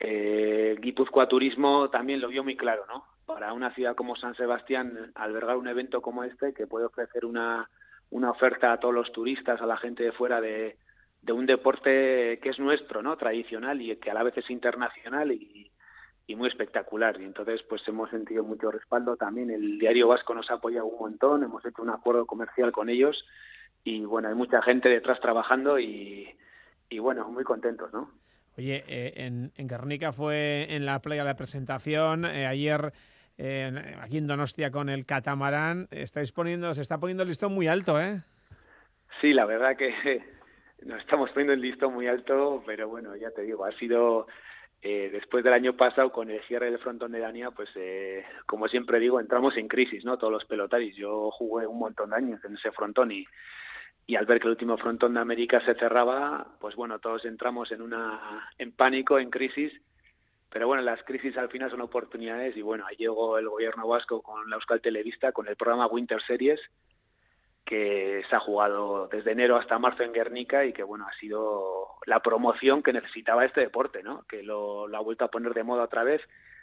Eh, 0.00 0.76
Guipúzcoa 0.80 1.28
Turismo 1.28 1.90
también 1.90 2.22
lo 2.22 2.28
vio 2.28 2.42
muy 2.42 2.56
claro, 2.56 2.84
¿no? 2.88 3.04
Para 3.26 3.52
una 3.52 3.74
ciudad 3.74 3.94
como 3.94 4.16
San 4.16 4.34
Sebastián, 4.36 5.12
albergar 5.14 5.58
un 5.58 5.68
evento 5.68 6.00
como 6.00 6.24
este, 6.24 6.54
que 6.54 6.66
puede 6.66 6.86
ofrecer 6.86 7.26
una, 7.26 7.68
una 8.12 8.30
oferta 8.30 8.72
a 8.72 8.78
todos 8.78 8.94
los 8.94 9.10
turistas, 9.10 9.60
a 9.60 9.66
la 9.66 9.78
gente 9.78 10.04
de 10.04 10.12
fuera 10.12 10.40
de, 10.40 10.76
un 11.28 11.46
deporte 11.46 12.38
que 12.42 12.50
es 12.50 12.58
nuestro, 12.58 13.02
¿no? 13.02 13.16
Tradicional 13.16 13.80
y 13.80 13.96
que 13.96 14.10
a 14.10 14.14
la 14.14 14.22
vez 14.22 14.36
es 14.36 14.50
internacional 14.50 15.32
y, 15.32 15.70
muy 16.36 16.48
espectacular. 16.48 17.20
Y 17.20 17.24
entonces, 17.24 17.62
pues 17.68 17.86
hemos 17.88 18.08
sentido 18.08 18.42
mucho 18.42 18.70
respaldo 18.70 19.16
también. 19.16 19.50
El 19.50 19.78
Diario 19.78 20.08
Vasco 20.08 20.34
nos 20.34 20.50
ha 20.50 20.54
apoyado 20.54 20.86
un 20.86 20.98
montón, 20.98 21.42
hemos 21.42 21.62
hecho 21.66 21.82
un 21.82 21.90
acuerdo 21.90 22.24
comercial 22.24 22.72
con 22.72 22.88
ellos 22.88 23.26
y 23.84 24.00
bueno, 24.06 24.28
hay 24.28 24.34
mucha 24.34 24.62
gente 24.62 24.88
detrás 24.88 25.20
trabajando 25.20 25.78
y, 25.78 26.34
bueno, 27.00 27.28
muy 27.28 27.44
contentos, 27.44 27.92
¿no? 27.92 28.10
Oye, 28.56 28.82
eh, 28.88 29.12
en, 29.16 29.52
en 29.56 29.68
Guernica 29.68 30.12
fue 30.12 30.74
en 30.74 30.86
la 30.86 31.02
playa 31.02 31.22
la 31.22 31.36
presentación. 31.36 32.24
Eh, 32.24 32.46
ayer 32.46 32.94
aquí 34.00 34.18
en 34.18 34.26
Donostia 34.26 34.70
con 34.70 34.88
el 34.88 35.04
catamarán, 35.04 35.88
estáis 35.90 36.32
poniendo, 36.32 36.74
se 36.74 36.82
está 36.82 36.98
poniendo 36.98 37.22
el 37.22 37.28
listón 37.28 37.52
muy 37.52 37.68
alto, 37.68 38.00
¿eh? 38.00 38.20
Sí, 39.20 39.32
la 39.32 39.44
verdad 39.44 39.76
que 39.76 39.92
nos 40.84 41.00
estamos 41.00 41.30
poniendo 41.30 41.52
el 41.52 41.60
listón 41.60 41.94
muy 41.94 42.06
alto, 42.06 42.62
pero 42.66 42.88
bueno, 42.88 43.16
ya 43.16 43.30
te 43.30 43.42
digo, 43.42 43.64
ha 43.64 43.72
sido 43.72 44.26
eh, 44.84 45.10
después 45.12 45.44
del 45.44 45.52
año 45.52 45.76
pasado, 45.76 46.10
con 46.10 46.28
el 46.28 46.42
cierre 46.42 46.66
del 46.66 46.80
frontón 46.80 47.12
de 47.12 47.20
Dania, 47.20 47.52
pues 47.52 47.68
eh, 47.76 48.24
como 48.46 48.66
siempre 48.66 48.98
digo, 48.98 49.20
entramos 49.20 49.56
en 49.56 49.68
crisis, 49.68 50.04
¿no? 50.04 50.18
Todos 50.18 50.32
los 50.32 50.44
pelotaris. 50.44 50.96
Yo 50.96 51.30
jugué 51.30 51.68
un 51.68 51.78
montón 51.78 52.10
de 52.10 52.16
años 52.16 52.44
en 52.44 52.54
ese 52.54 52.72
frontón 52.72 53.12
y, 53.12 53.24
y 54.08 54.16
al 54.16 54.26
ver 54.26 54.40
que 54.40 54.48
el 54.48 54.52
último 54.52 54.76
frontón 54.76 55.14
de 55.14 55.20
América 55.20 55.64
se 55.64 55.74
cerraba, 55.74 56.56
pues 56.60 56.74
bueno, 56.74 56.98
todos 56.98 57.24
entramos 57.24 57.70
en 57.70 57.80
una 57.80 58.50
en 58.58 58.72
pánico, 58.72 59.20
en 59.20 59.30
crisis. 59.30 59.72
Pero 60.52 60.66
bueno, 60.66 60.82
las 60.82 61.02
crisis 61.04 61.36
al 61.38 61.48
final 61.48 61.70
son 61.70 61.80
oportunidades 61.80 62.54
y 62.58 62.62
bueno, 62.62 62.84
ahí 62.86 62.96
llegó 62.96 63.38
el 63.38 63.48
gobierno 63.48 63.88
vasco 63.88 64.20
con 64.20 64.50
la 64.50 64.56
Euskal 64.56 64.82
Televista, 64.82 65.32
con 65.32 65.48
el 65.48 65.56
programa 65.56 65.86
Winter 65.86 66.20
Series, 66.22 66.60
que 67.64 68.22
se 68.28 68.36
ha 68.36 68.40
jugado 68.40 69.08
desde 69.08 69.32
enero 69.32 69.56
hasta 69.56 69.78
marzo 69.78 70.02
en 70.02 70.12
Guernica 70.12 70.66
y 70.66 70.74
que 70.74 70.82
bueno 70.82 71.06
ha 71.08 71.14
sido 71.14 71.88
la 72.04 72.20
promoción 72.20 72.82
que 72.82 72.92
necesitaba 72.92 73.46
este 73.46 73.62
deporte, 73.62 74.02
¿no? 74.02 74.24
Que 74.28 74.42
lo, 74.42 74.94
ha 74.94 75.00
vuelto 75.00 75.24
a 75.24 75.30
poner 75.30 75.54
de 75.54 75.62
moda 75.62 75.84
otra 75.84 76.04
vez 76.04 76.20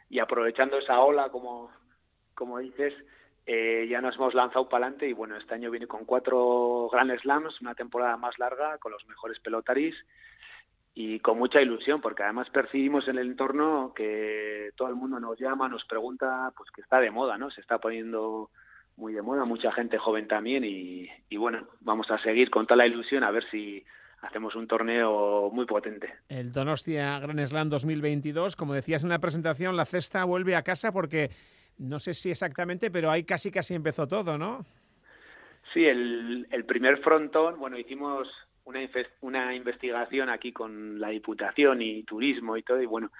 y 0.07 0.19
aprovechando 0.19 0.77
esa 0.77 0.99
ola, 0.99 1.29
como 1.29 1.71
como 2.35 2.59
dices, 2.59 2.93
eh, 3.47 3.87
ya 3.89 4.01
nos 4.01 4.15
hemos 4.15 4.35
lanzado 4.35 4.69
para 4.69 4.85
adelante 4.85 5.07
y 5.07 5.13
bueno 5.13 5.35
este 5.35 5.55
año 5.55 5.71
viene 5.71 5.87
con 5.87 6.05
cuatro 6.05 6.89
Grand 6.91 7.19
Slams, 7.19 7.59
una 7.59 7.73
temporada 7.73 8.17
más 8.17 8.37
larga 8.37 8.77
con 8.77 8.91
los 8.91 9.03
mejores 9.07 9.39
pelotaris 9.39 9.95
y 11.01 11.21
con 11.21 11.37
mucha 11.37 11.61
ilusión 11.61 12.01
porque 12.01 12.23
además 12.23 12.49
percibimos 12.49 13.07
en 13.07 13.17
el 13.17 13.27
entorno 13.27 13.93
que 13.95 14.71
todo 14.75 14.89
el 14.89 14.95
mundo 14.95 15.17
nos 15.17 15.39
llama, 15.39 15.69
nos 15.69 15.85
pregunta, 15.85 16.51
pues 16.57 16.69
que 16.71 16.81
está 16.81 16.99
de 16.99 17.09
moda, 17.09 17.37
¿no? 17.37 17.49
Se 17.51 17.61
está 17.61 17.77
poniendo 17.77 18.49
muy 18.97 19.13
de 19.13 19.21
moda, 19.21 19.45
mucha 19.45 19.71
gente 19.71 19.97
joven 19.97 20.27
también 20.27 20.65
y, 20.65 21.09
bueno, 21.37 21.65
vamos 21.79 22.11
a 22.11 22.17
seguir 22.17 22.49
con 22.49 22.67
toda 22.67 22.79
la 22.79 22.85
ilusión 22.85 23.23
a 23.23 23.31
ver 23.31 23.49
si 23.49 23.81
hacemos 24.23 24.55
un 24.55 24.67
torneo 24.67 25.49
muy 25.53 25.65
potente. 25.65 26.15
El 26.27 26.51
Donostia 26.51 27.17
Gran 27.19 27.47
Slam 27.47 27.69
2022, 27.69 28.57
como 28.57 28.73
decías 28.73 29.05
en 29.05 29.09
la 29.09 29.19
presentación, 29.19 29.77
la 29.77 29.85
cesta 29.85 30.25
vuelve 30.25 30.57
a 30.57 30.63
casa 30.63 30.91
porque 30.91 31.29
no 31.77 31.99
sé 31.99 32.13
si 32.13 32.29
exactamente, 32.29 32.91
pero 32.91 33.09
ahí 33.09 33.23
casi 33.23 33.51
casi 33.51 33.73
empezó 33.73 34.05
todo, 34.05 34.37
¿no? 34.37 34.65
Sí, 35.73 35.85
el, 35.85 36.45
el 36.51 36.65
primer 36.65 36.97
frontón, 36.97 37.57
bueno, 37.57 37.77
hicimos 37.77 38.27
una, 38.69 38.79
una 39.21 39.55
investigación 39.55 40.29
aquí 40.29 40.51
con 40.53 40.99
la 40.99 41.09
Diputación 41.09 41.81
y 41.81 42.03
Turismo 42.03 42.55
y 42.55 42.61
todo, 42.63 42.81
y 42.81 42.85
bueno, 42.85 43.11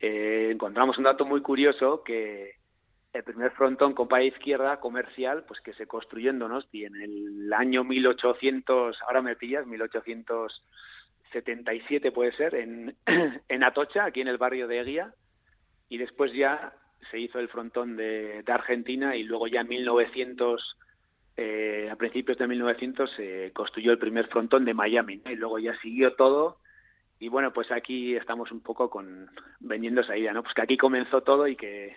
eh, 0.00 0.50
encontramos 0.52 0.98
un 0.98 1.04
dato 1.04 1.24
muy 1.24 1.40
curioso 1.40 2.02
que 2.04 2.56
el 3.12 3.24
primer 3.24 3.52
frontón 3.52 3.94
con 3.94 4.08
pared 4.08 4.26
izquierda 4.26 4.80
comercial, 4.80 5.44
pues 5.46 5.60
que 5.60 5.72
se 5.74 5.86
construyó 5.86 6.30
en 6.30 6.40
Donosti 6.40 6.84
en 6.84 7.00
el 7.00 7.52
año 7.52 7.84
1800, 7.84 9.00
ahora 9.02 9.22
me 9.22 9.36
pillas, 9.36 9.64
1877 9.66 12.10
puede 12.12 12.32
ser, 12.32 12.56
en, 12.56 12.96
en 13.48 13.64
Atocha, 13.64 14.04
aquí 14.04 14.20
en 14.20 14.28
el 14.28 14.38
barrio 14.38 14.68
de 14.68 14.80
Eguía, 14.80 15.14
y 15.88 15.98
después 15.98 16.32
ya 16.32 16.74
se 17.10 17.18
hizo 17.18 17.38
el 17.38 17.48
frontón 17.48 17.96
de, 17.96 18.42
Argentina 18.46 19.16
y 19.16 19.22
luego 19.22 19.46
ya 19.46 19.60
en 19.60 19.68
1900, 19.68 20.78
eh, 21.36 21.88
a 21.90 21.96
principios 21.96 22.38
de 22.38 22.46
1900 22.46 23.10
se 23.10 23.52
construyó 23.52 23.92
el 23.92 23.98
primer 23.98 24.28
frontón 24.28 24.64
de 24.64 24.74
Miami, 24.74 25.22
y 25.26 25.34
luego 25.34 25.58
ya 25.58 25.74
siguió 25.80 26.14
todo 26.14 26.58
y 27.18 27.28
bueno, 27.28 27.52
pues 27.52 27.70
aquí 27.70 28.16
estamos 28.16 28.50
un 28.52 28.60
poco 28.60 28.90
con 28.90 29.30
vendiendo 29.60 30.00
esa 30.00 30.16
idea, 30.16 30.32
¿no? 30.32 30.42
Pues 30.42 30.54
que 30.54 30.62
aquí 30.62 30.76
comenzó 30.76 31.22
todo 31.22 31.46
y 31.46 31.56
que 31.56 31.96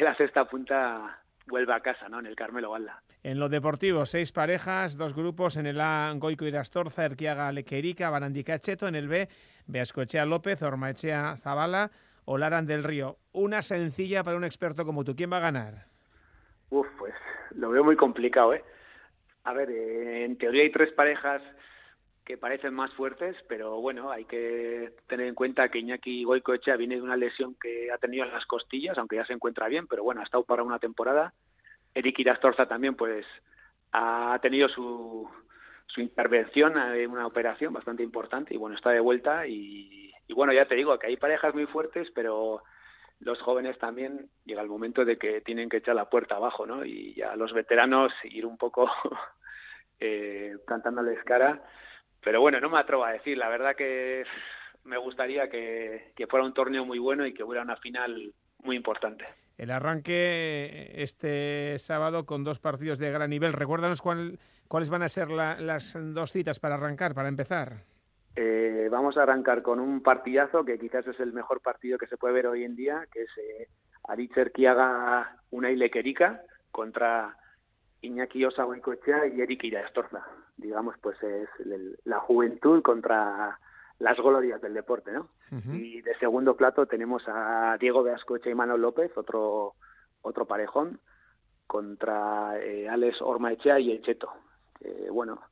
la 0.00 0.16
sexta 0.16 0.46
punta 0.46 1.20
vuelva 1.46 1.76
a 1.76 1.80
casa, 1.80 2.08
¿no? 2.08 2.20
En 2.20 2.26
el 2.26 2.36
Carmelo 2.36 2.70
Valda. 2.70 3.02
En 3.22 3.38
lo 3.38 3.48
deportivo, 3.48 4.06
seis 4.06 4.32
parejas, 4.32 4.96
dos 4.96 5.14
grupos. 5.14 5.56
En 5.56 5.66
el 5.66 5.80
A, 5.80 6.12
Goico 6.16 6.46
Irastorza, 6.46 7.04
Erquiaga 7.04 7.52
Lequerica, 7.52 8.10
Barandica 8.10 8.58
Cheto. 8.58 8.88
En 8.88 8.94
el 8.94 9.08
B, 9.08 9.28
Beascochea 9.66 10.24
López, 10.24 10.62
Ormaechea 10.62 11.36
Zabala 11.36 11.90
o 12.24 12.38
Laran 12.38 12.66
del 12.66 12.84
Río. 12.84 13.18
Una 13.32 13.62
sencilla 13.62 14.22
para 14.22 14.36
un 14.36 14.44
experto 14.44 14.84
como 14.84 15.04
tú. 15.04 15.14
¿Quién 15.14 15.30
va 15.32 15.36
a 15.36 15.40
ganar? 15.40 15.91
Uf, 16.72 16.86
pues 16.96 17.12
lo 17.50 17.68
veo 17.68 17.84
muy 17.84 17.96
complicado, 17.96 18.54
¿eh? 18.54 18.64
A 19.44 19.52
ver, 19.52 19.68
eh, 19.70 20.24
en 20.24 20.38
teoría 20.38 20.62
hay 20.62 20.72
tres 20.72 20.90
parejas 20.92 21.42
que 22.24 22.38
parecen 22.38 22.72
más 22.72 22.90
fuertes, 22.94 23.36
pero 23.46 23.78
bueno, 23.82 24.10
hay 24.10 24.24
que 24.24 24.94
tener 25.06 25.26
en 25.26 25.34
cuenta 25.34 25.68
que 25.68 25.80
Iñaki 25.80 26.24
Goicoechea 26.24 26.76
viene 26.76 26.94
de 26.94 27.02
una 27.02 27.16
lesión 27.18 27.56
que 27.60 27.92
ha 27.92 27.98
tenido 27.98 28.24
en 28.24 28.32
las 28.32 28.46
costillas, 28.46 28.96
aunque 28.96 29.16
ya 29.16 29.26
se 29.26 29.34
encuentra 29.34 29.68
bien, 29.68 29.86
pero 29.86 30.02
bueno, 30.02 30.22
ha 30.22 30.24
estado 30.24 30.44
para 30.44 30.62
una 30.62 30.78
temporada. 30.78 31.34
Eric 31.92 32.20
Irastorza 32.20 32.64
también, 32.64 32.94
pues, 32.94 33.26
ha 33.92 34.38
tenido 34.40 34.66
su, 34.70 35.28
su 35.88 36.00
intervención 36.00 36.78
en 36.78 37.10
una 37.10 37.26
operación 37.26 37.74
bastante 37.74 38.02
importante 38.02 38.54
y 38.54 38.56
bueno, 38.56 38.76
está 38.76 38.88
de 38.92 39.00
vuelta 39.00 39.46
y, 39.46 40.10
y 40.26 40.32
bueno, 40.32 40.54
ya 40.54 40.64
te 40.64 40.74
digo 40.76 40.98
que 40.98 41.08
hay 41.08 41.18
parejas 41.18 41.52
muy 41.52 41.66
fuertes, 41.66 42.10
pero 42.14 42.62
los 43.22 43.40
jóvenes 43.40 43.78
también 43.78 44.28
llega 44.44 44.62
el 44.62 44.68
momento 44.68 45.04
de 45.04 45.16
que 45.18 45.40
tienen 45.40 45.68
que 45.68 45.78
echar 45.78 45.94
la 45.94 46.10
puerta 46.10 46.36
abajo, 46.36 46.66
¿no? 46.66 46.84
Y 46.84 47.14
ya 47.14 47.34
los 47.36 47.52
veteranos 47.52 48.12
ir 48.24 48.46
un 48.46 48.58
poco 48.58 48.90
eh, 50.00 50.56
cantándoles 50.66 51.22
cara 51.24 51.62
pero 52.22 52.40
bueno, 52.40 52.60
no 52.60 52.70
me 52.70 52.78
atrevo 52.78 53.04
a 53.04 53.12
decir, 53.12 53.36
la 53.36 53.48
verdad 53.48 53.74
que 53.76 54.24
me 54.84 54.96
gustaría 54.96 55.48
que, 55.50 56.12
fuera 56.30 56.46
un 56.46 56.54
torneo 56.54 56.84
muy 56.84 56.98
bueno 56.98 57.26
y 57.26 57.34
que 57.34 57.42
hubiera 57.42 57.62
una 57.62 57.76
final 57.76 58.32
muy 58.58 58.76
importante. 58.76 59.24
El 59.58 59.70
arranque 59.70 60.92
este 60.94 61.78
sábado 61.78 62.24
con 62.24 62.44
dos 62.44 62.58
partidos 62.58 62.98
de 62.98 63.10
gran 63.10 63.30
nivel. 63.30 63.52
Recuérdanos 63.52 64.00
cuáles 64.02 64.90
van 64.90 65.02
a 65.02 65.08
ser 65.08 65.30
las 65.30 65.96
dos 66.14 66.32
citas 66.32 66.58
para 66.58 66.76
arrancar, 66.76 67.14
para 67.14 67.28
empezar. 67.28 67.84
Eh, 68.34 68.88
vamos 68.90 69.16
a 69.16 69.24
arrancar 69.24 69.62
con 69.62 69.78
un 69.78 70.02
partidazo 70.02 70.64
que 70.64 70.78
quizás 70.78 71.06
es 71.06 71.20
el 71.20 71.32
mejor 71.32 71.60
partido 71.60 71.98
que 71.98 72.06
se 72.06 72.16
puede 72.16 72.34
ver 72.34 72.46
hoy 72.46 72.64
en 72.64 72.76
día, 72.76 73.06
que 73.12 73.22
es 73.22 73.30
eh, 73.38 73.68
Aritzer 74.08 74.52
Kiaga 74.52 75.36
una 75.50 75.68
Querica 75.90 76.42
contra 76.70 77.36
Iñaki 78.00 78.44
Osa 78.46 78.66
y 79.32 79.40
Eric 79.40 79.64
Irastorza. 79.64 80.26
Digamos, 80.56 80.96
pues 81.00 81.22
es 81.22 81.48
la 82.04 82.20
juventud 82.20 82.82
contra 82.82 83.58
las 83.98 84.16
glorias 84.16 84.60
del 84.62 84.74
deporte, 84.74 85.12
¿no? 85.12 85.28
Y 85.50 86.00
de 86.00 86.16
segundo 86.18 86.56
plato 86.56 86.86
tenemos 86.86 87.22
a 87.26 87.76
Diego 87.78 88.02
Beascoche 88.02 88.50
y 88.50 88.54
Manuel 88.54 88.80
López, 88.80 89.12
otro 89.16 89.74
otro 90.22 90.46
parejón, 90.46 90.98
contra 91.66 92.58
eh, 92.58 92.88
Alex 92.88 93.20
Ormaechea 93.20 93.78
y 93.78 93.90
el 93.92 94.02
Cheto. 94.02 94.32
bueno, 95.10 95.42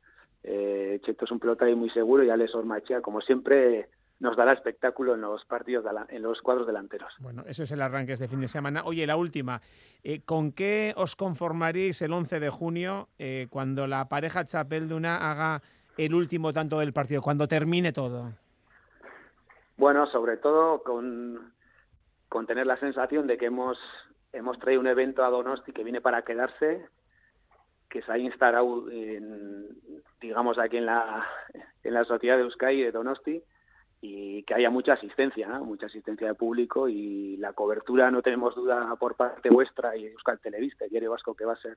eh, 0.43 1.01
Cheto 1.05 1.25
es 1.25 1.31
un 1.31 1.39
pelota 1.39 1.67
muy 1.77 1.91
seguro 1.91 2.23
y 2.25 2.31
Alex 2.31 2.55
Ormaechea, 2.55 3.01
como 3.01 3.21
siempre, 3.21 3.89
nos 4.21 4.37
dará 4.37 4.53
espectáculo 4.53 5.15
en 5.15 5.23
los 5.23 5.45
partidos, 5.45 5.85
en 6.09 6.23
los 6.23 6.41
cuadros 6.43 6.67
delanteros. 6.67 7.13
Bueno, 7.21 7.43
ese 7.47 7.65
es 7.65 7.73
el 7.73 7.83
arranque 7.83 8.13
este 8.13 8.29
fin 8.29 8.41
de 8.41 8.49
semana. 8.49 8.83
Oye, 8.85 9.07
la 9.07 9.17
última, 9.17 9.61
eh, 10.05 10.21
¿con 10.25 10.53
qué 10.53 10.93
os 10.97 11.17
conformaréis 11.17 12.03
el 12.03 12.13
11 12.13 12.41
de 12.41 12.51
junio 12.51 13.09
eh, 13.19 13.47
cuando 13.51 13.87
la 13.87 14.09
pareja 14.09 14.45
Chapelduna 14.45 15.31
haga 15.31 15.63
el 15.97 16.15
último 16.15 16.53
tanto 16.53 16.79
del 16.79 16.93
partido, 16.93 17.23
cuando 17.23 17.49
termine 17.49 17.93
todo? 17.93 18.33
Bueno, 19.77 20.07
sobre 20.07 20.37
todo 20.37 20.83
con, 20.83 21.53
con 22.29 22.47
tener 22.47 22.67
la 22.67 22.77
sensación 22.79 23.27
de 23.27 23.39
que 23.39 23.47
hemos, 23.47 23.79
hemos 24.33 24.59
traído 24.59 24.81
un 24.81 24.87
evento 24.87 25.25
a 25.25 25.31
Donosti 25.31 25.73
que 25.73 25.83
viene 25.83 26.03
para 26.03 26.23
quedarse, 26.23 26.87
que 27.91 28.03
se 28.03 28.13
ha 28.13 28.19
instalado, 28.19 28.87
digamos, 30.21 30.59
aquí 30.59 30.79
en 30.79 30.87
la, 30.87 31.27
en 31.83 31.95
la 31.95 32.05
sociedad 32.05 32.37
de 32.37 32.45
Euskadi 32.45 32.83
de 32.83 32.93
Donosti, 32.93 33.43
y 34.03 34.43
que 34.45 34.55
haya 34.55 34.71
mucha 34.71 34.95
asistencia, 34.95 35.49
mucha 35.59 35.87
asistencia 35.87 36.29
de 36.29 36.35
público 36.35 36.89
y 36.89 37.37
la 37.37 37.53
cobertura, 37.53 38.11
no 38.11 38.23
tenemos 38.23 38.55
duda 38.55 38.97
por 38.97 39.15
parte 39.15 39.51
vuestra 39.51 39.97
y 39.97 40.07
Euskal 40.07 40.41
Televista, 40.41 40.87
Vasco, 41.09 41.35
que 41.35 41.45
va 41.45 41.53
a 41.53 41.61
ser 41.61 41.77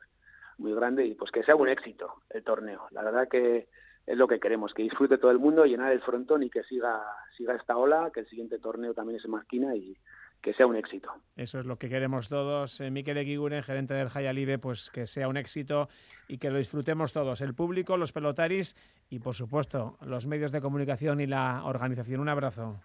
muy 0.57 0.73
grande 0.73 1.05
y 1.05 1.15
pues 1.15 1.31
que 1.31 1.43
sea 1.43 1.55
un 1.55 1.67
éxito 1.67 2.13
el 2.29 2.43
torneo. 2.43 2.87
La 2.91 3.03
verdad 3.03 3.27
que 3.27 3.67
es 4.05 4.17
lo 4.17 4.27
que 4.27 4.39
queremos, 4.39 4.73
que 4.73 4.83
disfrute 4.83 5.17
todo 5.17 5.31
el 5.31 5.39
mundo, 5.39 5.65
llenar 5.65 5.91
el 5.91 6.01
frontón 6.01 6.43
y 6.43 6.49
que 6.49 6.63
siga, 6.63 7.01
siga 7.35 7.55
esta 7.55 7.77
ola, 7.77 8.11
que 8.13 8.21
el 8.21 8.27
siguiente 8.27 8.59
torneo 8.59 8.93
también 8.93 9.19
se 9.19 9.27
maquina 9.27 9.75
y, 9.75 9.97
que 10.43 10.53
sea 10.53 10.67
un 10.67 10.75
éxito. 10.75 11.09
Eso 11.37 11.59
es 11.59 11.65
lo 11.65 11.77
que 11.77 11.89
queremos 11.89 12.27
todos. 12.27 12.81
Eh, 12.81 12.91
Miquel 12.91 13.17
Eguiguren, 13.17 13.63
gerente 13.63 13.93
del 13.93 14.09
Jayalibe, 14.09 14.59
pues 14.59 14.91
que 14.91 15.07
sea 15.07 15.29
un 15.29 15.37
éxito 15.37 15.87
y 16.27 16.37
que 16.37 16.51
lo 16.51 16.57
disfrutemos 16.57 17.13
todos, 17.13 17.39
el 17.39 17.55
público, 17.55 17.95
los 17.95 18.11
pelotaris 18.11 18.75
y 19.09 19.19
por 19.19 19.35
supuesto 19.35 19.97
los 20.01 20.27
medios 20.27 20.51
de 20.51 20.59
comunicación 20.59 21.21
y 21.21 21.27
la 21.27 21.63
organización. 21.63 22.19
Un 22.19 22.29
abrazo. 22.29 22.75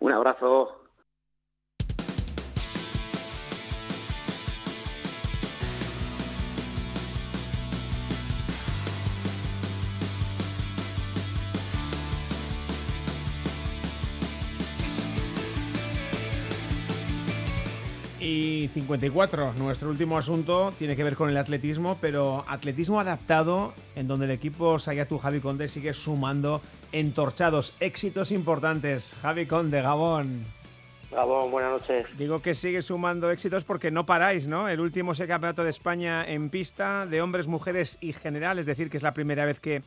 Un 0.00 0.12
abrazo. 0.12 0.83
Y 18.24 18.68
54, 18.68 19.52
nuestro 19.58 19.90
último 19.90 20.16
asunto 20.16 20.72
tiene 20.78 20.96
que 20.96 21.04
ver 21.04 21.14
con 21.14 21.28
el 21.28 21.36
atletismo, 21.36 21.98
pero 22.00 22.42
atletismo 22.48 22.98
adaptado, 22.98 23.74
en 23.96 24.08
donde 24.08 24.24
el 24.24 24.30
equipo 24.30 24.78
Sayatu 24.78 25.18
Javi 25.18 25.40
Conde 25.40 25.68
sigue 25.68 25.92
sumando 25.92 26.62
entorchados, 26.90 27.74
éxitos 27.80 28.32
importantes. 28.32 29.14
Javi 29.20 29.44
Conde, 29.44 29.82
Gabón. 29.82 30.46
Gabón, 31.10 31.50
buenas 31.50 31.72
noches. 31.72 32.06
Digo 32.16 32.40
que 32.40 32.54
sigue 32.54 32.80
sumando 32.80 33.30
éxitos 33.30 33.64
porque 33.64 33.90
no 33.90 34.06
paráis, 34.06 34.46
¿no? 34.46 34.70
El 34.70 34.80
último 34.80 35.12
es 35.12 35.20
el 35.20 35.28
Campeonato 35.28 35.62
de 35.62 35.68
España 35.68 36.24
en 36.26 36.48
pista 36.48 37.04
de 37.04 37.20
hombres, 37.20 37.46
mujeres 37.46 37.98
y 38.00 38.14
general, 38.14 38.58
es 38.58 38.64
decir, 38.64 38.88
que 38.88 38.96
es 38.96 39.02
la 39.02 39.12
primera 39.12 39.44
vez 39.44 39.60
que, 39.60 39.82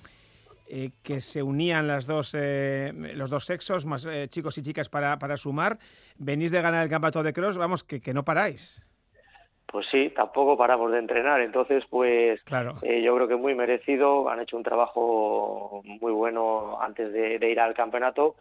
eh, 0.69 0.91
que 1.03 1.21
se 1.21 1.41
unían 1.43 1.87
las 1.87 2.05
dos, 2.05 2.35
eh, 2.37 2.91
los 3.15 3.29
dos 3.29 3.45
sexos, 3.45 3.85
más 3.85 4.05
eh, 4.05 4.27
chicos 4.29 4.57
y 4.57 4.61
chicas, 4.61 4.89
para, 4.89 5.17
para, 5.19 5.37
sumar. 5.37 5.77
Venís 6.17 6.51
de 6.51 6.61
ganar 6.61 6.83
el 6.83 6.89
Campeonato 6.89 7.23
de 7.23 7.33
Cross, 7.33 7.57
vamos, 7.57 7.83
que, 7.83 8.01
que 8.01 8.13
no 8.13 8.23
paráis. 8.23 8.83
Pues 9.65 9.85
sí, 9.91 10.11
tampoco 10.15 10.57
paramos 10.57 10.91
de 10.93 10.99
entrenar, 10.99 11.41
entonces 11.41 11.83
pues 11.89 12.41
claro. 12.43 12.75
yo 12.81 13.15
creo 13.15 13.27
que 13.27 13.35
muy 13.35 13.53
merecido, 13.53 14.29
han 14.29 14.39
hecho 14.39 14.55
un 14.55 14.63
trabajo 14.63 15.81
muy 15.83 16.13
bueno 16.13 16.81
antes 16.81 17.11
de, 17.11 17.37
de 17.37 17.51
ir 17.51 17.59
al 17.59 17.73
campeonato 17.73 18.37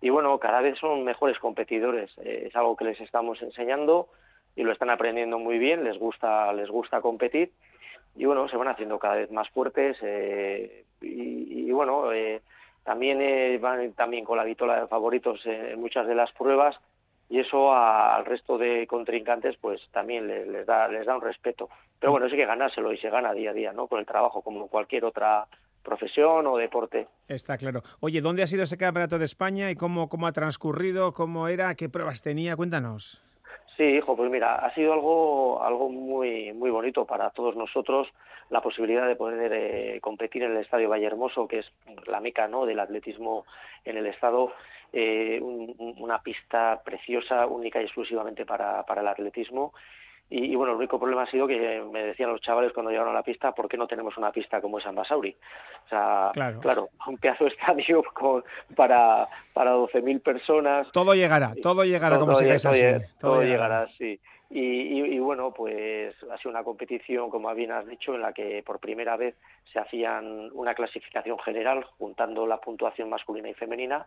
y 0.00 0.10
bueno, 0.10 0.38
cada 0.38 0.60
vez 0.60 0.78
son 0.78 1.04
mejores 1.04 1.38
competidores. 1.38 2.10
Eh, 2.18 2.44
es 2.48 2.56
algo 2.56 2.76
que 2.76 2.84
les 2.84 3.00
estamos 3.00 3.40
enseñando 3.42 4.08
y 4.54 4.62
lo 4.62 4.72
están 4.72 4.90
aprendiendo 4.90 5.38
muy 5.38 5.58
bien, 5.58 5.84
les 5.84 5.98
gusta, 5.98 6.52
les 6.52 6.68
gusta 6.68 7.00
competir 7.00 7.52
y 8.16 8.24
bueno, 8.24 8.48
se 8.48 8.56
van 8.56 8.68
haciendo 8.68 8.98
cada 8.98 9.16
vez 9.16 9.30
más 9.30 9.48
fuertes 9.50 9.96
eh, 10.02 10.84
y, 11.00 11.70
bueno, 11.70 12.12
eh, 12.12 12.40
también 12.84 13.20
eh, 13.20 13.58
van 13.58 13.92
también 13.92 14.24
con 14.24 14.38
la 14.38 14.44
vitola 14.44 14.80
de 14.80 14.86
favoritos 14.86 15.44
en 15.44 15.78
muchas 15.80 16.06
de 16.06 16.14
las 16.14 16.32
pruebas 16.32 16.76
y 17.28 17.40
eso 17.40 17.74
al 17.74 18.24
resto 18.24 18.56
de 18.56 18.86
contrincantes 18.86 19.56
pues 19.60 19.80
también 19.92 20.28
les, 20.28 20.46
les, 20.46 20.66
da 20.66 20.88
les 20.88 21.04
da 21.04 21.16
un 21.16 21.22
respeto. 21.22 21.68
Pero 21.98 22.12
bueno, 22.12 22.28
sí 22.28 22.36
que 22.36 22.46
ganárselo 22.46 22.92
y 22.92 22.98
se 22.98 23.10
gana 23.10 23.32
día 23.32 23.50
a 23.50 23.54
día, 23.54 23.72
¿no? 23.72 23.88
Con 23.88 23.98
el 23.98 24.06
trabajo 24.06 24.42
como 24.42 24.68
cualquier 24.68 25.04
otra 25.04 25.46
profesión 25.82 26.46
o 26.46 26.56
deporte. 26.56 27.08
Está 27.28 27.58
claro. 27.58 27.82
Oye, 28.00 28.20
¿dónde 28.20 28.42
ha 28.42 28.46
sido 28.46 28.64
ese 28.64 28.76
campeonato 28.78 29.18
de 29.18 29.24
España 29.24 29.70
y 29.70 29.76
cómo, 29.76 30.08
cómo 30.08 30.26
ha 30.26 30.32
transcurrido? 30.32 31.12
¿Cómo 31.12 31.48
era? 31.48 31.74
¿Qué 31.74 31.88
pruebas 31.88 32.22
tenía? 32.22 32.56
Cuéntanos. 32.56 33.25
Sí, 33.76 33.82
hijo, 33.82 34.16
pues 34.16 34.30
mira, 34.30 34.54
ha 34.54 34.72
sido 34.74 34.94
algo, 34.94 35.62
algo 35.62 35.90
muy, 35.90 36.52
muy 36.54 36.70
bonito 36.70 37.04
para 37.04 37.28
todos 37.30 37.56
nosotros 37.56 38.08
la 38.48 38.62
posibilidad 38.62 39.06
de 39.06 39.16
poder 39.16 39.52
eh, 39.52 40.00
competir 40.00 40.44
en 40.44 40.52
el 40.52 40.58
Estadio 40.58 40.88
Vallehermoso, 40.88 41.46
que 41.46 41.58
es 41.58 41.72
la 42.06 42.20
meca 42.20 42.48
¿no? 42.48 42.64
del 42.64 42.80
atletismo 42.80 43.44
en 43.84 43.98
el 43.98 44.06
Estado, 44.06 44.52
eh, 44.94 45.38
un, 45.42 45.94
una 45.98 46.22
pista 46.22 46.80
preciosa, 46.82 47.46
única 47.46 47.82
y 47.82 47.84
exclusivamente 47.84 48.46
para, 48.46 48.82
para 48.84 49.02
el 49.02 49.08
atletismo 49.08 49.74
y, 50.28 50.46
y, 50.46 50.56
bueno, 50.56 50.72
el 50.72 50.78
único 50.78 50.98
problema 50.98 51.22
ha 51.22 51.30
sido 51.30 51.46
que 51.46 51.84
me 51.92 52.02
decían 52.02 52.30
los 52.30 52.40
chavales 52.40 52.72
cuando 52.72 52.90
llegaron 52.90 53.12
a 53.12 53.18
la 53.18 53.22
pista, 53.22 53.52
¿por 53.52 53.68
qué 53.68 53.76
no 53.76 53.86
tenemos 53.86 54.16
una 54.16 54.32
pista 54.32 54.60
como 54.60 54.78
esa 54.78 54.88
en 54.88 54.96
Basauri? 54.96 55.36
O 55.84 55.88
sea, 55.88 56.30
claro, 56.32 56.60
claro 56.60 56.88
un 57.06 57.16
pedazo 57.18 57.44
de 57.44 57.50
estadio 57.50 58.02
con, 58.12 58.42
para, 58.74 59.28
para 59.52 59.74
12.000 59.76 60.20
personas. 60.22 60.90
Todo 60.92 61.14
llegará, 61.14 61.54
todo 61.62 61.84
llegará 61.84 62.16
todo, 62.16 62.26
como 62.26 62.38
todo, 62.38 62.52
así. 62.52 62.62
Todo, 62.62 62.72
todo 63.20 63.42
llegará, 63.42 63.86
llegará 63.86 63.88
sí. 63.96 64.18
Y, 64.50 64.60
y, 64.60 65.14
y, 65.14 65.18
bueno, 65.18 65.52
pues 65.52 66.14
ha 66.30 66.38
sido 66.38 66.50
una 66.50 66.62
competición, 66.62 67.30
como 67.30 67.52
bien 67.54 67.72
has 67.72 67.86
dicho, 67.86 68.14
en 68.14 68.22
la 68.22 68.32
que 68.32 68.62
por 68.64 68.78
primera 68.78 69.16
vez 69.16 69.34
se 69.72 69.78
hacían 69.78 70.50
una 70.52 70.74
clasificación 70.74 71.38
general, 71.40 71.84
juntando 71.98 72.46
la 72.46 72.60
puntuación 72.60 73.10
masculina 73.10 73.48
y 73.48 73.54
femenina. 73.54 74.06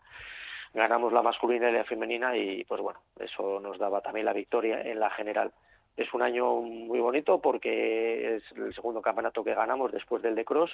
Ganamos 0.73 1.11
la 1.11 1.21
masculina 1.21 1.69
y 1.69 1.73
la 1.73 1.83
femenina 1.83 2.37
y 2.37 2.63
pues 2.65 2.79
bueno, 2.79 2.99
eso 3.19 3.59
nos 3.59 3.77
daba 3.79 4.01
también 4.01 4.25
la 4.25 4.33
victoria 4.33 4.81
en 4.81 4.99
la 4.99 5.09
general. 5.09 5.51
Es 5.99 6.13
un 6.13 6.21
año 6.21 6.61
muy 6.61 7.01
bonito 7.01 7.41
porque 7.41 8.37
es 8.37 8.43
el 8.55 8.73
segundo 8.73 9.01
campeonato 9.01 9.43
que 9.43 9.53
ganamos 9.53 9.91
después 9.91 10.23
del 10.23 10.33
de 10.33 10.45
Cross 10.45 10.71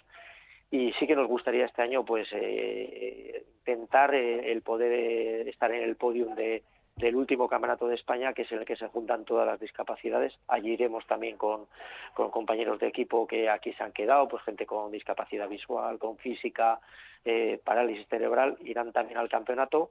y 0.70 0.94
sí 0.94 1.08
que 1.08 1.16
nos 1.16 1.28
gustaría 1.28 1.66
este 1.66 1.82
año 1.82 2.06
pues 2.06 2.28
eh, 2.32 3.44
intentar 3.58 4.14
eh, 4.14 4.52
el 4.52 4.62
poder 4.62 4.92
eh, 4.92 5.50
estar 5.50 5.72
en 5.72 5.82
el 5.82 5.96
podium 5.96 6.36
de, 6.36 6.62
del 6.96 7.16
último 7.16 7.50
campeonato 7.50 7.88
de 7.88 7.96
España, 7.96 8.34
que 8.34 8.44
es 8.44 8.52
en 8.52 8.60
el 8.60 8.66
que 8.66 8.76
se 8.76 8.88
juntan 8.88 9.26
todas 9.26 9.48
las 9.48 9.60
discapacidades. 9.60 10.38
Allí 10.48 10.74
iremos 10.74 11.08
también 11.08 11.38
con, 11.38 11.66
con 12.14 12.30
compañeros 12.30 12.80
de 12.80 12.88
equipo 12.88 13.26
que 13.26 13.50
aquí 13.50 13.74
se 13.74 13.84
han 13.84 13.94
quedado, 13.94 14.28
pues 14.28 14.44
gente 14.44 14.68
con 14.68 14.92
discapacidad 14.92 15.50
visual, 15.50 15.98
con 15.98 16.18
física, 16.18 16.80
eh, 17.26 17.60
parálisis 17.64 18.08
cerebral, 18.10 18.58
irán 18.64 18.92
también 18.94 19.18
al 19.18 19.28
campeonato 19.28 19.90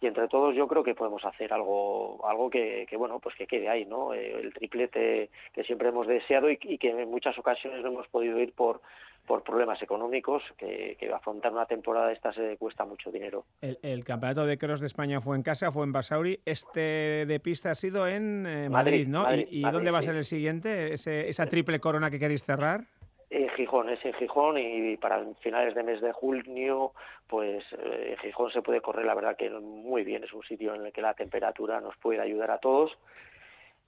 y 0.00 0.06
entre 0.06 0.28
todos 0.28 0.54
yo 0.54 0.68
creo 0.68 0.82
que 0.82 0.94
podemos 0.94 1.24
hacer 1.24 1.52
algo 1.52 2.24
algo 2.26 2.50
que, 2.50 2.86
que 2.88 2.96
bueno 2.96 3.18
pues 3.18 3.34
que 3.34 3.46
quede 3.46 3.68
ahí 3.68 3.84
no 3.84 4.14
eh, 4.14 4.40
el 4.40 4.52
triplete 4.52 5.30
que 5.52 5.64
siempre 5.64 5.88
hemos 5.88 6.06
deseado 6.06 6.50
y, 6.50 6.58
y, 6.62 6.78
que 6.78 6.90
en 6.90 7.10
muchas 7.10 7.38
ocasiones 7.38 7.82
no 7.82 7.88
hemos 7.88 8.08
podido 8.08 8.38
ir 8.38 8.52
por 8.52 8.80
por 9.26 9.42
problemas 9.42 9.80
económicos 9.82 10.42
que, 10.56 10.96
que 10.98 11.12
afrontar 11.12 11.52
una 11.52 11.66
temporada 11.66 12.08
de 12.08 12.14
estas 12.14 12.34
se 12.34 12.56
cuesta 12.56 12.86
mucho 12.86 13.10
dinero. 13.10 13.44
El, 13.60 13.78
el, 13.82 14.02
campeonato 14.02 14.46
de 14.46 14.56
cross 14.56 14.80
de 14.80 14.86
España 14.86 15.20
fue 15.20 15.36
en 15.36 15.42
casa 15.42 15.70
fue 15.70 15.84
en 15.84 15.92
Basauri. 15.92 16.40
Este 16.46 17.26
de 17.26 17.38
pista 17.38 17.70
ha 17.70 17.74
sido 17.74 18.08
en 18.08 18.46
eh, 18.46 18.70
Madrid, 18.70 18.70
Madrid, 18.70 19.08
no 19.08 19.22
Madrid, 19.24 19.46
y, 19.50 19.58
y 19.58 19.62
Madrid, 19.62 19.74
dónde 19.74 19.90
va 19.90 19.98
a 19.98 20.02
ser 20.02 20.14
el 20.14 20.24
siguiente 20.24 20.94
ese, 20.94 21.28
esa 21.28 21.46
triple 21.46 21.78
corona 21.78 22.10
que 22.10 22.18
queréis 22.18 22.42
cerrar 22.42 22.86
en 23.30 23.48
Gijón, 23.50 23.88
es 23.90 24.04
en 24.04 24.14
Gijón 24.14 24.58
y 24.58 24.96
para 24.96 25.24
finales 25.40 25.74
de 25.74 25.82
mes 25.82 26.00
de 26.00 26.12
junio, 26.12 26.92
pues 27.26 27.64
eh, 27.72 28.10
en 28.12 28.16
Gijón 28.18 28.50
se 28.50 28.62
puede 28.62 28.80
correr, 28.80 29.04
la 29.04 29.14
verdad 29.14 29.36
que 29.36 29.50
muy 29.50 30.04
bien, 30.04 30.24
es 30.24 30.32
un 30.32 30.42
sitio 30.42 30.74
en 30.74 30.86
el 30.86 30.92
que 30.92 31.02
la 31.02 31.14
temperatura 31.14 31.80
nos 31.80 31.96
puede 31.98 32.20
ayudar 32.20 32.50
a 32.50 32.58
todos. 32.58 32.96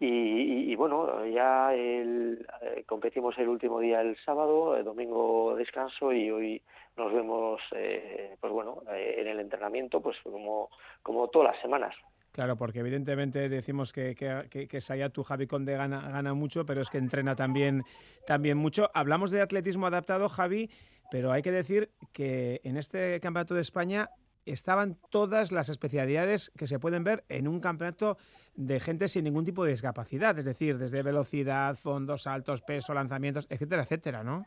Y, 0.02 0.72
y, 0.72 0.76
bueno, 0.76 1.26
ya 1.26 1.74
el, 1.74 2.46
eh, 2.62 2.84
competimos 2.86 3.36
el 3.36 3.48
último 3.48 3.80
día 3.80 4.00
el 4.00 4.16
sábado, 4.24 4.74
el 4.74 4.82
domingo 4.82 5.54
descanso 5.56 6.10
y 6.10 6.30
hoy 6.30 6.62
nos 6.96 7.12
vemos, 7.12 7.60
eh, 7.72 8.34
pues 8.40 8.50
bueno, 8.50 8.82
eh, 8.92 9.16
en 9.18 9.28
el 9.28 9.40
entrenamiento, 9.40 10.00
pues 10.00 10.16
como, 10.22 10.70
como 11.02 11.28
todas 11.28 11.52
las 11.52 11.60
semanas. 11.60 11.94
Claro, 12.32 12.56
porque 12.56 12.78
evidentemente 12.80 13.48
decimos 13.48 13.92
que, 13.92 14.14
que, 14.14 14.46
que, 14.48 14.68
que 14.68 14.80
Sayatu 14.80 15.24
Javi 15.24 15.46
Conde 15.46 15.76
gana, 15.76 16.08
gana 16.10 16.32
mucho, 16.34 16.64
pero 16.64 16.80
es 16.80 16.88
que 16.88 16.98
entrena 16.98 17.34
también, 17.34 17.82
también 18.26 18.56
mucho. 18.56 18.88
Hablamos 18.94 19.30
de 19.30 19.40
atletismo 19.40 19.86
adaptado, 19.86 20.28
Javi, 20.28 20.70
pero 21.10 21.32
hay 21.32 21.42
que 21.42 21.50
decir 21.50 21.90
que 22.12 22.60
en 22.62 22.76
este 22.76 23.18
Campeonato 23.20 23.54
de 23.54 23.62
España 23.62 24.10
estaban 24.46 24.96
todas 25.10 25.52
las 25.52 25.68
especialidades 25.68 26.50
que 26.56 26.66
se 26.66 26.78
pueden 26.78 27.04
ver 27.04 27.24
en 27.28 27.48
un 27.48 27.60
campeonato 27.60 28.16
de 28.54 28.80
gente 28.80 29.08
sin 29.08 29.24
ningún 29.24 29.44
tipo 29.44 29.64
de 29.64 29.72
discapacidad, 29.72 30.38
es 30.38 30.44
decir, 30.44 30.78
desde 30.78 31.02
velocidad, 31.02 31.76
fondos, 31.76 32.22
saltos, 32.22 32.62
peso, 32.62 32.94
lanzamientos, 32.94 33.46
etcétera, 33.50 33.82
etcétera, 33.82 34.22
¿no? 34.22 34.44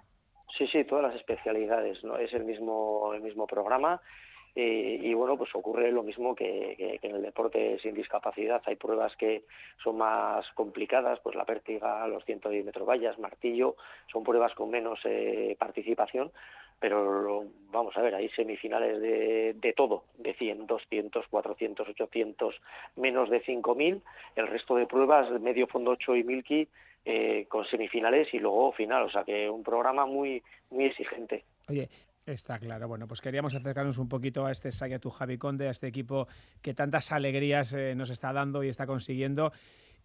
Sí, 0.58 0.68
sí, 0.68 0.84
todas 0.86 1.04
las 1.04 1.16
especialidades, 1.16 2.04
¿no? 2.04 2.18
Es 2.18 2.34
el 2.34 2.46
mismo, 2.46 3.14
el 3.14 3.22
mismo 3.22 3.48
programa 3.48 4.02
eh, 4.56 5.00
y 5.02 5.14
bueno, 5.14 5.38
pues 5.38 5.54
ocurre 5.56 5.92
lo 5.92 6.04
mismo 6.04 6.36
que, 6.36 6.76
que, 6.78 7.00
que, 7.00 7.08
en 7.08 7.16
el 7.16 7.22
deporte 7.24 7.80
sin 7.80 7.96
discapacidad. 7.96 8.62
Hay 8.66 8.76
pruebas 8.76 9.16
que 9.16 9.44
son 9.84 9.98
más 9.98 10.46
complicadas, 10.54 11.20
pues 11.22 11.36
la 11.36 11.46
pértiga, 11.46 12.08
los 12.08 12.24
110 12.26 12.66
metros 12.66 12.88
vallas, 12.88 13.18
martillo, 13.18 13.76
son 14.12 14.24
pruebas 14.24 14.54
con 14.54 14.70
menos 14.70 15.00
eh, 15.06 15.56
participación, 15.58 16.32
pero 16.80 17.46
vamos 17.72 17.96
a 17.98 18.02
ver, 18.02 18.14
hay 18.14 18.30
semifinales 18.30 19.02
de, 19.02 19.54
de 19.54 19.74
todo, 19.74 20.04
de 20.18 20.34
100, 20.34 20.68
200, 20.68 21.28
400, 21.28 21.90
800, 21.90 22.62
menos 22.98 23.30
de 23.30 23.42
5.000, 23.42 24.02
el 24.36 24.48
resto 24.48 24.76
de 24.76 24.86
pruebas, 24.86 25.30
medio 25.42 25.66
fondo 25.68 25.92
8 25.92 26.16
y 26.18 26.24
Milky, 26.24 26.68
eh, 27.06 27.46
con 27.50 27.66
semifinales 27.66 28.34
y 28.34 28.40
luego 28.40 28.72
final, 28.72 29.04
o 29.04 29.10
sea 29.10 29.24
que 29.24 29.50
un 29.50 29.64
programa 29.64 30.06
muy, 30.06 30.44
muy 30.70 30.86
exigente. 30.86 31.44
Oye, 31.68 31.90
Está 32.26 32.58
claro. 32.58 32.88
Bueno, 32.88 33.08
pues 33.08 33.20
queríamos 33.20 33.54
acercarnos 33.54 33.98
un 33.98 34.08
poquito 34.08 34.46
a 34.46 34.52
este 34.52 34.72
Sayatu 34.72 35.10
Javi 35.10 35.38
Conde, 35.38 35.68
a 35.68 35.72
este 35.72 35.88
equipo 35.88 36.28
que 36.62 36.74
tantas 36.74 37.12
alegrías 37.12 37.74
eh, 37.74 37.96
nos 37.96 38.10
está 38.10 38.32
dando 38.32 38.64
y 38.64 38.70
está 38.70 38.88
consiguiendo. 38.88 39.52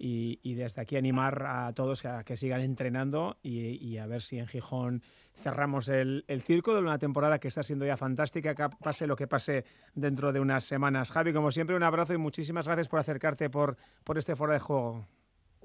Y, 0.01 0.55
desde 0.55 0.81
aquí 0.81 0.97
animar 0.97 1.45
a 1.45 1.73
todos 1.73 2.05
a 2.05 2.23
que 2.23 2.37
sigan 2.37 2.61
entrenando 2.61 3.37
y, 3.43 3.99
a 3.99 4.07
ver 4.07 4.23
si 4.23 4.39
en 4.39 4.47
Gijón 4.47 5.03
cerramos 5.35 5.89
el, 5.89 6.25
el, 6.29 6.41
circo 6.43 6.73
de 6.73 6.81
una 6.81 6.99
temporada 6.99 7.41
que 7.41 7.49
está 7.49 7.65
siendo 7.65 7.85
ya 7.85 7.97
fantástica, 7.97 8.55
que 8.55 8.69
pase 8.81 9.09
lo 9.09 9.17
que 9.17 9.27
pase 9.27 9.65
dentro 9.97 10.33
de 10.33 10.39
unas 10.39 10.63
semanas. 10.63 11.11
Javi, 11.11 11.33
como 11.33 11.51
siempre, 11.51 11.75
un 11.75 11.83
abrazo 11.83 12.15
y 12.15 12.17
muchísimas 12.17 12.67
gracias 12.67 12.89
por 12.89 13.01
acercarte 13.01 13.51
por, 13.51 13.77
por 14.05 14.19
este 14.19 14.37
foro 14.37 14.53
de 14.53 14.61
juego. 14.61 15.05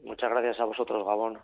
Muchas 0.03 0.31
gracias 0.31 0.59
a 0.59 0.65
vosotros, 0.65 1.05
Gabón. 1.05 1.37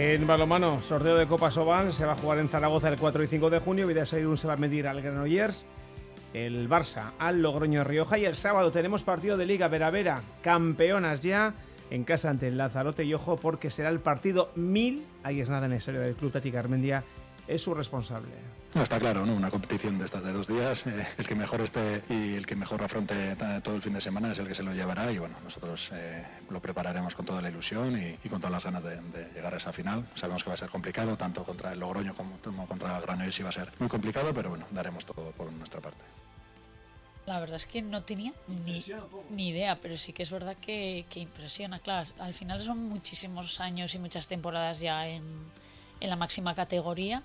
En 0.00 0.28
balomano, 0.28 0.80
sorteo 0.80 1.16
de 1.16 1.26
Copa 1.26 1.50
Sobal, 1.50 1.92
se 1.92 2.06
va 2.06 2.12
a 2.12 2.16
jugar 2.16 2.38
en 2.38 2.48
Zaragoza 2.48 2.88
el 2.88 3.00
4 3.00 3.24
y 3.24 3.26
5 3.26 3.50
de 3.50 3.58
junio. 3.58 3.84
Vidasoirun 3.84 4.38
se 4.38 4.46
va 4.46 4.54
a 4.54 4.56
medir 4.56 4.86
al 4.86 5.02
Granollers, 5.02 5.66
el 6.32 6.68
Barça 6.70 7.14
al 7.18 7.42
Logroño 7.42 7.82
Rioja 7.82 8.16
y 8.16 8.24
el 8.24 8.36
sábado 8.36 8.70
tenemos 8.70 9.02
partido 9.02 9.36
de 9.36 9.46
Liga 9.46 9.66
Veravera, 9.66 10.22
campeonas 10.40 11.22
ya 11.22 11.54
en 11.90 12.04
casa 12.04 12.30
ante 12.30 12.46
el 12.46 12.58
Lazarote 12.58 13.02
y 13.02 13.12
ojo 13.12 13.38
porque 13.38 13.70
será 13.70 13.88
el 13.88 13.98
partido 13.98 14.52
1000, 14.54 15.04
ahí 15.24 15.40
es 15.40 15.50
nada 15.50 15.64
en 15.64 15.72
la 15.72 15.78
historia 15.78 15.98
del 15.98 16.14
Club 16.14 16.30
Tati 16.30 16.54
Armendia, 16.54 17.02
es 17.48 17.62
su 17.62 17.74
responsable. 17.74 18.28
No, 18.74 18.82
está 18.82 18.98
claro, 18.98 19.24
¿no? 19.24 19.34
Una 19.34 19.50
competición 19.50 19.98
de 19.98 20.04
estas 20.04 20.22
de 20.22 20.32
dos 20.32 20.46
días, 20.46 20.86
eh, 20.86 21.06
el 21.16 21.26
que 21.26 21.34
mejor 21.34 21.62
esté 21.62 22.02
y 22.10 22.34
el 22.34 22.44
que 22.46 22.54
mejor 22.54 22.82
afronte 22.82 23.34
todo 23.62 23.74
el 23.74 23.82
fin 23.82 23.94
de 23.94 24.00
semana 24.00 24.32
es 24.32 24.38
el 24.38 24.46
que 24.46 24.54
se 24.54 24.62
lo 24.62 24.74
llevará 24.74 25.10
y 25.10 25.18
bueno, 25.18 25.36
nosotros 25.42 25.90
eh, 25.94 26.22
lo 26.50 26.60
prepararemos 26.60 27.14
con 27.14 27.24
toda 27.24 27.40
la 27.40 27.48
ilusión 27.48 28.00
y, 28.00 28.18
y 28.22 28.28
con 28.28 28.40
todas 28.40 28.52
las 28.52 28.64
ganas 28.64 28.84
de, 28.84 29.00
de, 29.00 29.32
llegar 29.34 29.54
a 29.54 29.56
esa 29.56 29.72
final. 29.72 30.06
Sabemos 30.14 30.44
que 30.44 30.50
va 30.50 30.54
a 30.54 30.58
ser 30.58 30.68
complicado, 30.68 31.16
tanto 31.16 31.44
contra 31.44 31.72
el 31.72 31.80
Logroño 31.80 32.14
como, 32.14 32.36
como 32.38 32.66
contra 32.66 33.00
Granollers 33.00 33.42
va 33.42 33.48
a 33.48 33.52
ser 33.52 33.72
muy 33.78 33.88
complicado, 33.88 34.34
pero 34.34 34.50
bueno, 34.50 34.66
daremos 34.70 35.06
todo 35.06 35.32
por 35.32 35.50
nuestra 35.50 35.80
parte. 35.80 36.04
La 37.24 37.40
verdad 37.40 37.56
es 37.56 37.66
que 37.66 37.82
no 37.82 38.02
tenía 38.04 38.32
ni, 38.46 38.82
ni, 39.30 39.48
idea, 39.48 39.78
pero 39.80 39.98
sí 39.98 40.14
que 40.14 40.22
es 40.22 40.30
verdad 40.30 40.56
que, 40.56 41.04
que, 41.10 41.20
impresiona. 41.20 41.78
Claro, 41.78 42.08
al 42.18 42.32
final 42.32 42.60
son 42.62 42.88
muchísimos 42.88 43.60
años 43.60 43.94
y 43.94 43.98
muchas 43.98 44.28
temporadas 44.28 44.80
ya 44.80 45.06
en, 45.06 45.22
en 46.00 46.10
la 46.10 46.16
máxima 46.16 46.54
categoría 46.54 47.22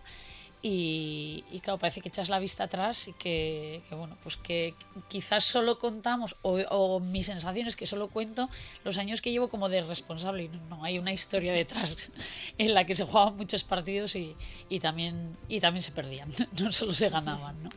y, 0.66 1.44
claro, 1.62 1.78
parece 1.78 2.00
que 2.00 2.08
echas 2.08 2.30
la 2.30 2.40
vista 2.40 2.64
atrás 2.64 3.10
y 3.10 3.14
que, 3.14 3.82
bueno, 3.92 4.16
pues 4.24 4.38
que 4.38 4.76
quizás 5.10 5.44
solo 5.44 5.78
contamos, 5.78 6.38
o, 6.42 7.02
mi 7.02 7.22
sensación 7.22 7.68
es 7.68 7.76
que 7.76 7.86
solo 7.86 8.08
cuento 8.08 8.50
los 8.86 8.98
años 8.98 9.22
que 9.22 9.30
llevo 9.32 9.50
como 9.50 9.68
de 9.68 9.82
responsable. 9.82 10.46
Y 10.46 10.52
no, 10.70 10.86
hay 10.86 11.00
una 11.00 11.12
historia 11.12 11.52
detrás 11.52 12.10
en 12.58 12.74
la 12.74 12.86
que 12.86 12.96
se 12.96 13.04
jugaban 13.04 13.36
muchos 13.36 13.66
partidos 13.66 14.16
y, 14.16 14.38
también, 14.80 15.36
y 15.50 15.60
también 15.60 15.84
se 15.84 15.92
perdían, 15.92 16.30
no 16.62 16.72
solo 16.72 16.94
se 16.94 17.10
ganaban. 17.10 17.62
¿no? 17.62 17.70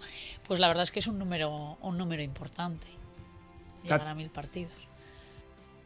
Pues 0.46 0.60
la 0.60 0.68
verdad 0.68 0.84
es 0.84 0.92
que 0.92 1.00
es 1.00 1.08
un 1.08 1.18
número, 1.18 1.78
un 1.82 1.98
número 1.98 2.22
importante, 2.22 2.86
llegar 3.82 4.06
a 4.06 4.14
mil 4.14 4.30
partidos. 4.30 4.72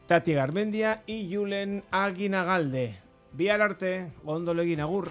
Tati 0.06 0.34
Garmendia 0.34 1.02
y 1.06 1.34
Julen 1.34 1.82
Aguinagalde. 1.90 3.09
Vía 3.32 3.54
arte, 3.54 4.12
Ondo 4.24 4.52
Agur. 4.80 5.08